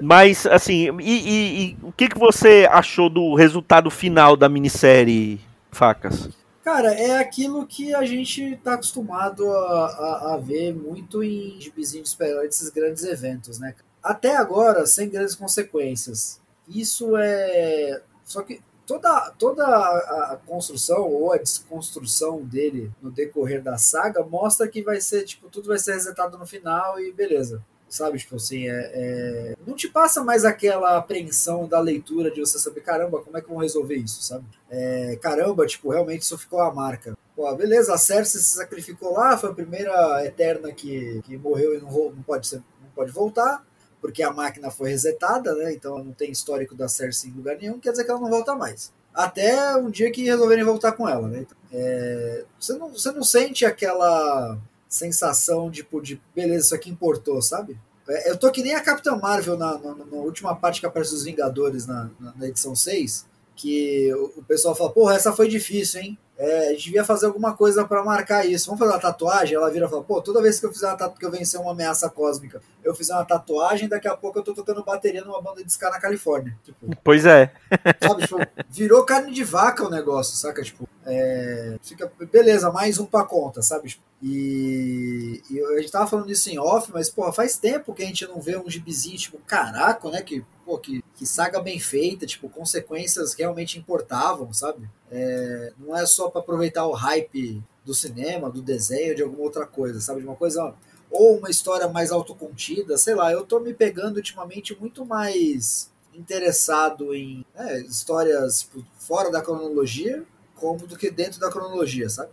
Mas, 0.00 0.46
assim, 0.46 0.96
e, 1.00 1.10
e, 1.10 1.62
e, 1.62 1.78
o 1.82 1.92
que, 1.92 2.08
que 2.08 2.18
você 2.18 2.68
achou 2.70 3.10
do 3.10 3.34
resultado 3.34 3.90
final 3.90 4.36
da 4.36 4.48
minissérie 4.48 5.40
Facas? 5.70 6.28
Cara, 6.62 6.92
é 6.92 7.18
aquilo 7.18 7.66
que 7.66 7.94
a 7.94 8.04
gente 8.04 8.56
tá 8.62 8.74
acostumado 8.74 9.50
a, 9.50 9.86
a, 9.86 10.34
a 10.34 10.36
ver 10.36 10.74
muito 10.74 11.22
em 11.22 11.60
gibizinho 11.60 12.02
de 12.02 12.10
super 12.10 12.44
esses 12.44 12.68
grandes 12.70 13.04
eventos, 13.04 13.58
né? 13.58 13.74
Até 14.02 14.36
agora, 14.36 14.86
sem 14.86 15.08
grandes 15.08 15.34
consequências. 15.34 16.40
Isso 16.68 17.16
é. 17.16 18.02
Só 18.24 18.42
que 18.42 18.60
toda, 18.86 19.32
toda 19.38 19.64
a 19.64 20.38
construção 20.46 21.10
ou 21.10 21.32
a 21.32 21.38
desconstrução 21.38 22.42
dele 22.42 22.92
no 23.02 23.10
decorrer 23.10 23.62
da 23.62 23.78
saga 23.78 24.22
mostra 24.22 24.68
que 24.68 24.82
vai 24.82 25.00
ser, 25.00 25.24
tipo, 25.24 25.48
tudo 25.48 25.68
vai 25.68 25.78
ser 25.78 25.94
resetado 25.94 26.36
no 26.38 26.46
final 26.46 27.00
e 27.00 27.10
beleza 27.10 27.62
sabe? 27.88 28.18
Tipo 28.18 28.36
assim, 28.36 28.68
é, 28.68 28.90
é, 28.94 29.56
não 29.66 29.74
te 29.74 29.88
passa 29.88 30.22
mais 30.22 30.44
aquela 30.44 30.96
apreensão 30.96 31.66
da 31.66 31.80
leitura 31.80 32.30
de 32.30 32.40
você 32.40 32.58
saber, 32.58 32.80
caramba, 32.80 33.20
como 33.20 33.36
é 33.36 33.40
que 33.40 33.48
vão 33.48 33.58
resolver 33.58 33.96
isso, 33.96 34.22
sabe? 34.22 34.44
É, 34.70 35.18
caramba, 35.20 35.66
tipo, 35.66 35.90
realmente 35.90 36.22
isso 36.22 36.36
ficou 36.36 36.60
a 36.60 36.72
marca. 36.72 37.16
Pô, 37.34 37.54
beleza, 37.54 37.94
a 37.94 37.98
Cersei 37.98 38.40
se 38.40 38.54
sacrificou 38.54 39.12
lá, 39.12 39.38
foi 39.38 39.50
a 39.50 39.54
primeira 39.54 40.24
Eterna 40.26 40.72
que, 40.72 41.22
que 41.24 41.36
morreu 41.36 41.74
e 41.74 41.80
não, 41.80 41.90
não, 41.90 42.22
pode 42.22 42.46
ser, 42.46 42.56
não 42.56 42.90
pode 42.94 43.12
voltar, 43.12 43.64
porque 44.00 44.22
a 44.22 44.32
máquina 44.32 44.70
foi 44.70 44.90
resetada, 44.90 45.54
né? 45.54 45.72
Então 45.72 46.02
não 46.02 46.12
tem 46.12 46.30
histórico 46.30 46.74
da 46.74 46.88
Cersei 46.88 47.30
em 47.30 47.34
lugar 47.34 47.56
nenhum, 47.56 47.78
quer 47.78 47.92
dizer 47.92 48.04
que 48.04 48.10
ela 48.10 48.20
não 48.20 48.28
volta 48.28 48.54
mais. 48.54 48.92
Até 49.14 49.76
um 49.76 49.90
dia 49.90 50.10
que 50.10 50.24
resolverem 50.24 50.64
voltar 50.64 50.92
com 50.92 51.08
ela, 51.08 51.26
né? 51.28 51.40
Então, 51.40 51.56
é, 51.72 52.44
você, 52.58 52.72
não, 52.74 52.88
você 52.88 53.10
não 53.12 53.22
sente 53.22 53.64
aquela 53.64 54.58
sensação 54.88 55.70
de, 55.70 55.78
tipo, 55.78 56.00
de 56.00 56.20
beleza, 56.34 56.66
isso 56.66 56.74
aqui 56.74 56.90
importou, 56.90 57.42
sabe? 57.42 57.78
É, 58.08 58.30
eu 58.30 58.38
tô 58.38 58.50
que 58.50 58.62
nem 58.62 58.74
a 58.74 58.80
Capitã 58.80 59.16
Marvel 59.16 59.56
na, 59.56 59.78
na, 59.78 59.94
na 59.94 60.16
última 60.16 60.56
parte 60.56 60.80
que 60.80 60.86
aparece 60.86 61.14
os 61.14 61.24
Vingadores 61.24 61.86
na, 61.86 62.10
na, 62.36 62.48
edição 62.48 62.74
6, 62.74 63.26
que 63.54 64.12
o, 64.14 64.32
o 64.38 64.42
pessoal 64.44 64.74
fala, 64.74 64.90
porra, 64.90 65.14
essa 65.14 65.32
foi 65.32 65.48
difícil, 65.48 66.00
hein? 66.00 66.18
É, 66.38 66.68
a 66.68 66.70
gente 66.70 66.84
devia 66.84 67.04
fazer 67.04 67.26
alguma 67.26 67.52
coisa 67.52 67.84
para 67.84 68.04
marcar 68.04 68.46
isso. 68.46 68.66
Vamos 68.66 68.78
fazer 68.78 68.92
uma 68.92 69.00
tatuagem? 69.00 69.56
Ela 69.56 69.68
vira 69.72 69.86
e 69.86 69.88
fala: 69.88 70.04
pô, 70.04 70.22
toda 70.22 70.40
vez 70.40 70.60
que 70.60 70.66
eu 70.66 70.72
fizer 70.72 70.86
uma 70.86 70.92
tatuagem, 70.92 71.18
que 71.18 71.26
eu 71.26 71.30
vencer 71.32 71.60
uma 71.60 71.72
ameaça 71.72 72.08
cósmica, 72.08 72.62
eu 72.84 72.94
fizer 72.94 73.12
uma 73.12 73.24
tatuagem, 73.24 73.88
daqui 73.88 74.06
a 74.06 74.16
pouco 74.16 74.38
eu 74.38 74.44
tô 74.44 74.54
tocando 74.54 74.84
bateria 74.84 75.24
numa 75.24 75.42
banda 75.42 75.64
de 75.64 75.72
ska 75.72 75.90
na 75.90 75.98
Califórnia. 75.98 76.56
Tipo, 76.64 76.96
pois 77.02 77.26
é. 77.26 77.52
Sabe, 78.00 78.22
tipo, 78.22 78.36
virou 78.70 79.04
carne 79.04 79.32
de 79.32 79.42
vaca 79.42 79.84
o 79.84 79.90
negócio, 79.90 80.36
saca? 80.36 80.62
Tipo, 80.62 80.88
é, 81.04 81.76
fica, 81.82 82.08
beleza, 82.30 82.70
mais 82.70 83.00
um 83.00 83.04
pra 83.04 83.24
conta, 83.24 83.60
sabe? 83.60 83.88
Tipo, 83.88 84.04
e, 84.20 85.42
e, 85.48 85.60
a 85.60 85.80
gente 85.80 85.92
tava 85.92 86.08
falando 86.08 86.30
isso 86.30 86.50
em 86.50 86.58
off, 86.58 86.90
mas, 86.92 87.08
porra, 87.08 87.32
faz 87.32 87.56
tempo 87.56 87.94
que 87.94 88.02
a 88.02 88.06
gente 88.06 88.26
não 88.26 88.40
vê 88.40 88.56
um 88.56 88.68
gibizinho, 88.68 89.16
tipo, 89.16 89.38
caraca, 89.38 90.10
né? 90.10 90.22
Que, 90.22 90.44
que, 90.82 91.04
que 91.14 91.26
saga 91.26 91.60
bem 91.60 91.78
feita, 91.78 92.26
tipo, 92.26 92.48
consequências 92.48 93.34
realmente 93.34 93.78
importavam, 93.78 94.52
sabe? 94.52 94.88
É, 95.10 95.72
não 95.78 95.96
é 95.96 96.04
só 96.04 96.28
para 96.28 96.40
aproveitar 96.40 96.86
o 96.86 96.92
hype 96.92 97.62
do 97.84 97.94
cinema, 97.94 98.50
do 98.50 98.60
desenho, 98.60 99.14
de 99.14 99.22
alguma 99.22 99.42
outra 99.42 99.66
coisa, 99.66 100.00
sabe? 100.00 100.20
De 100.20 100.26
uma 100.26 100.36
coisa 100.36 100.74
ou 101.10 101.38
uma 101.38 101.48
história 101.48 101.88
mais 101.88 102.10
autocontida, 102.10 102.98
sei 102.98 103.14
lá. 103.14 103.32
Eu 103.32 103.46
tô 103.46 103.60
me 103.60 103.72
pegando 103.72 104.16
ultimamente 104.16 104.78
muito 104.78 105.06
mais 105.06 105.90
interessado 106.12 107.14
em 107.14 107.46
né, 107.54 107.80
histórias 107.82 108.62
tipo, 108.62 108.84
fora 108.98 109.30
da 109.30 109.40
cronologia, 109.40 110.24
como 110.56 110.86
do 110.86 110.98
que 110.98 111.08
dentro 111.08 111.38
da 111.38 111.50
cronologia, 111.50 112.08
sabe? 112.10 112.32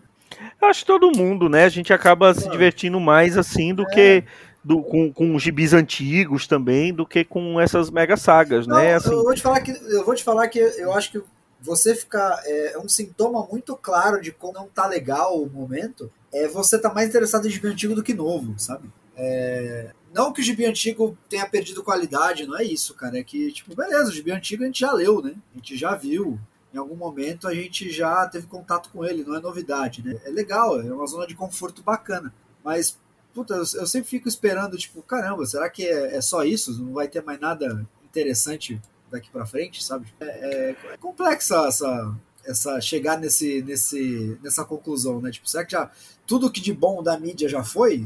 Eu 0.61 0.67
acho 0.67 0.85
todo 0.85 1.15
mundo, 1.15 1.49
né? 1.49 1.65
A 1.65 1.69
gente 1.69 1.93
acaba 1.93 2.33
se 2.33 2.49
divertindo 2.49 2.99
mais 2.99 3.37
assim 3.37 3.73
do 3.73 3.83
é. 3.83 3.85
que 3.85 4.23
do, 4.63 4.81
com, 4.81 5.13
com 5.13 5.37
gibis 5.37 5.73
antigos 5.73 6.47
também 6.47 6.91
do 6.91 7.05
que 7.05 7.23
com 7.23 7.61
essas 7.61 7.91
mega 7.91 8.17
sagas, 8.17 8.65
Não, 8.65 8.77
né? 8.77 8.95
Assim, 8.95 9.11
eu, 9.11 9.23
vou 9.23 9.35
te 9.35 9.41
falar 9.41 9.61
que, 9.61 9.71
eu 9.71 10.03
vou 10.03 10.15
te 10.15 10.23
falar 10.23 10.47
que 10.47 10.57
eu 10.57 10.91
acho 10.93 11.11
que 11.11 11.21
você 11.61 11.95
ficar. 11.95 12.41
É, 12.45 12.73
é 12.73 12.79
um 12.79 12.87
sintoma 12.87 13.45
muito 13.49 13.75
claro 13.75 14.21
de 14.21 14.31
como 14.31 14.53
não 14.53 14.67
tá 14.67 14.87
legal 14.87 15.41
o 15.41 15.49
momento. 15.49 16.11
É 16.33 16.47
você 16.47 16.77
tá 16.79 16.93
mais 16.93 17.09
interessado 17.09 17.47
em 17.47 17.51
gibi 17.51 17.67
antigo 17.67 17.95
do 17.95 18.03
que 18.03 18.13
novo, 18.13 18.57
sabe? 18.57 18.89
É, 19.15 19.91
não 20.13 20.33
que 20.33 20.41
o 20.41 20.43
gibi 20.43 20.65
antigo 20.65 21.17
tenha 21.29 21.47
perdido 21.47 21.83
qualidade, 21.83 22.45
não 22.45 22.57
é 22.57 22.63
isso, 22.63 22.93
cara. 22.93 23.19
É 23.19 23.23
que, 23.23 23.51
tipo, 23.51 23.75
beleza, 23.75 24.09
o 24.09 24.13
gibi 24.13 24.31
antigo 24.31 24.63
a 24.63 24.65
gente 24.65 24.79
já 24.79 24.91
leu, 24.91 25.21
né? 25.21 25.35
A 25.53 25.57
gente 25.57 25.77
já 25.77 25.95
viu. 25.95 26.39
Em 26.75 26.77
algum 26.77 26.97
momento 26.97 27.47
a 27.47 27.53
gente 27.55 27.89
já 27.89 28.27
teve 28.27 28.47
contato 28.47 28.89
com 28.89 29.05
ele, 29.05 29.23
não 29.23 29.33
é 29.33 29.39
novidade, 29.39 30.03
né? 30.03 30.19
É 30.25 30.29
legal, 30.29 30.81
é 30.81 30.93
uma 30.93 31.07
zona 31.07 31.25
de 31.25 31.33
conforto 31.33 31.81
bacana. 31.81 32.33
Mas, 32.61 32.99
puta, 33.33 33.53
eu, 33.53 33.59
eu 33.59 33.87
sempre 33.87 34.09
fico 34.09 34.27
esperando, 34.27 34.77
tipo, 34.77 35.01
caramba, 35.01 35.45
será 35.45 35.69
que 35.69 35.85
é, 35.85 36.17
é, 36.17 36.19
só 36.19 36.43
isso? 36.43 36.77
Não 36.83 36.91
vai 36.91 37.07
ter 37.07 37.23
mais 37.23 37.39
nada 37.39 37.87
interessante 38.03 38.81
daqui 39.09 39.29
para 39.29 39.45
frente, 39.45 39.81
sabe? 39.81 40.13
É, 40.19 40.25
é, 40.25 40.75
é, 40.91 40.97
complexa 40.97 41.65
essa, 41.65 42.13
essa 42.43 42.81
chegar 42.81 43.17
nesse, 43.17 43.61
nesse, 43.61 44.37
nessa 44.43 44.65
conclusão, 44.65 45.21
né? 45.21 45.31
Tipo, 45.31 45.49
será 45.49 45.63
que 45.63 45.71
já 45.71 45.89
tudo 46.27 46.51
que 46.51 46.59
de 46.59 46.73
bom 46.73 47.01
da 47.01 47.17
mídia 47.17 47.47
já 47.47 47.63
foi? 47.63 48.05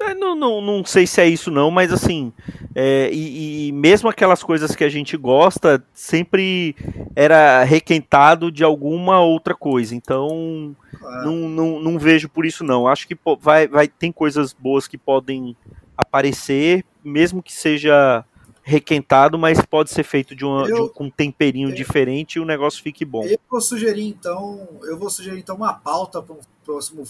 É, 0.00 0.14
não, 0.14 0.36
não, 0.36 0.60
não 0.60 0.84
sei 0.84 1.06
se 1.06 1.20
é 1.20 1.28
isso 1.28 1.50
não, 1.50 1.72
mas 1.72 1.92
assim, 1.92 2.32
é, 2.72 3.10
e, 3.12 3.66
e, 3.68 3.72
mesmo 3.72 4.08
aquelas 4.08 4.44
coisas 4.44 4.76
que 4.76 4.84
a 4.84 4.88
gente 4.88 5.16
gosta, 5.16 5.82
sempre 5.92 6.76
era 7.16 7.64
requentado 7.64 8.52
de 8.52 8.62
alguma 8.62 9.20
outra 9.20 9.56
coisa, 9.56 9.96
então 9.96 10.76
ah. 11.02 11.22
não, 11.24 11.48
não, 11.48 11.80
não 11.80 11.98
vejo 11.98 12.28
por 12.28 12.46
isso 12.46 12.62
não. 12.62 12.86
Acho 12.86 13.08
que 13.08 13.18
vai, 13.40 13.66
vai 13.66 13.88
tem 13.88 14.12
coisas 14.12 14.52
boas 14.52 14.86
que 14.86 14.96
podem 14.96 15.56
aparecer, 15.96 16.84
mesmo 17.02 17.42
que 17.42 17.52
seja 17.52 18.24
requentado, 18.62 19.36
mas 19.36 19.60
pode 19.64 19.90
ser 19.90 20.04
feito 20.04 20.36
de, 20.36 20.44
uma, 20.44 20.68
eu, 20.68 20.74
de 20.76 20.82
um, 20.82 20.88
com 20.88 21.04
um 21.04 21.10
temperinho 21.10 21.70
eu, 21.70 21.74
diferente 21.74 22.34
e 22.34 22.40
o 22.40 22.44
negócio 22.44 22.82
fique 22.82 23.04
bom. 23.04 23.24
Eu 23.24 23.40
vou 23.50 23.60
sugerir 23.60 24.06
então, 24.06 24.68
eu 24.84 24.96
vou 24.96 25.10
sugerir 25.10 25.40
então 25.40 25.56
uma 25.56 25.72
pauta 25.72 26.22
para 26.22 26.36
o 26.36 26.38
próximo 26.64 27.04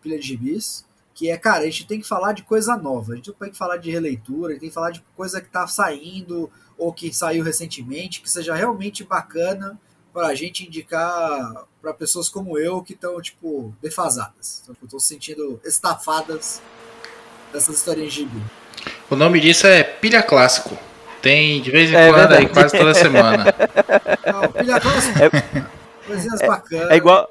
Pilha 0.00 0.18
de 0.18 0.22
Gibis 0.22 0.84
que 1.14 1.30
é, 1.30 1.36
cara, 1.36 1.60
a 1.60 1.64
gente 1.64 1.86
tem 1.86 2.00
que 2.00 2.08
falar 2.08 2.32
de 2.32 2.42
coisa 2.42 2.76
nova, 2.76 3.12
a 3.12 3.16
gente 3.16 3.32
tem 3.32 3.50
que 3.50 3.58
falar 3.58 3.76
de 3.76 3.90
releitura, 3.90 4.48
a 4.48 4.52
gente 4.52 4.60
tem 4.60 4.68
que 4.68 4.74
falar 4.74 4.90
de 4.90 5.04
coisa 5.16 5.40
que 5.40 5.48
tá 5.48 5.66
saindo 5.66 6.50
ou 6.78 6.92
que 6.92 7.12
saiu 7.12 7.44
recentemente, 7.44 8.20
que 8.20 8.30
seja 8.30 8.54
realmente 8.54 9.04
bacana 9.04 9.78
para 10.12 10.28
a 10.28 10.34
gente 10.34 10.66
indicar 10.66 11.66
para 11.80 11.92
pessoas 11.92 12.28
como 12.28 12.58
eu 12.58 12.82
que 12.82 12.92
estão, 12.92 13.20
tipo, 13.20 13.74
defasadas. 13.80 14.60
Então, 14.62 14.76
estão 14.82 14.98
se 14.98 15.08
sentindo 15.08 15.60
estafadas 15.64 16.62
dessas 17.52 17.76
historinhas 17.76 18.12
de 18.12 18.20
gibi. 18.20 18.42
O 19.10 19.16
nome 19.16 19.40
disso 19.40 19.66
é 19.66 19.82
Pilha 19.82 20.22
Clássico. 20.22 20.76
Tem 21.20 21.62
de 21.62 21.70
vez 21.70 21.90
em 21.90 21.94
é 21.94 22.08
quando 22.08 22.16
verdade. 22.18 22.46
aí, 22.46 22.52
quase 22.52 22.76
toda 22.76 22.94
semana. 22.94 23.44
Não, 24.26 24.52
pilha 24.52 24.80
Clássico. 24.80 25.18
É, 25.18 25.30
coisinhas 26.06 26.40
é, 26.40 26.46
bacanas. 26.46 26.90
É 26.90 26.96
igual. 26.96 27.30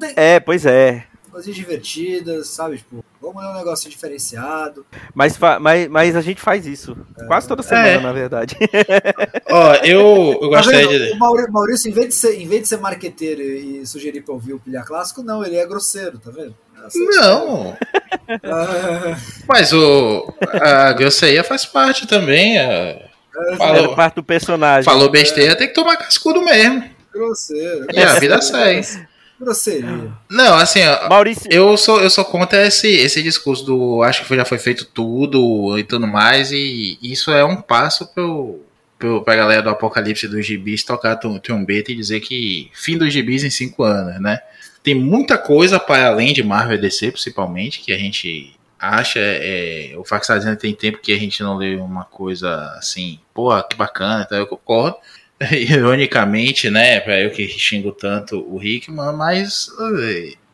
Tem... 0.00 0.12
É, 0.16 0.40
pois 0.40 0.64
é 0.64 1.06
coisinhas 1.36 1.56
divertidas, 1.56 2.48
sabe? 2.48 2.78
Tipo, 2.78 3.04
vamos 3.26 3.42
ler 3.42 3.50
um 3.50 3.58
negócio 3.58 3.90
diferenciado. 3.90 4.86
Mas, 5.14 5.38
mas, 5.60 5.88
mas 5.88 6.16
a 6.16 6.20
gente 6.20 6.40
faz 6.40 6.66
isso. 6.66 6.96
É. 7.18 7.24
Quase 7.24 7.48
toda 7.48 7.62
semana, 7.62 7.88
é. 7.88 8.00
na 8.00 8.12
verdade. 8.12 8.56
Ó, 9.50 9.74
eu, 9.76 10.38
eu 10.42 10.50
tá 10.50 10.56
gostei 10.58 10.86
de. 10.86 11.12
O 11.12 11.52
Maurício, 11.52 11.90
em 11.90 11.92
vez 11.92 12.08
de 12.08 12.14
ser, 12.14 12.40
em 12.40 12.46
vez 12.46 12.62
de 12.62 12.68
ser 12.68 12.78
marqueteiro 12.78 13.42
e 13.42 13.86
sugerir 13.86 14.22
pra 14.22 14.34
ouvir 14.34 14.52
o 14.52 14.60
Pilha 14.60 14.82
Clássico, 14.82 15.22
não, 15.22 15.44
ele 15.44 15.56
é 15.56 15.66
grosseiro, 15.66 16.18
tá 16.18 16.30
vendo? 16.30 16.54
Não. 16.94 17.76
Mas 19.48 19.72
o, 19.72 20.32
a 20.60 20.92
grosseria 20.92 21.42
faz 21.42 21.64
parte 21.64 22.06
também. 22.06 22.58
A... 22.58 23.08
Falou, 23.58 23.94
parte 23.96 24.14
do 24.14 24.22
personagem. 24.22 24.84
Falou 24.84 25.10
besteira, 25.10 25.56
tem 25.56 25.68
que 25.68 25.74
tomar 25.74 25.96
cascudo 25.96 26.42
mesmo. 26.42 26.84
Grosseiro. 27.12 27.86
E 27.92 27.98
a 27.98 28.18
vida 28.18 28.40
segue. 28.40 29.06
Grosseria. 29.38 30.12
Não, 30.30 30.54
assim, 30.56 30.80
Maurício... 31.08 31.46
eu 31.50 31.76
sou 31.76 32.00
eu 32.00 32.08
sou 32.08 32.24
contra 32.24 32.66
esse, 32.66 32.88
esse 32.88 33.22
discurso 33.22 33.64
do 33.64 34.02
acho 34.02 34.24
que 34.24 34.34
já 34.34 34.44
foi 34.44 34.58
feito 34.58 34.84
tudo 34.86 35.78
e 35.78 35.84
tudo 35.84 36.06
mais, 36.06 36.52
e 36.52 36.98
isso 37.02 37.30
é 37.30 37.44
um 37.44 37.60
passo 37.60 38.06
pro, 38.14 38.60
pro, 38.98 39.22
pra 39.22 39.36
galera 39.36 39.62
do 39.62 39.70
apocalipse 39.70 40.26
dos 40.26 40.46
gibis 40.46 40.84
tocar 40.84 41.16
trombeta 41.16 41.92
e 41.92 41.96
dizer 41.96 42.20
que 42.20 42.70
fim 42.72 42.96
dos 42.96 43.12
gibis 43.12 43.44
em 43.44 43.50
cinco 43.50 43.82
anos, 43.82 44.20
né? 44.20 44.40
Tem 44.82 44.94
muita 44.94 45.36
coisa 45.36 45.80
para 45.80 46.06
além 46.06 46.32
de 46.32 46.42
Marvel 46.42 46.76
e 46.76 46.80
DC, 46.80 47.10
principalmente, 47.10 47.80
que 47.80 47.92
a 47.92 47.98
gente 47.98 48.54
acha. 48.78 49.18
É, 49.18 49.94
o 49.96 50.04
Fax 50.04 50.26
tá 50.26 50.38
dizendo 50.38 50.56
que 50.56 50.62
tem 50.62 50.74
tempo 50.74 50.98
que 50.98 51.12
a 51.12 51.18
gente 51.18 51.42
não 51.42 51.56
lê 51.56 51.76
uma 51.76 52.04
coisa 52.04 52.72
assim, 52.78 53.18
pô, 53.34 53.50
que 53.64 53.76
bacana, 53.76 54.22
então 54.24 54.38
eu 54.38 54.46
concordo. 54.46 54.96
ironicamente, 55.52 56.70
né, 56.70 57.00
para 57.00 57.20
eu 57.20 57.30
que 57.30 57.46
xingo 57.48 57.92
tanto 57.92 58.40
o 58.48 58.62
Hickman, 58.62 59.12
mas 59.12 59.68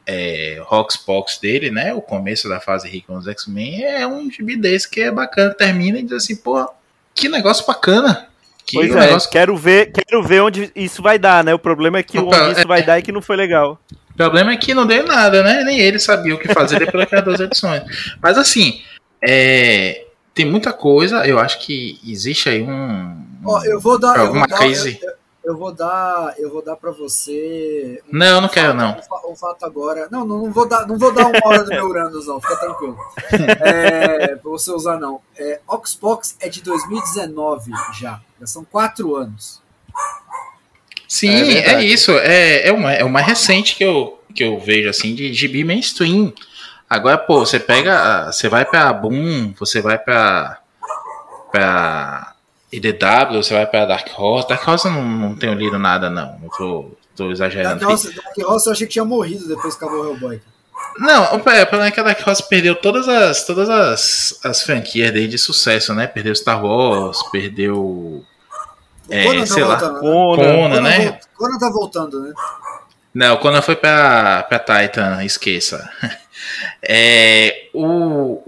é, 0.07 0.61
Roxbox 0.65 1.39
dele, 1.39 1.71
né, 1.71 1.95
o 1.95 2.03
começo 2.03 2.49
da 2.49 2.61
fase 2.61 2.89
Hickman 2.89 3.19
dos 3.19 3.29
X-Men 3.29 3.85
é 3.85 4.07
um 4.07 4.31
gibi 4.31 4.57
desse 4.57 4.91
que 4.91 5.01
é 5.01 5.11
bacana, 5.11 5.55
termina 5.55 5.99
e 5.99 6.03
diz 6.03 6.13
assim, 6.13 6.37
pô, 6.37 6.69
que 7.15 7.29
negócio 7.29 7.67
bacana. 7.67 8.29
Que 8.65 8.77
pois 8.77 8.95
é, 8.95 9.01
negócio... 9.01 9.31
quero 9.31 9.57
ver, 9.57 9.93
quero 9.93 10.23
ver 10.23 10.41
onde 10.41 10.71
isso 10.75 11.03
vai 11.03 11.19
dar, 11.19 11.43
né? 11.43 11.53
O 11.53 11.59
problema 11.59 11.99
é 11.99 12.03
que 12.03 12.19
o 12.19 12.29
onde 12.29 12.53
isso 12.53 12.67
vai 12.67 12.81
é. 12.81 12.83
dar 12.83 12.99
é 12.99 13.03
que 13.03 13.13
não 13.13 13.21
foi 13.21 13.37
legal. 13.37 13.81
O 14.11 14.17
problema 14.17 14.53
é 14.53 14.57
que 14.57 14.75
não 14.75 14.87
deu 14.87 15.05
nada, 15.05 15.43
né? 15.43 15.65
Nem 15.65 15.81
ele 15.81 15.99
sabia 15.99 16.35
o 16.35 16.39
que 16.39 16.53
fazer 16.53 16.79
depois 16.79 17.05
daquelas 17.05 17.25
duas 17.25 17.41
edições. 17.41 17.83
Mas 18.23 18.39
assim, 18.39 18.81
é, 19.25 20.05
tem 20.35 20.47
muita 20.47 20.73
coisa, 20.73 21.27
eu 21.27 21.39
acho 21.39 21.59
que 21.61 22.01
existe 22.07 22.49
aí 22.49 22.63
um. 22.63 23.25
Ó, 23.45 23.63
eu 23.65 23.81
vou 23.81 23.99
dar. 23.99 24.19
Alguma 24.19 24.47
eu 24.47 24.49
vou 24.49 24.59
crise. 24.59 24.99
Dar, 25.01 25.07
eu, 25.07 25.15
eu, 25.45 25.57
vou 25.57 25.73
dar, 25.73 26.35
eu 26.39 26.51
vou 26.51 26.63
dar 26.63 26.77
para 26.77 26.91
você. 26.91 28.03
Um, 28.13 28.19
não, 28.19 28.27
eu 28.27 28.41
não 28.41 28.49
quero 28.49 28.73
não. 28.73 28.97
Um, 29.27 29.33
um, 29.33 29.37
fato 29.37 29.65
agora. 29.65 30.09
Não, 30.11 30.25
não, 30.25 30.43
não, 30.45 30.53
vou 30.53 30.67
dar, 30.67 30.87
não 30.87 30.99
vou 30.99 31.13
dar 31.13 31.27
uma 31.27 31.41
hora 31.45 31.65
do 31.65 31.71
meu 31.71 31.87
Uranus 31.87 32.27
não, 32.27 32.41
fica 32.41 32.57
tranquilo. 32.57 32.99
É, 33.61 34.37
para 34.37 34.51
você 34.51 34.71
usar 34.71 34.99
não. 34.99 35.21
É, 35.37 35.61
Oxbox 35.67 36.37
é 36.41 36.49
de 36.49 36.63
2019 36.63 37.71
já, 38.01 38.21
já 38.41 38.47
são 38.47 38.65
quatro 38.65 39.15
anos. 39.15 39.61
Sim, 41.07 41.29
é, 41.29 41.75
é 41.75 41.85
isso. 41.85 42.13
É, 42.13 42.69
é 42.69 42.73
uma, 42.73 42.93
é 42.93 43.05
uma 43.05 43.21
recente 43.21 43.77
que 43.77 43.85
eu 43.85 44.19
que 44.33 44.43
eu 44.43 44.59
vejo 44.59 44.89
assim 44.89 45.15
de 45.15 45.33
GB 45.33 45.63
mainstream. 45.65 46.33
Agora, 46.93 47.17
pô, 47.17 47.39
você 47.39 47.59
pega, 47.59 48.31
você 48.31 48.51
vai 48.51 48.67
pra 48.67 48.93
Boom, 48.93 49.55
você 49.59 49.81
vai 49.81 49.99
pra, 49.99 50.59
pra 51.51 52.35
IDW, 52.71 53.43
você 53.43 53.55
vai 53.55 53.67
pra 53.67 53.87
Dark 53.87 54.07
Horse. 54.15 54.47
Dark 54.47 54.69
Horse 54.69 54.89
eu 54.89 54.93
não, 54.93 55.03
não 55.03 55.35
tenho 55.35 55.55
lido 55.55 55.79
nada, 55.79 56.11
não. 56.11 56.39
Não 56.39 56.51
tô, 56.51 56.91
tô 57.17 57.31
exagerando. 57.31 57.81
Dark 57.81 57.93
Horse, 57.93 58.15
Dark 58.15 58.37
Horse 58.47 58.67
eu 58.67 58.73
achei 58.73 58.87
que 58.87 58.93
tinha 58.93 59.07
morrido 59.07 59.49
depois 59.49 59.75
que 59.75 59.83
acabou 59.83 60.05
o 60.05 60.11
Hellboy. 60.11 60.43
Não, 60.99 61.35
o 61.35 61.41
problema 61.41 61.87
é 61.87 61.91
que 61.91 61.99
a 61.99 62.03
Dark 62.03 62.29
Horse 62.29 62.47
perdeu 62.47 62.75
todas 62.75 63.09
as, 63.09 63.47
todas 63.47 63.71
as, 63.71 64.39
as 64.45 64.63
franquias 64.63 65.11
dele 65.13 65.29
de 65.29 65.39
sucesso, 65.39 65.95
né? 65.95 66.07
Perdeu 66.07 66.37
Star 66.37 66.63
Wars, 66.63 67.23
perdeu. 67.33 68.23
É, 69.09 69.25
Conan 69.25 69.41
tá 69.41 69.47
sei 69.47 69.65
lá, 69.65 69.77
voltando, 69.79 70.45
né? 70.45 70.59
Conan, 70.59 70.81
né? 70.83 71.21
Conan 71.39 71.59
tá 71.59 71.71
voltando, 71.71 72.21
né? 72.21 72.35
Não, 73.15 73.37
Conan 73.37 73.61
foi 73.61 73.77
pra, 73.77 74.43
pra 74.45 74.59
Titan, 74.59 75.25
esqueça. 75.25 75.91
É, 76.83 77.69
o, 77.73 78.43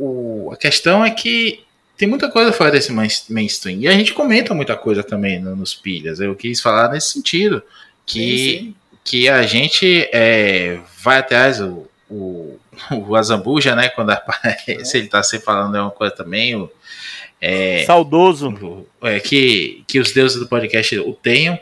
o, 0.46 0.50
a 0.52 0.56
questão 0.56 1.04
é 1.04 1.10
que 1.12 1.64
tem 1.96 2.08
muita 2.08 2.28
coisa 2.28 2.52
fora 2.52 2.70
desse 2.70 2.92
mainstream. 2.92 3.78
E 3.78 3.86
a 3.86 3.92
gente 3.92 4.12
comenta 4.12 4.52
muita 4.52 4.76
coisa 4.76 5.02
também 5.02 5.40
no, 5.40 5.54
nos 5.54 5.74
pilhas. 5.74 6.18
Eu 6.18 6.34
quis 6.34 6.60
falar 6.60 6.90
nesse 6.90 7.12
sentido. 7.12 7.62
Que, 8.04 8.18
sim, 8.18 8.58
sim. 8.58 8.74
que 9.04 9.28
a 9.28 9.42
gente 9.42 10.08
é, 10.12 10.80
vai 11.02 11.18
atrás, 11.18 11.60
o, 11.60 11.86
o, 12.10 12.58
o 12.90 13.14
Azambuja, 13.14 13.76
né? 13.76 13.88
Quando 13.88 14.10
aparece, 14.10 14.96
é. 14.96 15.00
ele 15.00 15.08
tá 15.08 15.22
sempre 15.22 15.46
falando 15.46 15.76
uma 15.76 15.90
coisa 15.90 16.14
também. 16.14 16.56
O, 16.56 16.70
é, 17.40 17.84
Saudoso. 17.86 18.48
O, 19.00 19.06
é, 19.06 19.20
que, 19.20 19.84
que 19.86 20.00
os 20.00 20.12
deuses 20.12 20.38
do 20.38 20.48
podcast 20.48 20.98
o 20.98 21.12
tenham. 21.12 21.58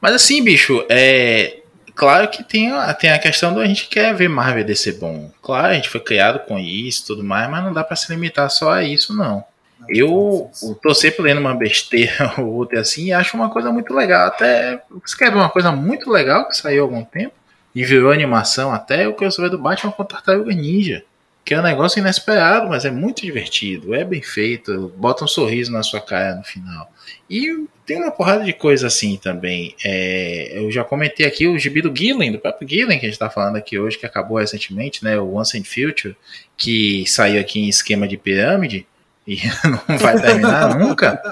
Mas 0.00 0.14
assim, 0.14 0.42
bicho, 0.42 0.84
é, 0.88 1.58
claro 1.96 2.28
que 2.28 2.44
tem, 2.44 2.70
tem 3.00 3.10
a 3.10 3.18
questão 3.18 3.52
do 3.52 3.60
a 3.60 3.66
gente 3.66 3.88
quer 3.88 4.14
ver 4.14 4.28
Marvel 4.28 4.64
DC 4.64 4.92
bom. 4.92 5.30
Claro, 5.42 5.68
a 5.68 5.74
gente 5.74 5.88
foi 5.88 6.00
criado 6.00 6.40
com 6.46 6.58
isso 6.58 7.02
e 7.02 7.06
tudo 7.06 7.24
mais, 7.24 7.50
mas 7.50 7.64
não 7.64 7.72
dá 7.72 7.82
para 7.82 7.96
se 7.96 8.12
limitar 8.12 8.48
só 8.50 8.72
a 8.72 8.84
isso, 8.84 9.16
não. 9.16 9.44
Eu, 9.88 10.50
eu 10.62 10.74
tô 10.74 10.94
sempre 10.94 11.22
lendo 11.22 11.40
uma 11.40 11.54
besteira 11.54 12.34
ou 12.38 12.46
outra 12.46 12.80
assim 12.80 13.06
e 13.06 13.12
acho 13.12 13.36
uma 13.36 13.50
coisa 13.50 13.70
muito 13.72 13.94
legal. 13.94 14.28
Até 14.28 14.82
você 14.90 15.16
quer 15.16 15.30
ver 15.30 15.36
uma 15.36 15.50
coisa 15.50 15.72
muito 15.72 16.10
legal 16.10 16.48
que 16.48 16.56
saiu 16.56 16.82
há 16.82 16.86
algum 16.86 17.04
tempo 17.04 17.34
e 17.74 17.84
virou 17.84 18.10
animação 18.10 18.72
até 18.72 19.06
o 19.06 19.14
que 19.14 19.24
eu 19.24 19.30
ver 19.30 19.50
do 19.50 19.58
Batman 19.58 19.92
contra 19.92 20.16
Tartaruga 20.16 20.54
Ninja. 20.54 21.04
Que 21.46 21.54
é 21.54 21.60
um 21.60 21.62
negócio 21.62 22.00
inesperado, 22.00 22.68
mas 22.68 22.84
é 22.84 22.90
muito 22.90 23.22
divertido, 23.22 23.94
é 23.94 24.04
bem 24.04 24.20
feito, 24.20 24.92
bota 24.96 25.24
um 25.24 25.28
sorriso 25.28 25.70
na 25.70 25.80
sua 25.80 26.00
cara 26.00 26.34
no 26.34 26.42
final. 26.42 26.90
E 27.30 27.66
tem 27.86 27.98
uma 27.98 28.10
porrada 28.10 28.42
de 28.42 28.52
coisa 28.52 28.88
assim 28.88 29.16
também. 29.16 29.72
É, 29.84 30.58
eu 30.58 30.72
já 30.72 30.82
comentei 30.82 31.24
aqui 31.24 31.46
o 31.46 31.56
gibi 31.56 31.80
do 31.80 31.94
Gillen, 31.96 32.32
do 32.32 32.40
próprio 32.40 32.68
Gillen, 32.68 32.98
que 32.98 33.06
a 33.06 33.08
gente 33.08 33.14
está 33.14 33.30
falando 33.30 33.54
aqui 33.54 33.78
hoje, 33.78 33.96
que 33.96 34.04
acabou 34.04 34.38
recentemente, 34.38 35.04
né? 35.04 35.20
O 35.20 35.36
Once 35.36 35.56
in 35.56 35.62
Future, 35.62 36.16
que 36.56 37.06
saiu 37.06 37.40
aqui 37.40 37.60
em 37.60 37.68
esquema 37.68 38.08
de 38.08 38.16
pirâmide 38.16 38.84
e 39.24 39.38
não 39.88 39.98
vai 39.98 40.20
terminar 40.20 40.74
nunca. 40.76 41.22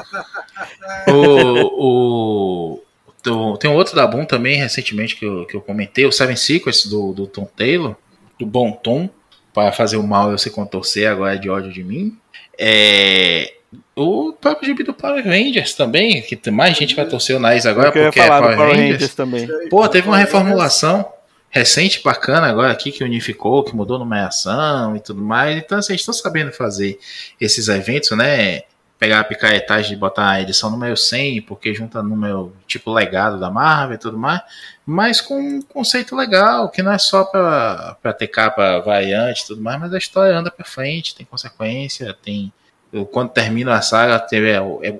O, 1.08 2.82
o, 3.32 3.56
tem 3.56 3.68
um 3.68 3.74
outro 3.74 3.96
da 3.96 4.06
Boom 4.06 4.24
também, 4.26 4.56
recentemente, 4.56 5.16
que 5.16 5.26
eu, 5.26 5.44
que 5.44 5.56
eu 5.56 5.60
comentei, 5.60 6.06
o 6.06 6.12
Seven 6.12 6.36
Secrets 6.36 6.86
do, 6.86 7.12
do 7.12 7.26
Tom 7.26 7.46
Taylor, 7.46 7.96
do 8.38 8.46
Bom 8.46 8.70
Tom, 8.70 9.10
para 9.54 9.72
fazer 9.72 9.96
o 9.96 10.02
mal 10.02 10.32
eu 10.32 10.36
se 10.36 10.50
contorcer, 10.50 11.08
agora 11.08 11.36
é 11.36 11.38
de 11.38 11.48
ódio 11.48 11.72
de 11.72 11.82
mim. 11.82 12.18
É, 12.58 13.54
o 13.96 14.32
próprio 14.32 14.66
gibi 14.66 14.82
do 14.82 14.92
Power 14.92 15.24
Rangers 15.24 15.74
também, 15.74 16.20
que 16.20 16.50
mais 16.50 16.76
gente 16.76 16.94
vai 16.94 17.06
torcer 17.06 17.36
o 17.36 17.40
nariz 17.40 17.64
agora 17.64 17.92
porque 17.92 18.20
é 18.20 18.26
Power, 18.26 18.42
Power 18.42 18.58
Rangers. 18.58 18.92
Rangers. 18.92 19.14
também. 19.14 19.48
Pô, 19.70 19.88
teve 19.88 20.08
uma 20.08 20.18
reformulação 20.18 21.08
recente, 21.48 22.02
bacana 22.02 22.48
agora 22.48 22.72
aqui, 22.72 22.90
que 22.90 23.04
unificou, 23.04 23.62
que 23.62 23.76
mudou 23.76 23.96
numeração 23.96 24.96
e 24.96 25.00
tudo 25.00 25.22
mais. 25.22 25.56
Então, 25.56 25.80
vocês 25.80 26.00
estão 26.00 26.12
sabendo 26.12 26.50
fazer 26.50 26.98
esses 27.40 27.68
eventos, 27.68 28.10
né? 28.10 28.62
Pegar 29.04 29.20
a 29.20 29.24
picaretagem 29.24 29.92
e 29.92 29.96
botar 29.96 30.30
a 30.30 30.40
edição 30.40 30.70
número 30.70 30.96
100, 30.96 31.42
porque 31.42 31.74
junta 31.74 32.02
número 32.02 32.56
tipo 32.66 32.90
legado 32.90 33.38
da 33.38 33.50
Marvel 33.50 33.96
e 33.96 33.98
tudo 33.98 34.16
mais, 34.16 34.40
mas 34.86 35.20
com 35.20 35.38
um 35.38 35.60
conceito 35.60 36.16
legal, 36.16 36.70
que 36.70 36.82
não 36.82 36.90
é 36.90 36.96
só 36.96 37.22
para 37.22 38.14
ter 38.18 38.28
capa 38.28 38.80
variante 38.80 39.42
e 39.42 39.46
tudo 39.48 39.60
mais, 39.60 39.78
mas 39.78 39.92
a 39.92 39.98
história 39.98 40.34
anda 40.34 40.50
para 40.50 40.64
frente, 40.64 41.14
tem 41.14 41.26
consequência, 41.26 42.14
tem 42.14 42.50
quando 43.10 43.30
termina 43.30 43.74
a 43.74 43.82
saga, 43.82 44.20
teve 44.20 44.52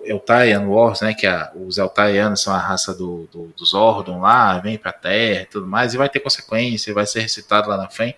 Eltarian 0.04 0.66
Wars, 0.66 1.00
né? 1.00 1.14
Que 1.14 1.26
a, 1.26 1.52
os 1.54 1.78
Eltarianos 1.78 2.42
são 2.42 2.52
a 2.52 2.58
raça 2.58 2.92
do, 2.92 3.28
do, 3.32 3.54
dos 3.56 3.72
Ordon 3.72 4.20
lá, 4.20 4.58
vem 4.58 4.76
pra 4.76 4.92
Terra 4.92 5.42
e 5.42 5.46
tudo 5.46 5.66
mais, 5.66 5.94
e 5.94 5.96
vai 5.96 6.08
ter 6.08 6.18
consequência, 6.18 6.92
vai 6.92 7.06
ser 7.06 7.20
recitado 7.20 7.68
lá 7.68 7.76
na 7.76 7.88
frente. 7.88 8.16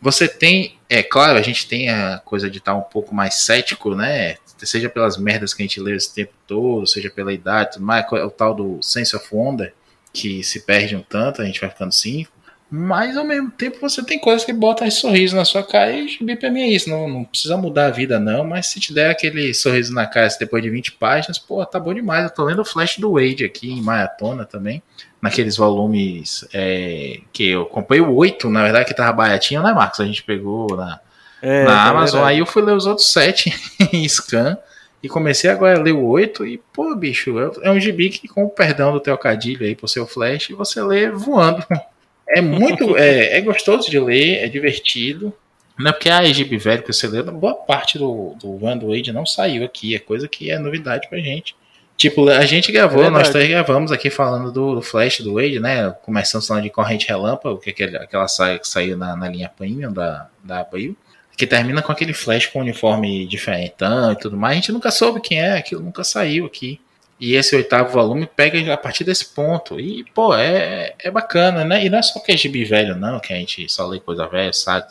Você 0.00 0.28
tem, 0.28 0.78
é 0.88 1.02
claro, 1.02 1.38
a 1.38 1.42
gente 1.42 1.66
tem 1.66 1.90
a 1.90 2.20
coisa 2.24 2.48
de 2.48 2.58
estar 2.58 2.74
um 2.74 2.82
pouco 2.82 3.12
mais 3.12 3.34
cético, 3.34 3.96
né? 3.96 4.36
Seja 4.58 4.88
pelas 4.88 5.16
merdas 5.16 5.52
que 5.52 5.62
a 5.62 5.66
gente 5.66 5.80
lê 5.80 5.94
esse 5.96 6.14
tempo 6.14 6.32
todo, 6.46 6.86
seja 6.86 7.10
pela 7.10 7.32
idade, 7.32 7.78
é 7.78 8.24
o 8.24 8.30
tal 8.30 8.54
do 8.54 8.82
Sense 8.82 9.14
of 9.14 9.26
Wonder, 9.32 9.74
que 10.12 10.42
se 10.42 10.60
perde 10.60 10.96
um 10.96 11.02
tanto, 11.02 11.42
a 11.42 11.44
gente 11.44 11.60
vai 11.60 11.68
ficando 11.68 11.88
assim. 11.88 12.26
Mas 12.68 13.16
ao 13.16 13.24
mesmo 13.24 13.48
tempo 13.50 13.78
você 13.80 14.02
tem 14.02 14.18
coisas 14.18 14.44
que 14.44 14.52
botam 14.52 14.86
esse 14.86 14.98
sorriso 14.98 15.36
na 15.36 15.44
sua 15.44 15.62
cara 15.62 15.92
e 15.92 16.08
gibi 16.08 16.34
pra 16.34 16.50
mim 16.50 16.62
é 16.62 16.68
isso. 16.68 16.90
Não, 16.90 17.08
não 17.08 17.24
precisa 17.24 17.56
mudar 17.56 17.86
a 17.86 17.90
vida, 17.90 18.18
não. 18.18 18.44
Mas 18.44 18.66
se 18.66 18.80
te 18.80 18.92
der 18.92 19.10
aquele 19.10 19.54
sorriso 19.54 19.94
na 19.94 20.06
cara 20.06 20.28
depois 20.38 20.62
de 20.62 20.70
20 20.70 20.92
páginas, 20.92 21.38
pô, 21.38 21.64
tá 21.64 21.78
bom 21.78 21.94
demais. 21.94 22.24
Eu 22.24 22.30
tô 22.30 22.44
lendo 22.44 22.62
o 22.62 22.64
Flash 22.64 22.98
do 22.98 23.12
Wade 23.12 23.44
aqui 23.44 23.70
em 23.70 23.80
maratona 23.80 24.44
também. 24.44 24.82
Naqueles 25.22 25.56
volumes 25.56 26.44
é, 26.52 27.20
que 27.32 27.48
eu 27.48 27.66
comprei 27.66 28.00
o 28.00 28.12
8, 28.12 28.50
na 28.50 28.64
verdade, 28.64 28.86
que 28.86 28.94
tava 28.94 29.12
baratinho, 29.12 29.62
né, 29.62 29.72
Marcos? 29.72 30.00
A 30.00 30.04
gente 30.04 30.24
pegou 30.24 30.76
na, 30.76 31.00
é, 31.46 31.64
na 31.64 31.86
é 31.86 31.90
Amazon. 31.90 32.24
Aí 32.24 32.40
eu 32.40 32.46
fui 32.46 32.60
ler 32.60 32.74
os 32.74 32.86
outros 32.86 33.12
7 33.12 33.54
em 33.92 34.08
scan. 34.08 34.58
E 35.02 35.08
comecei 35.08 35.48
agora 35.48 35.78
a 35.78 35.82
ler 35.82 35.92
o 35.92 36.04
8 36.04 36.44
e, 36.46 36.58
pô, 36.72 36.96
bicho, 36.96 37.38
é, 37.38 37.68
é 37.68 37.70
um 37.70 37.78
gibi 37.78 38.10
que, 38.10 38.26
com 38.26 38.44
o 38.44 38.50
perdão 38.50 38.92
do 38.92 38.98
trocadilho 38.98 39.64
aí 39.64 39.76
pro 39.76 39.86
seu 39.86 40.06
Flash, 40.06 40.48
você 40.50 40.82
lê 40.82 41.10
voando. 41.10 41.64
É 42.28 42.40
muito. 42.40 42.96
é, 42.96 43.38
é 43.38 43.40
gostoso 43.40 43.88
de 43.88 44.00
ler, 44.00 44.38
é 44.42 44.48
divertido. 44.48 45.32
Não 45.78 45.90
é 45.90 45.92
porque 45.92 46.10
a 46.10 46.24
Egib 46.24 46.58
velho 46.58 46.82
que 46.82 46.92
você 46.92 47.06
leu, 47.06 47.22
boa 47.22 47.54
parte 47.54 47.98
do, 47.98 48.34
do 48.34 48.58
Van 48.58 48.76
Wade 48.80 49.12
não 49.12 49.24
saiu 49.24 49.64
aqui. 49.64 49.94
É 49.94 50.00
coisa 50.00 50.26
que 50.26 50.50
é 50.50 50.58
novidade 50.58 51.08
pra 51.08 51.20
gente. 51.20 51.54
Tipo, 51.96 52.28
a 52.28 52.44
gente 52.44 52.72
gravou, 52.72 53.04
é 53.04 53.10
nós 53.10 53.30
três 53.30 53.48
gravamos 53.48 53.92
aqui 53.92 54.10
falando 54.10 54.50
do, 54.50 54.74
do, 54.74 54.82
Flash 54.82 55.20
do 55.20 55.34
Wade, 55.34 55.60
né? 55.60 55.90
Começando 56.02 56.44
falando 56.44 56.64
de 56.64 56.70
corrente 56.70 57.06
relâmpago, 57.06 57.58
que 57.58 57.80
é 57.80 57.96
aquela 57.96 58.26
saia 58.26 58.58
que 58.58 58.66
saiu 58.66 58.96
na, 58.96 59.14
na 59.14 59.28
linha 59.28 59.48
premium 59.48 59.92
da, 59.92 60.28
da 60.42 60.60
Abril. 60.60 60.96
Que 61.36 61.46
termina 61.46 61.82
com 61.82 61.92
aquele 61.92 62.14
Flash 62.14 62.46
com 62.46 62.60
uniforme 62.60 63.26
diferentão 63.26 64.12
e 64.12 64.16
tudo 64.16 64.36
mais. 64.36 64.52
A 64.52 64.54
gente 64.56 64.72
nunca 64.72 64.90
soube 64.90 65.20
quem 65.20 65.40
é, 65.40 65.58
aquilo 65.58 65.82
nunca 65.82 66.02
saiu 66.02 66.46
aqui. 66.46 66.80
E 67.18 67.34
esse 67.34 67.56
oitavo 67.56 67.92
volume 67.92 68.26
pega 68.26 68.72
a 68.72 68.76
partir 68.76 69.04
desse 69.04 69.26
ponto. 69.26 69.80
E, 69.80 70.04
pô, 70.14 70.34
é, 70.34 70.94
é 70.98 71.10
bacana, 71.10 71.64
né? 71.64 71.84
E 71.84 71.88
não 71.88 71.98
é 71.98 72.02
só 72.02 72.20
que 72.20 72.32
é 72.32 72.36
gibi 72.36 72.64
velho, 72.64 72.94
não, 72.94 73.20
que 73.20 73.32
a 73.32 73.36
gente 73.36 73.70
só 73.70 73.86
lê 73.86 74.00
coisa 74.00 74.26
velha, 74.26 74.52
sabe? 74.52 74.86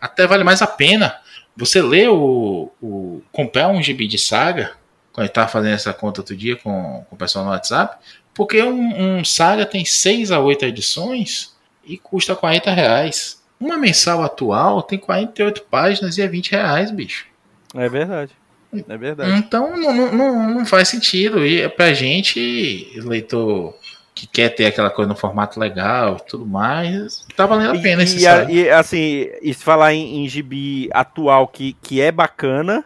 Até 0.00 0.26
vale 0.26 0.44
mais 0.44 0.62
a 0.62 0.66
pena 0.66 1.18
você 1.58 1.82
ler 1.82 2.08
o, 2.08 2.70
o. 2.80 3.20
comprar 3.32 3.68
um 3.68 3.82
gibi 3.82 4.06
de 4.06 4.16
saga, 4.16 4.72
quando 5.12 5.26
eu 5.26 5.32
tava 5.32 5.48
fazendo 5.48 5.74
essa 5.74 5.92
conta 5.92 6.20
outro 6.20 6.36
dia 6.36 6.54
com, 6.54 7.04
com 7.08 7.16
o 7.16 7.18
pessoal 7.18 7.44
no 7.44 7.50
WhatsApp, 7.50 7.96
porque 8.32 8.62
um, 8.62 9.18
um 9.18 9.24
saga 9.24 9.66
tem 9.66 9.84
6 9.84 10.30
a 10.30 10.38
8 10.38 10.66
edições 10.66 11.56
e 11.84 11.98
custa 11.98 12.36
40 12.36 12.70
reais. 12.70 13.37
Uma 13.60 13.76
mensal 13.76 14.22
atual 14.22 14.82
tem 14.82 14.98
48 14.98 15.62
páginas 15.70 16.16
e 16.16 16.22
é 16.22 16.28
20 16.28 16.52
reais, 16.52 16.90
bicho. 16.90 17.26
É 17.74 17.88
verdade. 17.88 18.32
É 18.88 18.96
verdade. 18.96 19.32
Então 19.32 19.76
não, 19.76 20.12
não, 20.12 20.50
não 20.54 20.66
faz 20.66 20.88
sentido. 20.88 21.44
E 21.44 21.62
é 21.62 21.68
pra 21.68 21.92
gente, 21.92 22.92
leitor 22.96 23.74
que 24.18 24.26
quer 24.26 24.48
ter 24.48 24.66
aquela 24.66 24.90
coisa 24.90 25.08
no 25.08 25.14
formato 25.16 25.60
legal 25.60 26.16
e 26.20 26.28
tudo 26.28 26.44
mais, 26.44 27.24
tá 27.36 27.46
valendo 27.46 27.78
a 27.78 27.80
pena 27.80 28.02
esse 28.02 28.26
e, 28.50 28.52
e 28.52 28.68
assim, 28.68 29.28
e 29.40 29.54
se 29.54 29.62
falar 29.62 29.94
em, 29.94 30.24
em 30.24 30.28
gibi 30.28 30.88
atual 30.92 31.46
que, 31.46 31.76
que 31.80 32.00
é 32.00 32.10
bacana 32.10 32.84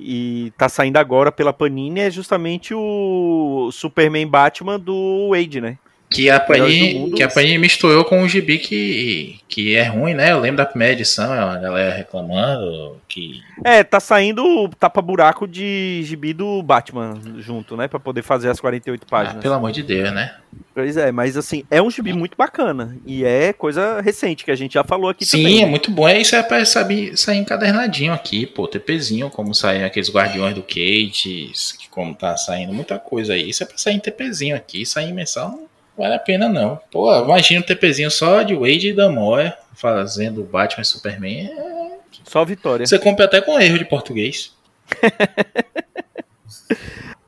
e 0.00 0.50
tá 0.56 0.70
saindo 0.70 0.96
agora 0.96 1.30
pela 1.30 1.52
Panini 1.52 2.00
é 2.00 2.10
justamente 2.10 2.72
o 2.74 3.68
Superman 3.70 4.26
Batman 4.26 4.80
do 4.80 5.28
Wade, 5.30 5.60
né? 5.60 5.76
Que 6.12 6.30
a 6.30 6.38
Panini, 6.38 7.12
que 7.12 7.22
a 7.22 7.28
Panini 7.28 7.58
misturou 7.58 8.04
com 8.04 8.20
um 8.20 8.28
gibi 8.28 8.58
que, 8.58 9.40
que 9.48 9.74
é 9.74 9.84
ruim, 9.84 10.14
né? 10.14 10.32
Eu 10.32 10.40
lembro 10.40 10.58
da 10.58 10.66
primeira 10.66 10.94
edição, 10.94 11.32
a 11.32 11.56
galera 11.56 11.94
reclamando 11.94 12.96
que. 13.08 13.40
É, 13.64 13.82
tá 13.82 14.00
saindo 14.00 14.68
tapa-buraco 14.78 15.46
de 15.46 16.02
gibi 16.04 16.32
do 16.32 16.62
Batman 16.62 17.20
junto, 17.38 17.76
né? 17.76 17.88
Pra 17.88 18.00
poder 18.00 18.22
fazer 18.22 18.48
as 18.48 18.60
48 18.60 19.06
páginas. 19.06 19.38
Ah, 19.38 19.42
pelo 19.42 19.54
amor 19.54 19.72
de 19.72 19.82
Deus, 19.82 20.12
né? 20.12 20.34
Pois 20.74 20.96
é, 20.96 21.12
mas 21.12 21.36
assim, 21.36 21.64
é 21.70 21.82
um 21.82 21.90
gibi 21.90 22.12
muito 22.12 22.36
bacana. 22.36 22.96
E 23.04 23.24
é 23.24 23.52
coisa 23.52 24.00
recente, 24.00 24.44
que 24.44 24.50
a 24.50 24.56
gente 24.56 24.74
já 24.74 24.84
falou 24.84 25.10
aqui 25.10 25.24
Sim, 25.24 25.38
também. 25.38 25.56
Sim, 25.58 25.62
é 25.64 25.66
muito 25.66 25.90
bom. 25.90 26.08
É 26.08 26.20
isso 26.20 26.34
é 26.34 26.42
pra 26.42 26.64
saber, 26.64 27.16
sair 27.16 27.38
encadernadinho 27.38 28.12
aqui, 28.12 28.46
pô, 28.46 28.66
TPzinho, 28.66 29.30
como 29.30 29.54
saem 29.54 29.84
aqueles 29.84 30.10
Guardiões 30.10 30.54
do 30.54 30.62
Kate, 30.62 31.52
como 31.90 32.14
tá 32.14 32.36
saindo 32.36 32.72
muita 32.72 32.98
coisa 32.98 33.34
aí. 33.34 33.50
Isso 33.50 33.62
é 33.62 33.66
pra 33.66 33.76
sair 33.76 33.94
em 33.94 34.00
TPzinho 34.00 34.56
aqui, 34.56 34.86
sair 34.86 35.10
em 35.10 35.12
mensal 35.12 35.58
vale 35.96 36.14
a 36.14 36.18
pena 36.18 36.48
não. 36.48 36.80
Pô, 36.90 37.14
imagina 37.22 37.60
um 37.60 37.64
TPzinho 37.64 38.10
só 38.10 38.42
de 38.42 38.54
Wade 38.54 38.88
e 38.88 38.92
Damoya 38.92 39.56
fazendo 39.74 40.42
Batman 40.42 40.82
e 40.82 40.86
Superman. 40.86 41.46
É... 41.46 41.92
Só 42.24 42.44
vitória. 42.44 42.86
Você 42.86 42.98
compra 42.98 43.24
até 43.24 43.40
com 43.40 43.58
erro 43.58 43.78
de 43.78 43.84
português. 43.84 44.54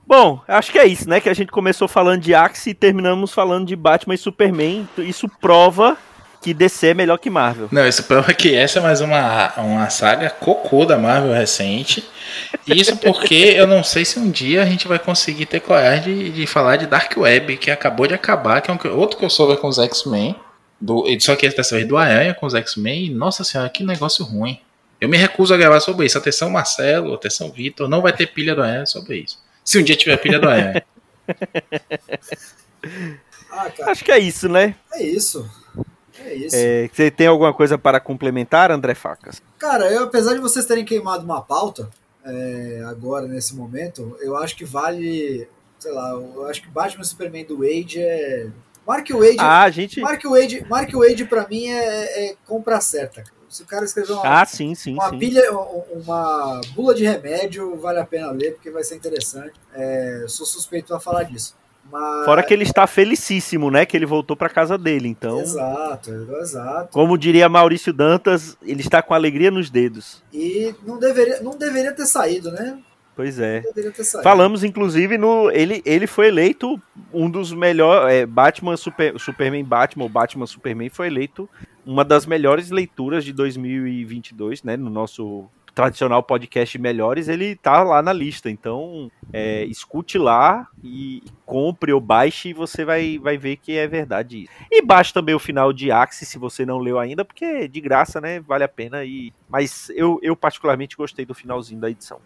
Bom, 0.06 0.40
acho 0.46 0.70
que 0.70 0.78
é 0.78 0.86
isso, 0.86 1.08
né? 1.08 1.20
Que 1.20 1.28
a 1.28 1.34
gente 1.34 1.50
começou 1.50 1.88
falando 1.88 2.20
de 2.20 2.34
Axe 2.34 2.70
e 2.70 2.74
terminamos 2.74 3.32
falando 3.32 3.66
de 3.66 3.74
Batman 3.74 4.14
e 4.14 4.18
Superman. 4.18 4.88
Isso 4.98 5.28
prova 5.40 5.96
que 6.44 6.52
DC 6.52 6.88
é 6.88 6.94
melhor 6.94 7.16
que 7.16 7.30
Marvel. 7.30 7.70
Não, 7.72 7.88
isso 7.88 8.02
prova 8.04 8.34
que 8.34 8.54
essa 8.54 8.78
é 8.78 8.82
mais 8.82 9.00
uma, 9.00 9.50
uma 9.56 9.88
saga 9.88 10.28
cocô 10.28 10.84
da 10.84 10.98
Marvel 10.98 11.32
recente. 11.32 12.04
Isso 12.66 12.98
porque 12.98 13.54
eu 13.56 13.66
não 13.66 13.82
sei 13.82 14.04
se 14.04 14.18
um 14.18 14.30
dia 14.30 14.62
a 14.62 14.66
gente 14.66 14.86
vai 14.86 14.98
conseguir 14.98 15.46
ter 15.46 15.60
coragem 15.60 16.14
de, 16.14 16.30
de 16.32 16.46
falar 16.46 16.76
de 16.76 16.86
Dark 16.86 17.16
Web, 17.16 17.56
que 17.56 17.70
acabou 17.70 18.06
de 18.06 18.12
acabar, 18.12 18.60
que 18.60 18.70
é 18.70 18.74
um, 18.74 18.78
outro 18.94 19.16
crossover 19.16 19.56
com 19.56 19.68
os 19.68 19.78
X-Men. 19.78 20.36
Só 21.18 21.34
que 21.34 21.48
dessa 21.48 21.76
vez 21.76 21.88
do 21.88 21.96
Aranha 21.96 22.34
com 22.34 22.44
os 22.44 22.52
X-Men. 22.52 23.08
Nossa 23.14 23.42
senhora, 23.42 23.70
que 23.70 23.82
negócio 23.82 24.22
ruim. 24.22 24.60
Eu 25.00 25.08
me 25.08 25.16
recuso 25.16 25.54
a 25.54 25.56
gravar 25.56 25.80
sobre 25.80 26.04
isso. 26.04 26.18
Atenção, 26.18 26.50
Marcelo, 26.50 27.14
atenção, 27.14 27.50
Vitor. 27.50 27.88
Não 27.88 28.02
vai 28.02 28.12
ter 28.12 28.26
pilha 28.26 28.54
do 28.54 28.62
Aranha 28.62 28.84
sobre 28.84 29.20
isso. 29.20 29.42
Se 29.64 29.78
um 29.78 29.82
dia 29.82 29.96
tiver 29.96 30.18
pilha 30.18 30.38
do 30.38 30.46
Aranha. 30.46 30.84
ah, 33.50 33.70
Acho 33.86 34.04
que 34.04 34.12
é 34.12 34.18
isso, 34.18 34.46
né? 34.46 34.74
É 34.92 35.02
isso. 35.02 35.63
É 36.24 36.34
isso. 36.34 36.56
É, 36.56 36.88
você 36.92 37.10
tem 37.10 37.26
alguma 37.26 37.52
coisa 37.52 37.76
para 37.76 38.00
complementar, 38.00 38.70
André 38.70 38.94
Facas? 38.94 39.42
Cara, 39.58 39.90
eu, 39.92 40.04
apesar 40.04 40.34
de 40.34 40.40
vocês 40.40 40.64
terem 40.64 40.84
queimado 40.84 41.24
uma 41.24 41.42
pauta, 41.42 41.90
é, 42.24 42.82
agora, 42.86 43.28
nesse 43.28 43.54
momento, 43.54 44.16
eu 44.20 44.36
acho 44.36 44.56
que 44.56 44.64
vale. 44.64 45.46
Sei 45.78 45.92
lá, 45.92 46.10
eu 46.12 46.46
acho 46.46 46.62
que 46.62 46.68
Batman 46.68 47.04
Superman 47.04 47.44
do 47.44 47.58
Wade 47.58 48.00
é. 48.00 48.48
Mark 48.86 49.08
Wade. 49.10 49.36
Ah, 49.38 49.68
gente. 49.70 50.00
Mark 50.00 50.22
Wade, 50.24 50.66
Mark 50.68 50.90
Wade 50.92 51.24
pra 51.26 51.46
mim 51.46 51.68
é, 51.68 52.30
é 52.30 52.36
compra 52.46 52.80
certa. 52.80 53.22
Se 53.48 53.62
o 53.62 53.66
cara 53.66 53.84
escrever 53.84 54.14
uma, 54.14 54.40
ah, 54.40 54.44
sim, 54.44 54.74
sim, 54.74 54.94
uma 54.94 55.10
sim. 55.10 55.18
pilha, 55.18 55.52
uma 55.52 56.60
bula 56.74 56.92
de 56.92 57.04
remédio, 57.04 57.76
vale 57.76 58.00
a 58.00 58.04
pena 58.04 58.32
ler, 58.32 58.54
porque 58.54 58.68
vai 58.68 58.82
ser 58.82 58.96
interessante. 58.96 59.52
É, 59.72 60.24
sou 60.26 60.44
suspeito 60.44 60.92
a 60.92 60.98
falar 60.98 61.22
disso. 61.22 61.54
Mas... 61.90 62.24
Fora 62.24 62.42
que 62.42 62.52
ele 62.52 62.64
está 62.64 62.86
felicíssimo, 62.86 63.70
né? 63.70 63.84
Que 63.84 63.96
ele 63.96 64.06
voltou 64.06 64.36
para 64.36 64.48
casa 64.48 64.76
dele, 64.76 65.08
então. 65.08 65.40
Exato, 65.40 66.10
exato. 66.40 66.88
Como 66.92 67.18
diria 67.18 67.48
Maurício 67.48 67.92
Dantas, 67.92 68.56
ele 68.62 68.80
está 68.80 69.02
com 69.02 69.14
alegria 69.14 69.50
nos 69.50 69.70
dedos. 69.70 70.22
E 70.32 70.74
não 70.86 70.98
deveria, 70.98 71.40
não 71.40 71.56
deveria 71.56 71.92
ter 71.92 72.06
saído, 72.06 72.50
né? 72.50 72.78
Pois 73.14 73.38
é. 73.38 73.60
Não 73.60 73.70
deveria 73.70 73.92
ter 73.92 74.04
saído. 74.04 74.24
Falamos, 74.24 74.64
inclusive, 74.64 75.16
no. 75.16 75.50
Ele, 75.50 75.82
ele 75.84 76.06
foi 76.06 76.28
eleito 76.28 76.80
um 77.12 77.30
dos 77.30 77.52
melhores. 77.52 78.12
É, 78.12 78.26
Batman, 78.26 78.76
Super, 78.76 79.18
Superman 79.18 79.64
Batman, 79.64 80.04
ou 80.04 80.08
Batman 80.08 80.46
Superman 80.46 80.88
foi 80.88 81.06
eleito 81.06 81.48
uma 81.86 82.04
das 82.04 82.26
melhores 82.26 82.70
leituras 82.70 83.24
de 83.24 83.32
2022, 83.32 84.62
né? 84.62 84.76
No 84.76 84.90
nosso 84.90 85.48
tradicional 85.74 86.22
podcast 86.22 86.78
Melhores, 86.78 87.28
ele 87.28 87.56
tá 87.56 87.82
lá 87.82 88.00
na 88.00 88.12
lista. 88.12 88.48
Então, 88.48 89.10
é, 89.36 89.64
escute 89.64 90.16
lá 90.16 90.68
e 90.80 91.20
compre 91.44 91.92
ou 91.92 92.00
baixe 92.00 92.50
e 92.50 92.52
você 92.52 92.84
vai, 92.84 93.18
vai 93.18 93.36
ver 93.36 93.56
que 93.56 93.76
é 93.76 93.88
verdade 93.88 94.44
isso. 94.44 94.52
E 94.70 94.80
baixe 94.80 95.12
também 95.12 95.34
o 95.34 95.40
final 95.40 95.72
de 95.72 95.90
Axis, 95.90 96.28
se 96.28 96.38
você 96.38 96.64
não 96.64 96.78
leu 96.78 97.00
ainda, 97.00 97.24
porque 97.24 97.44
é 97.44 97.66
de 97.66 97.80
graça, 97.80 98.20
né? 98.20 98.38
Vale 98.38 98.62
a 98.62 98.68
pena. 98.68 99.04
E... 99.04 99.32
Mas 99.48 99.90
eu, 99.90 100.20
eu 100.22 100.36
particularmente 100.36 100.96
gostei 100.96 101.26
do 101.26 101.34
finalzinho 101.34 101.80
da 101.80 101.90
edição. 101.90 102.20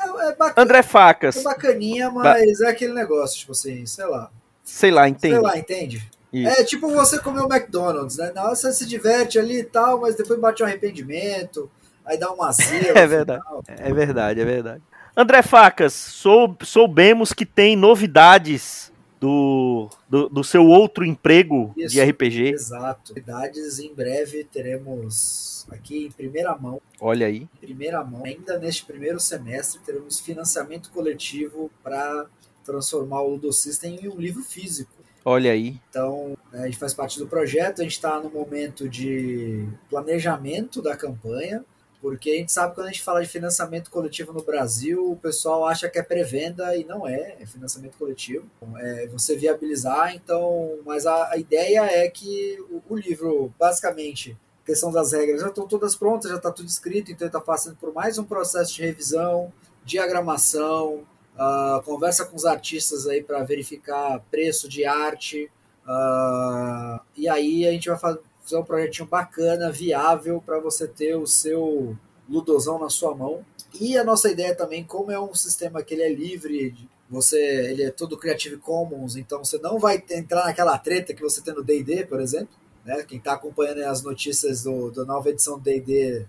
É, 0.00 0.28
é 0.28 0.36
bacana, 0.36 0.64
André 0.64 0.82
Facas. 0.84 1.36
É 1.38 1.42
bacaninha, 1.42 2.08
mas 2.08 2.58
ba 2.58 2.66
é 2.66 2.70
aquele 2.70 2.92
negócio, 2.92 3.40
tipo 3.40 3.50
assim, 3.50 3.84
sei 3.84 4.06
lá. 4.06 4.30
Sei 4.62 4.92
lá, 4.92 5.08
entende. 5.08 5.34
Sei 5.34 5.42
lá, 5.42 5.58
entende? 5.58 6.10
Isso. 6.32 6.48
É 6.48 6.62
tipo 6.62 6.88
você 6.88 7.18
comer 7.18 7.40
o 7.40 7.52
McDonald's, 7.52 8.16
né? 8.16 8.30
Na 8.32 8.44
hora 8.44 8.54
você 8.54 8.72
se 8.72 8.86
diverte 8.86 9.40
ali 9.40 9.58
e 9.58 9.64
tal, 9.64 10.00
mas 10.00 10.14
depois 10.14 10.38
bate 10.38 10.62
um 10.62 10.66
arrependimento 10.66 11.68
aí 12.04 12.18
dá 12.18 12.30
uma 12.32 12.48
azia. 12.50 12.92
é 12.96 13.06
verdade. 13.06 13.42
É 13.68 13.92
verdade, 13.92 14.40
é 14.40 14.44
verdade. 14.44 14.82
André 15.16 15.42
Facas, 15.42 15.92
sou, 15.92 16.56
soubemos 16.62 17.34
que 17.34 17.44
tem 17.44 17.76
novidades 17.76 18.90
do, 19.20 19.90
do, 20.08 20.28
do 20.28 20.42
seu 20.42 20.66
outro 20.66 21.04
emprego 21.04 21.72
Isso, 21.76 21.94
de 21.94 22.02
RPG. 22.02 22.54
Exato. 22.54 23.12
Novidades 23.12 23.78
em 23.78 23.94
breve 23.94 24.42
teremos 24.44 25.66
aqui 25.70 26.06
em 26.06 26.10
primeira 26.10 26.56
mão. 26.56 26.80
Olha 26.98 27.26
aí. 27.26 27.42
Em 27.42 27.66
primeira 27.66 28.02
mão, 28.02 28.24
ainda 28.24 28.58
neste 28.58 28.84
primeiro 28.84 29.20
semestre, 29.20 29.80
teremos 29.84 30.18
financiamento 30.18 30.90
coletivo 30.90 31.70
para 31.84 32.26
transformar 32.64 33.20
o 33.20 33.30
Ludo 33.30 33.52
System 33.52 33.98
em 34.02 34.08
um 34.08 34.18
livro 34.18 34.42
físico. 34.42 34.92
Olha 35.24 35.52
aí. 35.52 35.80
Então, 35.88 36.36
né, 36.50 36.62
a 36.62 36.64
gente 36.64 36.78
faz 36.78 36.94
parte 36.94 37.18
do 37.18 37.26
projeto, 37.26 37.80
a 37.80 37.84
gente 37.84 37.92
está 37.92 38.18
no 38.18 38.30
momento 38.30 38.88
de 38.88 39.68
planejamento 39.88 40.82
da 40.82 40.96
campanha. 40.96 41.64
Porque 42.02 42.30
a 42.30 42.34
gente 42.34 42.50
sabe 42.50 42.70
que 42.70 42.74
quando 42.74 42.88
a 42.88 42.90
gente 42.90 43.02
fala 43.02 43.22
de 43.22 43.28
financiamento 43.28 43.88
coletivo 43.88 44.32
no 44.32 44.42
Brasil, 44.42 45.12
o 45.12 45.16
pessoal 45.16 45.64
acha 45.64 45.88
que 45.88 46.00
é 46.00 46.02
pré-venda 46.02 46.76
e 46.76 46.82
não 46.82 47.06
é, 47.06 47.36
é 47.38 47.46
financiamento 47.46 47.96
coletivo. 47.96 48.44
É 48.78 49.06
você 49.06 49.36
viabilizar, 49.36 50.12
então, 50.12 50.80
mas 50.84 51.06
a, 51.06 51.30
a 51.30 51.36
ideia 51.36 51.84
é 51.84 52.10
que 52.10 52.58
o, 52.68 52.82
o, 52.88 52.96
livro, 52.96 53.54
basicamente, 53.56 54.36
questão 54.66 54.90
das 54.90 55.12
regras 55.12 55.42
já 55.42 55.46
estão 55.46 55.64
todas 55.68 55.94
prontas, 55.94 56.28
já 56.28 56.38
está 56.38 56.50
tudo 56.50 56.68
escrito, 56.68 57.12
então 57.12 57.24
ele 57.24 57.28
está 57.28 57.40
passando 57.40 57.76
por 57.76 57.94
mais 57.94 58.18
um 58.18 58.24
processo 58.24 58.74
de 58.74 58.82
revisão, 58.82 59.52
diagramação, 59.84 61.06
uh, 61.36 61.80
conversa 61.84 62.24
com 62.24 62.34
os 62.34 62.44
artistas 62.44 63.06
aí 63.06 63.22
para 63.22 63.44
verificar 63.44 64.18
preço 64.28 64.68
de 64.68 64.84
arte. 64.84 65.48
Uh, 65.86 67.00
e 67.16 67.28
aí 67.28 67.64
a 67.64 67.70
gente 67.70 67.88
vai 67.88 68.18
fazer 68.42 68.56
um 68.56 68.64
projetinho 68.64 69.08
bacana, 69.08 69.70
viável, 69.70 70.42
para 70.44 70.58
você 70.58 70.86
ter 70.86 71.14
o 71.16 71.26
seu 71.26 71.96
ludozão 72.28 72.78
na 72.78 72.90
sua 72.90 73.14
mão. 73.14 73.44
E 73.80 73.96
a 73.96 74.04
nossa 74.04 74.30
ideia 74.30 74.54
também, 74.54 74.84
como 74.84 75.10
é 75.10 75.20
um 75.20 75.34
sistema 75.34 75.82
que 75.82 75.94
ele 75.94 76.02
é 76.02 76.12
livre, 76.12 76.74
você, 77.08 77.38
ele 77.38 77.84
é 77.84 77.90
todo 77.90 78.18
Creative 78.18 78.56
Commons, 78.56 79.16
então 79.16 79.44
você 79.44 79.58
não 79.58 79.78
vai 79.78 80.02
entrar 80.10 80.44
naquela 80.44 80.78
treta 80.78 81.14
que 81.14 81.22
você 81.22 81.42
tem 81.42 81.54
no 81.54 81.62
D&D, 81.62 82.06
por 82.06 82.20
exemplo. 82.20 82.54
Né? 82.84 83.02
Quem 83.04 83.18
está 83.18 83.34
acompanhando 83.34 83.82
as 83.84 84.02
notícias 84.02 84.62
do, 84.62 84.90
da 84.90 85.04
nova 85.04 85.28
edição 85.28 85.58
do 85.58 85.62
D&D 85.62 86.26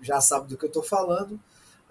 já 0.00 0.20
sabe 0.20 0.48
do 0.48 0.56
que 0.56 0.64
eu 0.64 0.68
estou 0.68 0.82
falando. 0.82 1.38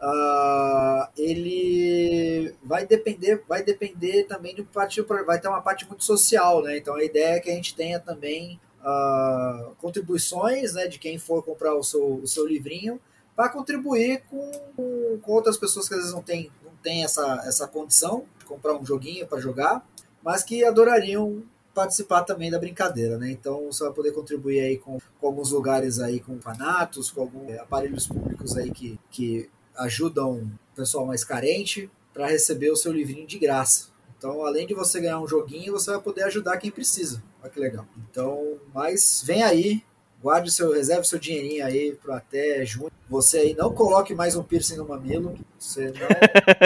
Uh, 0.02 1.08
ele 1.16 2.56
vai 2.64 2.88
depender, 2.88 3.44
vai 3.48 3.64
depender 3.64 4.24
também 4.24 4.56
do 4.56 4.66
partido, 4.66 5.08
vai 5.26 5.40
ter 5.40 5.48
uma 5.48 5.62
parte 5.62 5.88
muito 5.88 6.04
social, 6.04 6.64
né? 6.64 6.78
Então 6.78 6.96
a 6.96 7.04
ideia 7.04 7.36
é 7.36 7.40
que 7.40 7.52
a 7.52 7.54
gente 7.54 7.76
tenha 7.76 8.00
também 8.00 8.60
uh, 8.82 9.76
contribuições 9.76 10.74
né, 10.74 10.88
de 10.88 11.00
quem 11.00 11.18
for 11.18 11.44
comprar 11.44 11.76
o 11.76 11.84
seu, 11.84 12.16
o 12.16 12.28
seu 12.28 12.46
livrinho 12.46 13.00
para 13.36 13.50
contribuir 13.50 14.24
com, 14.30 15.20
com, 15.22 15.32
outras 15.32 15.58
pessoas 15.58 15.88
que 15.88 15.94
às 15.94 16.02
vezes 16.02 16.14
não 16.14 16.22
têm 16.22 16.52
não 16.64 16.72
tem 16.84 17.04
essa, 17.04 17.44
essa 17.46 17.68
condição 17.68 18.26
de 18.40 18.46
comprar 18.46 18.76
um 18.76 18.86
joguinho 18.86 19.28
para 19.28 19.40
jogar, 19.40 19.88
mas 20.24 20.44
que 20.44 20.64
adorariam 20.64 21.44
participar 21.74 22.24
também 22.24 22.52
da 22.52 22.60
brincadeira, 22.60 23.18
né? 23.18 23.32
Então 23.32 23.68
você 23.72 23.84
vai 23.84 23.94
poder 23.94 24.12
contribuir 24.12 24.60
aí 24.60 24.78
com, 24.78 25.00
com 25.20 25.28
alguns 25.28 25.52
lugares 25.52 26.00
aí, 26.00 26.20
com 26.20 26.40
fanatos, 26.42 27.12
com 27.12 27.22
alguns 27.22 27.58
aparelhos 27.60 28.08
públicos 28.08 28.58
aí 28.58 28.72
que, 28.72 29.00
que 29.10 29.50
ajudam 29.78 30.52
o 30.74 30.76
pessoal 30.76 31.06
mais 31.06 31.24
carente 31.24 31.90
para 32.14 32.28
receber 32.28 32.72
o 32.72 32.76
seu 32.76 32.92
livrinho 32.92 33.26
de 33.26 33.40
graça. 33.40 33.88
Então, 34.18 34.46
além 34.46 34.68
de 34.68 34.74
você 34.74 35.00
ganhar 35.00 35.20
um 35.20 35.28
joguinho, 35.28 35.74
você 35.74 35.92
vai 35.92 36.02
poder 36.02 36.24
ajudar 36.24 36.58
quem 36.58 36.70
precisa. 36.70 37.24
Olha 37.42 37.52
que 37.52 37.60
legal. 37.60 37.86
Então, 37.98 38.58
mas 38.74 39.24
vem 39.26 39.42
aí, 39.42 39.84
guarde 40.22 40.52
seu, 40.52 40.72
reserve 40.72 41.08
seu 41.08 41.18
dinheirinho 41.18 41.66
aí 41.66 41.94
para 41.94 42.18
até 42.18 42.64
junho. 42.66 42.92
Você 43.10 43.40
aí 43.40 43.56
não 43.56 43.74
coloque 43.74 44.14
mais 44.14 44.36
um 44.36 44.44
piercing 44.44 44.78
no 44.78 44.88
mamilo. 44.88 45.38
Você 45.58 45.88
não. 45.88 46.08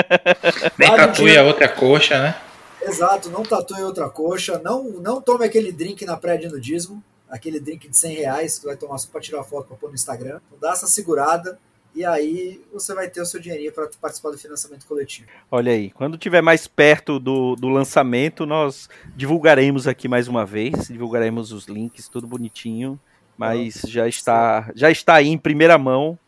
Nem 0.78 0.96
tatue 0.96 1.38
a 1.38 1.44
outra 1.44 1.70
coxa, 1.70 2.22
né? 2.22 2.42
Exato, 2.82 3.30
não 3.30 3.42
tatue 3.42 3.84
outra 3.84 4.10
coxa. 4.10 4.60
Não, 4.60 4.84
não 4.84 5.22
tome 5.22 5.46
aquele 5.46 5.72
drink 5.72 6.06
na 6.06 6.18
pré 6.18 6.38
de 6.38 6.48
nudismo. 6.48 7.04
Aquele 7.30 7.60
drink 7.60 7.90
de 7.90 7.98
100 7.98 8.16
reais 8.16 8.60
que 8.60 8.66
vai 8.66 8.76
tomar 8.76 8.98
só 8.98 9.10
para 9.12 9.22
tirar 9.22 9.44
foto 9.44 9.68
para 9.68 9.78
pôr 9.78 9.90
no 9.90 9.96
Instagram. 9.96 10.40
Então 10.46 10.60
dá 10.60 10.74
essa 10.74 10.88
segurada 10.88 11.58
e 11.96 12.04
aí 12.04 12.62
você 12.74 12.94
vai 12.94 13.10
ter 13.10 13.22
o 13.22 13.26
seu 13.26 13.40
dinheirinho 13.40 13.72
para 13.72 13.90
participar 14.02 14.30
do 14.30 14.38
financiamento 14.38 14.86
coletivo. 14.86 15.28
Olha 15.50 15.72
aí, 15.72 15.90
quando 15.92 16.18
tiver 16.18 16.42
mais 16.42 16.68
perto 16.68 17.18
do, 17.20 17.56
do 17.56 17.70
lançamento, 17.70 18.46
nós 18.46 18.90
divulgaremos 19.16 19.88
aqui 19.88 20.08
mais 20.08 20.28
uma 20.28 20.46
vez, 20.46 20.90
divulgaremos 20.90 21.54
os 21.54 21.68
links, 21.68 22.10
tudo 22.10 22.28
bonitinho, 22.28 23.00
mas 23.38 23.82
já 23.88 24.08
está 24.10 24.70
já 24.76 24.92
está 24.92 25.16
aí 25.16 25.30
em 25.30 25.38
primeira 25.38 25.78
mão. 25.78 26.20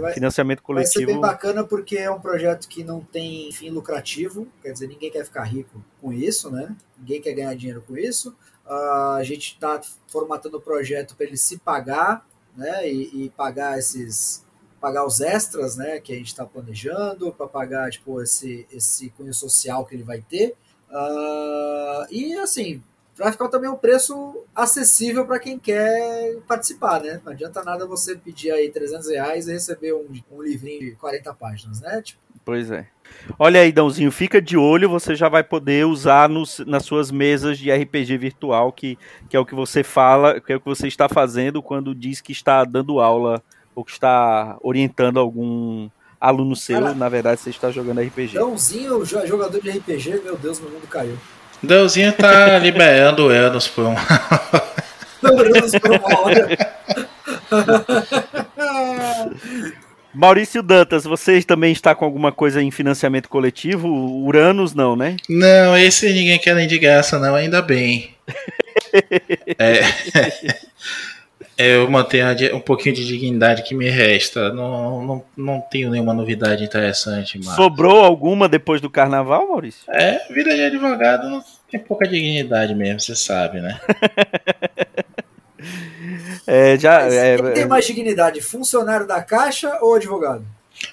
Vai, 0.00 0.12
financiamento 0.12 0.62
coletivo. 0.62 0.94
Vai 0.94 1.04
ser 1.04 1.06
bem 1.06 1.20
bacana 1.20 1.64
porque 1.64 1.96
é 1.96 2.08
um 2.08 2.20
projeto 2.20 2.68
que 2.68 2.84
não 2.84 3.00
tem 3.00 3.50
fim 3.50 3.70
lucrativo, 3.70 4.46
quer 4.62 4.70
dizer, 4.70 4.86
ninguém 4.86 5.10
quer 5.10 5.24
ficar 5.24 5.42
rico 5.42 5.82
com 6.00 6.12
isso, 6.12 6.48
né? 6.48 6.76
Ninguém 6.96 7.20
quer 7.20 7.32
ganhar 7.32 7.56
dinheiro 7.56 7.82
com 7.84 7.96
isso. 7.96 8.36
Uh, 8.64 9.16
a 9.16 9.22
gente 9.24 9.54
está 9.54 9.80
formatando 10.06 10.58
o 10.58 10.60
projeto 10.60 11.16
para 11.16 11.26
ele 11.26 11.36
se 11.36 11.58
pagar, 11.58 12.24
né? 12.56 12.88
E, 12.88 13.24
e 13.24 13.30
pagar 13.30 13.76
esses 13.76 14.44
pagar 14.84 15.06
os 15.06 15.22
extras, 15.22 15.78
né, 15.78 15.98
que 15.98 16.12
a 16.12 16.16
gente 16.16 16.26
está 16.26 16.44
planejando, 16.44 17.32
para 17.32 17.46
pagar 17.46 17.90
tipo 17.90 18.20
esse 18.20 18.66
esse 18.70 19.08
cunho 19.08 19.32
social 19.32 19.86
que 19.86 19.94
ele 19.94 20.02
vai 20.02 20.20
ter. 20.20 20.54
Uh, 20.90 22.04
e 22.10 22.34
assim, 22.34 22.82
vai 23.16 23.32
ficar 23.32 23.48
também 23.48 23.70
um 23.70 23.76
preço 23.76 24.44
acessível 24.54 25.24
para 25.24 25.38
quem 25.38 25.58
quer 25.58 26.36
participar, 26.46 27.00
né? 27.00 27.18
Não 27.24 27.32
adianta 27.32 27.64
nada 27.64 27.86
você 27.86 28.14
pedir 28.14 28.50
aí 28.50 28.70
300 28.70 29.08
reais 29.08 29.48
e 29.48 29.54
receber 29.54 29.94
um, 29.94 30.06
um 30.30 30.42
livrinho 30.42 30.80
de 30.80 30.90
40 30.96 31.32
páginas, 31.32 31.80
né? 31.80 32.02
Tipo, 32.02 32.22
Pois 32.44 32.70
é. 32.70 32.86
Olha 33.38 33.62
aí, 33.62 33.72
Dãozinho, 33.72 34.12
fica 34.12 34.42
de 34.42 34.54
olho, 34.54 34.90
você 34.90 35.16
já 35.16 35.30
vai 35.30 35.42
poder 35.42 35.86
usar 35.86 36.28
nos, 36.28 36.58
nas 36.58 36.84
suas 36.84 37.10
mesas 37.10 37.56
de 37.56 37.72
RPG 37.72 38.18
virtual, 38.18 38.70
que, 38.70 38.98
que 39.30 39.36
é 39.36 39.40
o 39.40 39.46
que 39.46 39.54
você 39.54 39.82
fala, 39.82 40.38
que 40.42 40.52
é 40.52 40.56
o 40.56 40.60
que 40.60 40.66
você 40.66 40.86
está 40.86 41.08
fazendo 41.08 41.62
quando 41.62 41.94
diz 41.94 42.20
que 42.20 42.32
está 42.32 42.64
dando 42.64 43.00
aula 43.00 43.42
ou 43.74 43.84
que 43.84 43.92
está 43.92 44.56
orientando 44.62 45.18
algum 45.18 45.88
aluno 46.20 46.54
seu, 46.56 46.80
Cara, 46.80 46.94
na 46.94 47.08
verdade 47.08 47.40
você 47.40 47.50
está 47.50 47.70
jogando 47.70 48.00
RPG. 48.00 48.34
Dãozinho, 48.34 49.04
jogador 49.04 49.60
de 49.60 49.70
RPG, 49.70 50.20
meu 50.24 50.36
Deus, 50.36 50.60
meu 50.60 50.70
mundo 50.70 50.86
caiu. 50.88 51.18
Dãozinho 51.62 52.12
tá 52.12 52.58
liberando 52.62 53.28
anos 53.28 53.68
por 53.68 53.86
um. 53.86 53.94
anos 55.22 55.72
por 55.80 55.90
uma 55.90 56.20
hora. 56.20 56.48
Maurício 60.14 60.62
Dantas, 60.62 61.02
você 61.02 61.42
também 61.42 61.72
está 61.72 61.92
com 61.92 62.04
alguma 62.04 62.30
coisa 62.30 62.62
em 62.62 62.70
financiamento 62.70 63.28
coletivo? 63.28 63.88
Uranus 63.88 64.72
não, 64.72 64.94
né? 64.94 65.16
Não, 65.28 65.76
esse 65.76 66.12
ninguém 66.12 66.38
quer 66.38 66.54
nem 66.54 66.68
de 66.68 66.78
graça, 66.78 67.18
não, 67.18 67.34
ainda 67.34 67.60
bem. 67.60 68.14
é, 69.58 69.80
eu 71.56 71.88
mantenho 71.88 72.26
um 72.54 72.60
pouquinho 72.60 72.94
de 72.94 73.06
dignidade 73.06 73.62
que 73.62 73.74
me 73.74 73.88
resta. 73.88 74.52
Não, 74.52 75.02
não, 75.04 75.24
não 75.36 75.60
tenho 75.60 75.90
nenhuma 75.90 76.12
novidade 76.12 76.64
interessante. 76.64 77.38
Marcos. 77.38 77.54
Sobrou 77.54 78.00
alguma 78.00 78.48
depois 78.48 78.80
do 78.80 78.90
carnaval, 78.90 79.48
Maurício? 79.48 79.82
É, 79.88 80.20
vida 80.32 80.54
de 80.54 80.62
advogado 80.62 81.28
não 81.28 81.44
tem 81.70 81.78
pouca 81.80 82.08
dignidade 82.08 82.74
mesmo, 82.74 83.00
você 83.00 83.14
sabe, 83.14 83.60
né? 83.60 83.80
é, 86.46 86.76
já, 86.76 87.02
é, 87.02 87.36
quem 87.36 87.52
tem 87.52 87.62
é. 87.62 87.66
mais 87.66 87.86
dignidade, 87.86 88.40
funcionário 88.40 89.06
da 89.06 89.22
Caixa 89.22 89.78
ou 89.80 89.94
advogado? 89.94 90.44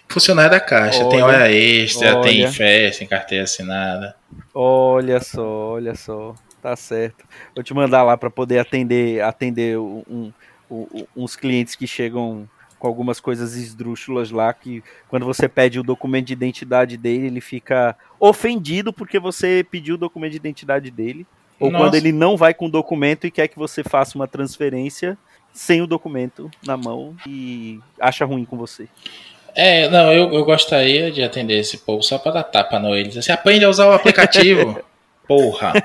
Funcionário 0.07 0.51
da 0.51 0.59
Caixa, 0.59 0.99
olha, 0.99 1.09
tem 1.09 1.21
hora 1.23 1.51
extra, 1.51 2.17
olha. 2.17 2.21
tem 2.21 2.51
festa, 2.51 2.99
tem 2.99 3.07
carteira 3.07 3.43
assinada. 3.45 4.15
Olha 4.53 5.19
só, 5.19 5.73
olha 5.73 5.95
só. 5.95 6.35
Tá 6.61 6.75
certo. 6.75 7.25
Vou 7.55 7.63
te 7.63 7.73
mandar 7.73 8.03
lá 8.03 8.15
para 8.15 8.29
poder 8.29 8.59
atender, 8.59 9.21
atender 9.21 9.79
um, 9.79 10.31
uns 11.15 11.35
clientes 11.35 11.75
que 11.75 11.85
chegam 11.85 12.47
com 12.79 12.87
algumas 12.87 13.19
coisas 13.19 13.55
esdrúxulas 13.55 14.31
lá 14.31 14.51
que 14.53 14.83
quando 15.07 15.23
você 15.25 15.47
pede 15.47 15.79
o 15.79 15.83
documento 15.83 16.27
de 16.27 16.33
identidade 16.33 16.97
dele, 16.97 17.27
ele 17.27 17.41
fica 17.41 17.95
ofendido 18.19 18.91
porque 18.91 19.19
você 19.19 19.65
pediu 19.69 19.95
o 19.95 19.97
documento 19.99 20.31
de 20.31 20.37
identidade 20.37 20.89
dele. 20.89 21.25
Ou 21.59 21.69
Nossa. 21.69 21.85
quando 21.85 21.95
ele 21.95 22.11
não 22.11 22.35
vai 22.35 22.55
com 22.55 22.65
o 22.65 22.71
documento 22.71 23.27
e 23.27 23.31
quer 23.31 23.47
que 23.47 23.57
você 23.57 23.83
faça 23.83 24.17
uma 24.17 24.27
transferência 24.27 25.15
sem 25.53 25.79
o 25.81 25.85
documento 25.85 26.49
na 26.65 26.75
mão 26.75 27.15
e 27.27 27.79
acha 27.99 28.25
ruim 28.25 28.45
com 28.45 28.57
você. 28.57 28.87
É, 29.53 29.87
não, 29.89 30.11
eu, 30.11 30.33
eu 30.33 30.43
gostaria 30.43 31.11
de 31.11 31.21
atender 31.21 31.59
esse 31.59 31.79
povo 31.79 32.01
só 32.01 32.17
para 32.17 32.31
dar 32.31 32.43
tapa 32.43 32.79
no 32.79 32.95
eles. 32.95 33.13
Você 33.13 33.31
aprende 33.31 33.63
a 33.63 33.69
usar 33.69 33.87
o 33.87 33.93
aplicativo. 33.93 34.79
Porra. 35.27 35.73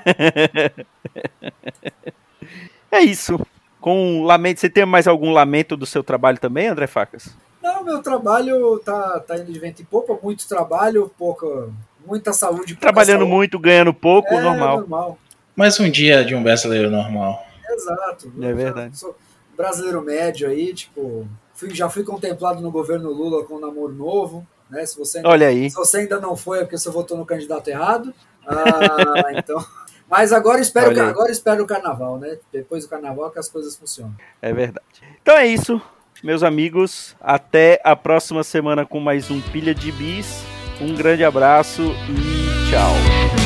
É 2.89 3.01
isso. 3.01 3.39
Com 3.87 4.25
lamento, 4.25 4.59
você 4.59 4.69
tem 4.69 4.85
mais 4.85 5.07
algum 5.07 5.33
lamento 5.33 5.77
do 5.77 5.87
seu 5.87 6.03
trabalho 6.03 6.41
também, 6.41 6.67
André 6.67 6.89
Facas? 6.89 7.29
Não, 7.63 7.85
meu 7.85 8.03
trabalho 8.03 8.81
tá, 8.81 9.21
tá 9.21 9.39
indo 9.39 9.53
de 9.53 9.61
vento 9.61 9.81
em 9.81 9.85
pouco, 9.85 10.19
muito 10.21 10.49
trabalho, 10.49 11.09
pouca, 11.17 11.69
muita 12.05 12.33
saúde. 12.33 12.75
Trabalhando 12.75 13.21
saúde. 13.21 13.31
muito, 13.31 13.61
ganhando 13.61 13.95
pouco, 13.95 14.35
é, 14.35 14.43
normal. 14.43 14.79
normal. 14.79 15.19
Mais 15.55 15.79
um 15.79 15.89
dia 15.89 16.25
de 16.25 16.35
um 16.35 16.43
brasileiro 16.43 16.91
normal. 16.91 17.47
Exato. 17.71 18.33
É 18.43 18.53
verdade. 18.53 18.99
Sou 18.99 19.17
brasileiro 19.57 20.03
médio 20.03 20.49
aí, 20.49 20.75
tipo, 20.75 21.25
fui, 21.55 21.73
já 21.73 21.89
fui 21.89 22.03
contemplado 22.03 22.61
no 22.61 22.73
governo 22.73 23.13
Lula 23.13 23.45
com 23.45 23.55
um 23.55 23.61
namoro 23.61 23.93
novo, 23.93 24.45
né? 24.69 24.85
Se 24.85 24.99
você 24.99 25.19
ainda, 25.19 25.29
Olha 25.29 25.47
aí. 25.47 25.71
Se 25.71 25.77
você 25.77 25.99
ainda 25.99 26.19
não 26.19 26.37
foi, 26.37 26.59
é 26.59 26.63
porque 26.63 26.77
você 26.77 26.91
votou 26.91 27.17
no 27.17 27.25
candidato 27.25 27.69
errado. 27.69 28.13
Ah, 28.45 29.31
então. 29.39 29.65
Mas 30.09 30.33
agora 30.33 30.61
espero, 30.61 31.01
agora 31.01 31.31
espero 31.31 31.65
o 31.65 31.67
carnaval, 31.67 32.19
né? 32.19 32.39
Depois 32.53 32.85
do 32.85 32.91
carnaval 32.91 33.31
que 33.31 33.39
as 33.39 33.49
coisas 33.49 33.77
funcionam. 33.77 34.15
É 34.41 34.53
verdade. 34.53 34.87
Então 35.21 35.37
é 35.37 35.47
isso, 35.47 35.81
meus 36.23 36.43
amigos. 36.43 37.17
Até 37.21 37.81
a 37.85 37.97
próxima 37.97 38.45
semana 38.45 38.87
com 38.87 39.01
mais 39.01 39.31
um 39.31 39.41
Pilha 39.41 39.75
de 39.75 39.91
Bis. 39.93 40.45
Um 40.81 40.95
grande 40.95 41.25
abraço 41.25 41.83
e 41.83 42.71
tchau. 42.71 43.46